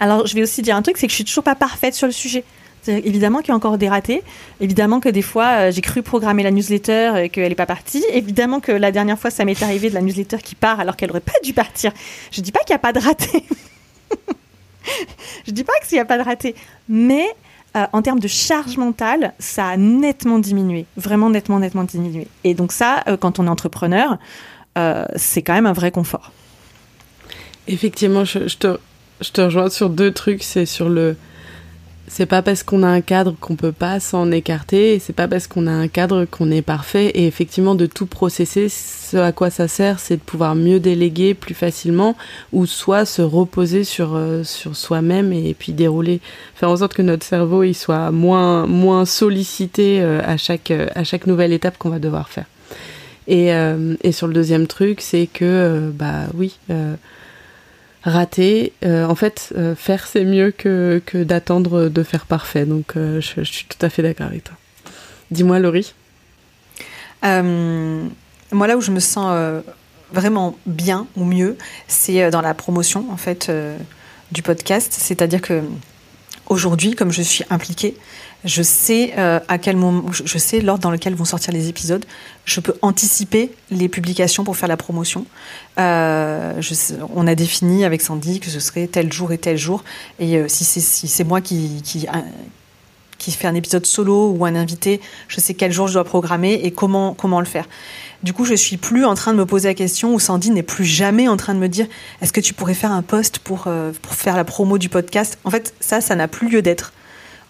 Alors, 0.00 0.26
je 0.26 0.34
vais 0.34 0.42
aussi 0.42 0.62
dire 0.62 0.76
un 0.76 0.82
truc, 0.82 0.96
c'est 0.96 1.06
que 1.06 1.12
je 1.12 1.16
suis 1.16 1.24
toujours 1.24 1.44
pas 1.44 1.54
parfaite 1.54 1.94
sur 1.94 2.06
le 2.06 2.12
sujet. 2.12 2.44
Évidemment 2.88 3.38
qu'il 3.38 3.50
y 3.50 3.52
a 3.52 3.54
encore 3.54 3.78
des 3.78 3.88
ratés. 3.88 4.22
Évidemment 4.60 4.98
que 4.98 5.08
des 5.08 5.22
fois, 5.22 5.46
euh, 5.50 5.70
j'ai 5.70 5.82
cru 5.82 6.02
programmer 6.02 6.42
la 6.42 6.50
newsletter 6.50 7.12
et 7.22 7.28
qu'elle 7.28 7.48
n'est 7.48 7.54
pas 7.54 7.66
partie. 7.66 8.04
Évidemment 8.12 8.58
que 8.58 8.72
la 8.72 8.90
dernière 8.90 9.18
fois, 9.18 9.30
ça 9.30 9.44
m'est 9.44 9.62
arrivé 9.62 9.88
de 9.88 9.94
la 9.94 10.00
newsletter 10.00 10.38
qui 10.38 10.56
part 10.56 10.80
alors 10.80 10.96
qu'elle 10.96 11.08
n'aurait 11.10 11.20
pas 11.20 11.38
dû 11.44 11.52
partir. 11.52 11.92
Je 12.32 12.40
ne 12.40 12.44
dis 12.44 12.50
pas 12.50 12.58
qu'il 12.60 12.72
n'y 12.72 12.76
a 12.76 12.80
pas 12.80 12.92
de 12.92 12.98
raté. 12.98 13.44
je 15.46 15.50
ne 15.50 15.54
dis 15.54 15.62
pas 15.62 15.74
qu'il 15.86 15.94
n'y 15.94 16.00
a 16.00 16.04
pas 16.04 16.18
de 16.18 16.24
raté. 16.24 16.56
Mais 16.88 17.26
euh, 17.76 17.86
en 17.92 18.02
termes 18.02 18.20
de 18.20 18.28
charge 18.28 18.76
mentale, 18.76 19.34
ça 19.38 19.66
a 19.66 19.76
nettement 19.76 20.38
diminué. 20.38 20.86
Vraiment 20.96 21.30
nettement, 21.30 21.58
nettement 21.58 21.84
diminué. 21.84 22.28
Et 22.44 22.54
donc 22.54 22.72
ça, 22.72 23.02
euh, 23.08 23.16
quand 23.16 23.38
on 23.38 23.46
est 23.46 23.50
entrepreneur, 23.50 24.18
c'est 25.16 25.42
quand 25.42 25.52
même 25.52 25.66
un 25.66 25.74
vrai 25.74 25.90
confort. 25.90 26.32
Effectivement, 27.68 28.24
je, 28.24 28.38
te, 28.56 28.78
je 29.20 29.30
te 29.30 29.40
rejoins 29.42 29.68
sur 29.68 29.90
deux 29.90 30.12
trucs. 30.12 30.42
C'est 30.42 30.64
sur 30.64 30.88
le 30.88 31.16
c'est 32.14 32.26
pas 32.26 32.42
parce 32.42 32.62
qu'on 32.62 32.82
a 32.82 32.88
un 32.88 33.00
cadre 33.00 33.34
qu'on 33.40 33.56
peut 33.56 33.72
pas 33.72 33.98
s'en 33.98 34.30
écarter, 34.32 34.98
c'est 34.98 35.14
pas 35.14 35.28
parce 35.28 35.46
qu'on 35.46 35.66
a 35.66 35.70
un 35.70 35.88
cadre 35.88 36.26
qu'on 36.26 36.50
est 36.50 36.60
parfait. 36.60 37.06
Et 37.14 37.26
effectivement, 37.26 37.74
de 37.74 37.86
tout 37.86 38.04
processer, 38.04 38.68
ce 38.68 39.16
à 39.16 39.32
quoi 39.32 39.48
ça 39.48 39.66
sert, 39.66 39.98
c'est 39.98 40.16
de 40.18 40.20
pouvoir 40.20 40.54
mieux 40.54 40.78
déléguer 40.78 41.32
plus 41.32 41.54
facilement, 41.54 42.14
ou 42.52 42.66
soit 42.66 43.06
se 43.06 43.22
reposer 43.22 43.82
sur 43.84 44.14
euh, 44.14 44.44
sur 44.44 44.76
soi-même 44.76 45.32
et, 45.32 45.54
puis 45.58 45.72
dérouler, 45.72 46.20
faire 46.54 46.68
en 46.68 46.76
sorte 46.76 46.92
que 46.92 47.00
notre 47.00 47.24
cerveau 47.24 47.62
il 47.62 47.72
soit 47.74 48.10
moins 48.10 48.66
moins 48.66 49.06
sollicité 49.06 50.02
euh, 50.02 50.20
à 50.22 50.36
chaque 50.36 50.70
euh, 50.70 50.88
à 50.94 51.04
chaque 51.04 51.26
nouvelle 51.26 51.54
étape 51.54 51.78
qu'on 51.78 51.88
va 51.88 51.98
devoir 51.98 52.28
faire. 52.28 52.44
Et, 53.26 53.52
et 54.02 54.10
sur 54.10 54.26
le 54.26 54.34
deuxième 54.34 54.66
truc, 54.66 55.00
c'est 55.00 55.28
que 55.32 55.92
bah 55.94 56.26
oui 56.34 56.58
rater. 58.04 58.72
Euh, 58.84 59.04
en 59.06 59.14
fait, 59.14 59.52
euh, 59.56 59.74
faire 59.74 60.06
c'est 60.06 60.24
mieux 60.24 60.50
que, 60.50 61.02
que 61.04 61.22
d'attendre 61.22 61.88
de 61.88 62.02
faire 62.02 62.26
parfait. 62.26 62.66
Donc, 62.66 62.96
euh, 62.96 63.20
je, 63.20 63.42
suis 63.42 63.66
tout 63.66 63.84
à 63.84 63.88
fait 63.88 64.02
d'accord 64.02 64.26
avec 64.26 64.44
toi. 64.44 64.56
Dis-moi, 65.30 65.58
Laurie. 65.58 65.94
moi, 67.22 68.66
là 68.66 68.76
où 68.76 68.80
je 68.80 68.90
me 68.90 69.00
sens 69.00 69.62
vraiment 70.12 70.58
bien 70.66 71.06
ou 71.16 71.24
mieux, 71.24 71.56
c'est 71.88 72.30
dans 72.30 72.42
la 72.42 72.52
promotion 72.52 73.06
en 73.10 73.16
fait 73.16 73.50
du 74.30 74.42
podcast. 74.42 74.92
C'est-à-dire 74.92 75.40
que 75.40 75.62
aujourd'hui, 76.48 76.94
comme 76.94 77.12
je 77.12 77.22
suis 77.22 77.44
impliquée, 77.48 77.96
je 78.44 78.62
sais 78.62 79.14
euh, 79.18 79.38
à 79.46 79.58
quel 79.58 79.76
moment, 79.76 80.04
je 80.12 80.38
sais 80.38 80.60
l'ordre 80.60 80.82
dans 80.82 80.90
lequel 80.90 81.14
vont 81.14 81.24
sortir 81.24 81.52
les 81.52 81.68
épisodes. 81.68 82.04
Je 82.44 82.60
peux 82.60 82.74
anticiper 82.82 83.52
les 83.70 83.88
publications 83.88 84.42
pour 84.42 84.56
faire 84.56 84.68
la 84.68 84.76
promotion. 84.76 85.26
Euh, 85.78 86.60
on 87.14 87.26
a 87.28 87.34
défini 87.36 87.84
avec 87.84 88.02
Sandy 88.02 88.40
que 88.40 88.50
ce 88.50 88.58
serait 88.58 88.88
tel 88.88 89.12
jour 89.12 89.32
et 89.32 89.38
tel 89.38 89.56
jour. 89.56 89.84
Et 90.18 90.36
euh, 90.36 90.46
si 90.48 90.64
c'est 90.64 91.24
moi 91.24 91.40
qui, 91.40 91.82
qui, 91.84 92.06
qui 93.18 93.30
fait 93.30 93.46
un 93.46 93.54
épisode 93.54 93.86
solo 93.86 94.32
ou 94.36 94.44
un 94.44 94.56
invité, 94.56 95.00
je 95.28 95.38
sais 95.38 95.54
quel 95.54 95.70
jour 95.70 95.86
je 95.86 95.92
dois 95.92 96.04
programmer 96.04 96.54
et 96.54 96.72
comment, 96.72 97.14
comment 97.14 97.38
le 97.38 97.46
faire. 97.46 97.68
Du 98.24 98.32
coup, 98.32 98.44
je 98.44 98.54
suis 98.54 98.76
plus 98.76 99.04
en 99.04 99.14
train 99.14 99.32
de 99.32 99.38
me 99.38 99.46
poser 99.46 99.68
la 99.68 99.74
question, 99.74 100.14
ou 100.14 100.20
Sandy 100.20 100.50
n'est 100.50 100.62
plus 100.62 100.84
jamais 100.84 101.26
en 101.26 101.36
train 101.36 101.54
de 101.54 101.58
me 101.58 101.68
dire 101.68 101.86
est-ce 102.20 102.32
que 102.32 102.40
tu 102.40 102.54
pourrais 102.54 102.74
faire 102.74 102.92
un 102.92 103.02
post 103.02 103.38
pour, 103.38 103.68
pour 104.02 104.14
faire 104.14 104.36
la 104.36 104.44
promo 104.44 104.78
du 104.78 104.88
podcast? 104.88 105.38
En 105.44 105.50
fait, 105.50 105.74
ça, 105.80 106.00
ça 106.00 106.14
n'a 106.14 106.28
plus 106.28 106.48
lieu 106.48 106.62
d'être. 106.62 106.92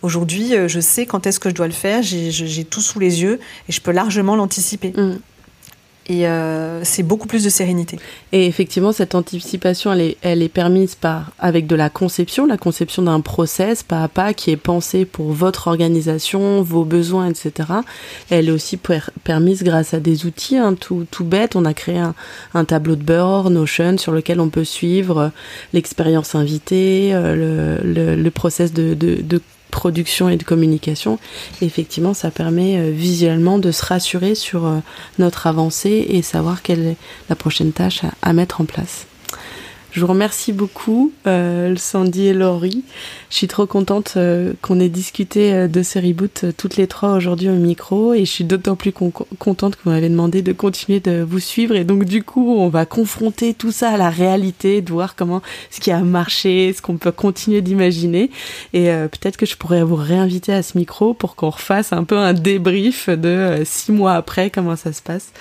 Aujourd'hui, 0.02 0.54
euh, 0.56 0.68
je 0.68 0.80
sais 0.80 1.06
quand 1.06 1.26
est-ce 1.26 1.40
que 1.40 1.48
je 1.48 1.54
dois 1.54 1.66
le 1.66 1.72
faire, 1.72 2.02
j'ai 2.02 2.64
tout 2.64 2.80
sous 2.80 2.98
les 2.98 3.22
yeux 3.22 3.38
et 3.68 3.72
je 3.72 3.80
peux 3.80 3.92
largement 3.92 4.36
l'anticiper. 4.36 4.92
Mm. 4.96 5.18
Et 6.08 6.26
euh, 6.26 6.82
c'est 6.82 7.04
beaucoup 7.04 7.28
plus 7.28 7.44
de 7.44 7.48
sérénité. 7.48 7.96
Et 8.32 8.46
effectivement, 8.46 8.90
cette 8.90 9.14
anticipation, 9.14 9.92
elle 9.92 10.00
est, 10.00 10.16
elle 10.22 10.42
est 10.42 10.48
permise 10.48 10.96
par, 10.96 11.30
avec 11.38 11.68
de 11.68 11.76
la 11.76 11.90
conception, 11.90 12.44
la 12.44 12.56
conception 12.56 13.02
d'un 13.02 13.20
process 13.20 13.84
pas 13.84 14.02
à 14.02 14.08
pas 14.08 14.34
qui 14.34 14.50
est 14.50 14.56
pensé 14.56 15.04
pour 15.04 15.30
votre 15.30 15.68
organisation, 15.68 16.60
vos 16.62 16.84
besoins, 16.84 17.28
etc. 17.28 17.68
elle 18.30 18.48
est 18.48 18.52
aussi 18.52 18.80
permise 19.22 19.62
grâce 19.62 19.94
à 19.94 20.00
des 20.00 20.26
outils 20.26 20.56
hein, 20.56 20.74
tout, 20.74 21.06
tout 21.08 21.24
bête. 21.24 21.54
On 21.54 21.64
a 21.64 21.72
créé 21.72 21.98
un, 21.98 22.16
un, 22.54 22.64
tableau 22.64 22.96
de 22.96 23.04
bord, 23.04 23.50
Notion, 23.50 23.96
sur 23.96 24.10
lequel 24.10 24.40
on 24.40 24.48
peut 24.48 24.64
suivre 24.64 25.30
l'expérience 25.72 26.34
invitée, 26.34 27.10
euh, 27.14 27.78
le, 27.84 27.92
le, 27.94 28.16
le 28.16 28.30
process 28.32 28.72
de, 28.72 28.94
de, 28.94 29.22
de 29.22 29.40
production 29.72 30.28
et 30.28 30.36
de 30.36 30.44
communication. 30.44 31.18
effectivement, 31.60 32.14
ça 32.14 32.30
permet 32.30 32.78
euh, 32.78 32.90
visuellement 32.92 33.58
de 33.58 33.72
se 33.72 33.84
rassurer 33.84 34.36
sur 34.36 34.66
euh, 34.66 34.78
notre 35.18 35.48
avancée 35.48 36.06
et 36.10 36.22
savoir 36.22 36.62
quelle 36.62 36.86
est 36.86 36.96
la 37.28 37.34
prochaine 37.34 37.72
tâche 37.72 38.02
à 38.22 38.32
mettre 38.32 38.60
en 38.60 38.64
place. 38.64 39.06
Je 39.92 40.00
vous 40.00 40.06
remercie 40.06 40.54
beaucoup, 40.54 41.12
euh, 41.26 41.76
Sandy 41.76 42.28
et 42.28 42.32
Laurie. 42.32 42.82
Je 43.32 43.38
suis 43.38 43.48
trop 43.48 43.64
contente 43.64 44.14
euh, 44.18 44.52
qu'on 44.60 44.78
ait 44.78 44.90
discuté 44.90 45.54
euh, 45.54 45.66
de 45.66 45.82
ce 45.82 45.98
reboot 45.98 46.44
euh, 46.44 46.52
toutes 46.54 46.76
les 46.76 46.86
trois 46.86 47.14
aujourd'hui 47.14 47.48
au 47.48 47.54
micro 47.54 48.12
et 48.12 48.26
je 48.26 48.30
suis 48.30 48.44
d'autant 48.44 48.76
plus 48.76 48.92
contente 48.92 49.76
que 49.76 49.80
vous 49.84 49.90
m'avez 49.90 50.10
demandé 50.10 50.42
de 50.42 50.52
continuer 50.52 51.00
de 51.00 51.22
vous 51.22 51.40
suivre 51.40 51.74
et 51.74 51.84
donc 51.84 52.04
du 52.04 52.22
coup 52.22 52.56
on 52.58 52.68
va 52.68 52.84
confronter 52.84 53.54
tout 53.54 53.72
ça 53.72 53.88
à 53.88 53.96
la 53.96 54.10
réalité, 54.10 54.82
de 54.82 54.92
voir 54.92 55.16
comment 55.16 55.40
ce 55.70 55.80
qui 55.80 55.90
a 55.90 56.00
marché, 56.00 56.74
ce 56.76 56.82
qu'on 56.82 56.98
peut 56.98 57.10
continuer 57.10 57.62
d'imaginer 57.62 58.30
et 58.74 58.88
peut-être 58.88 59.38
que 59.38 59.46
je 59.46 59.56
pourrais 59.56 59.82
vous 59.82 59.96
réinviter 59.96 60.52
à 60.52 60.62
ce 60.62 60.76
micro 60.76 61.14
pour 61.14 61.34
qu'on 61.34 61.50
refasse 61.50 61.94
un 61.94 62.04
peu 62.04 62.18
un 62.18 62.34
débrief 62.34 63.08
de 63.08 63.62
six 63.64 63.92
mois 63.92 64.12
après 64.12 64.50
comment 64.50 64.76
ça 64.76 64.92
se 64.92 65.00
passe. 65.00 65.32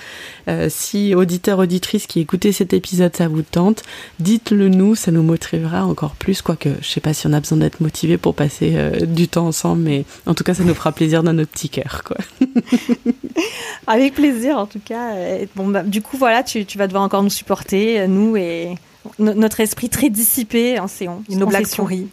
si 0.70 1.14
auditeur 1.14 1.58
auditrice 1.58 2.06
qui 2.06 2.20
écoutez 2.20 2.52
cet 2.52 2.72
épisode 2.72 3.14
ça 3.14 3.28
vous 3.28 3.42
tente, 3.42 3.82
dites 4.18 4.41
le 4.50 4.68
nous, 4.68 4.94
ça 4.94 5.10
nous 5.10 5.22
motivera 5.22 5.84
encore 5.84 6.14
plus. 6.14 6.42
Quoique, 6.42 6.68
je 6.80 6.88
sais 6.88 7.00
pas 7.00 7.14
si 7.14 7.26
on 7.26 7.32
a 7.32 7.40
besoin 7.40 7.58
d'être 7.58 7.80
motivé 7.80 8.18
pour 8.18 8.34
passer 8.34 8.72
euh, 8.74 9.06
du 9.06 9.28
temps 9.28 9.46
ensemble, 9.46 9.82
mais 9.82 10.04
en 10.26 10.34
tout 10.34 10.44
cas, 10.44 10.54
ça 10.54 10.64
nous 10.64 10.74
fera 10.74 10.92
plaisir 10.92 11.22
dans 11.22 11.32
notre 11.32 11.50
petit 11.50 11.68
cœur, 11.68 12.02
quoi. 12.04 12.16
Avec 13.86 14.14
plaisir, 14.14 14.58
en 14.58 14.66
tout 14.66 14.80
cas. 14.84 15.14
Bon, 15.56 15.68
bah, 15.68 15.82
du 15.82 16.02
coup, 16.02 16.16
voilà, 16.16 16.42
tu, 16.42 16.64
vas 16.76 16.86
devoir 16.86 17.02
encore 17.02 17.22
nous 17.22 17.30
supporter, 17.30 18.06
nous 18.08 18.36
et 18.36 18.74
notre 19.18 19.60
esprit 19.60 19.88
très 19.88 20.10
dissipé 20.10 20.78
en 20.78 20.88
séance. 20.88 21.28
Nos 21.28 21.46
blagues 21.46 21.68
pourries. 21.68 22.08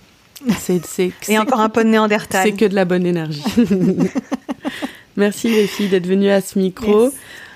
C'est, 0.60 1.12
et 1.28 1.38
encore 1.38 1.60
un 1.60 1.70
peu 1.70 1.84
de 1.84 1.90
néandertal. 1.90 2.44
C'est 2.44 2.54
que 2.54 2.66
de 2.66 2.76
la 2.76 2.86
bonne 2.86 3.06
énergie. 3.06 3.44
Merci 5.18 5.50
les 5.50 5.68
filles 5.68 5.90
d'être 5.90 6.08
venues 6.08 6.30
à 6.30 6.40
ce 6.40 6.58
micro. 6.58 7.12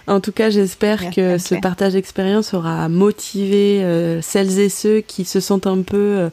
En 0.08 0.20
tout 0.20 0.34
cas, 0.34 0.50
j'espère 0.50 1.12
que 1.12 1.38
ce 1.38 1.56
partage 1.56 1.94
d'expérience 1.94 2.54
aura 2.54 2.90
motivé 2.90 3.84
euh, 3.84 4.22
celles 4.22 4.60
et 4.60 4.70
ceux 4.70 5.00
qui 5.00 5.24
se 5.24 5.40
sentent 5.40 5.68
un 5.68 5.82
peu 5.82 5.98
euh, 5.98 6.30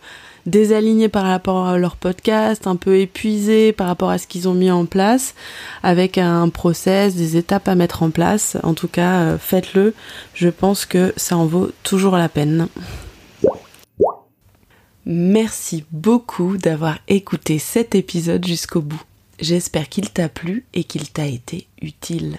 désalignés 0.47 1.09
par 1.09 1.25
rapport 1.25 1.69
à 1.69 1.79
leur 1.79 1.95
podcast, 1.95 2.67
un 2.67 2.75
peu 2.75 2.99
épuisés 2.99 3.73
par 3.73 3.87
rapport 3.87 4.11
à 4.11 4.19
ce 4.19 4.27
qu'ils 4.27 4.49
ont 4.49 4.55
mis 4.55 4.73
en 4.73 4.87
place, 4.87 5.35
avec 5.85 6.19
un 6.19 6.49
process, 6.49 7.15
des 7.15 7.37
étapes 7.37 7.69
à 7.69 7.77
mettre 7.77 8.03
en 8.03 8.11
place. 8.11 8.57
En 8.65 8.75
tout 8.75 8.89
cas, 8.89 9.21
euh, 9.21 9.39
faites-le. 9.39 9.95
Je 10.35 10.49
pense 10.49 10.85
que 10.85 11.13
ça 11.17 11.37
en 11.37 11.47
vaut 11.47 11.71
toujours 11.85 12.17
la 12.17 12.29
peine. 12.29 12.67
Merci 15.07 15.85
beaucoup 15.93 16.57
d'avoir 16.57 16.99
écouté 17.09 17.59
cet 17.59 17.95
épisode 17.95 18.45
jusqu'au 18.45 18.81
bout. 18.81 19.03
J'espère 19.41 19.89
qu'il 19.89 20.11
t'a 20.11 20.29
plu 20.29 20.65
et 20.75 20.85
qu'il 20.85 21.11
t'a 21.11 21.27
été 21.27 21.67
utile. 21.81 22.39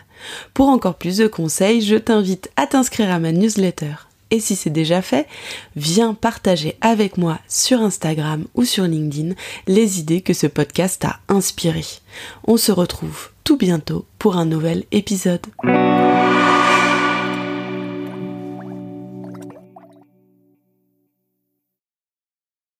Pour 0.53 0.69
encore 0.69 0.95
plus 0.95 1.17
de 1.17 1.27
conseils, 1.27 1.81
je 1.81 1.95
t'invite 1.95 2.51
à 2.55 2.67
t'inscrire 2.67 3.11
à 3.11 3.19
ma 3.19 3.31
newsletter. 3.31 3.93
Et 4.29 4.39
si 4.39 4.55
c'est 4.55 4.69
déjà 4.69 5.01
fait, 5.01 5.27
viens 5.75 6.13
partager 6.13 6.77
avec 6.79 7.17
moi 7.17 7.39
sur 7.49 7.81
Instagram 7.81 8.45
ou 8.55 8.63
sur 8.63 8.85
LinkedIn 8.85 9.33
les 9.67 9.99
idées 9.99 10.21
que 10.21 10.33
ce 10.33 10.47
podcast 10.47 11.03
a 11.03 11.19
inspirées. 11.27 11.85
On 12.47 12.55
se 12.55 12.71
retrouve 12.71 13.29
tout 13.43 13.57
bientôt 13.57 14.05
pour 14.19 14.37
un 14.37 14.45
nouvel 14.45 14.85
épisode. 14.91 15.45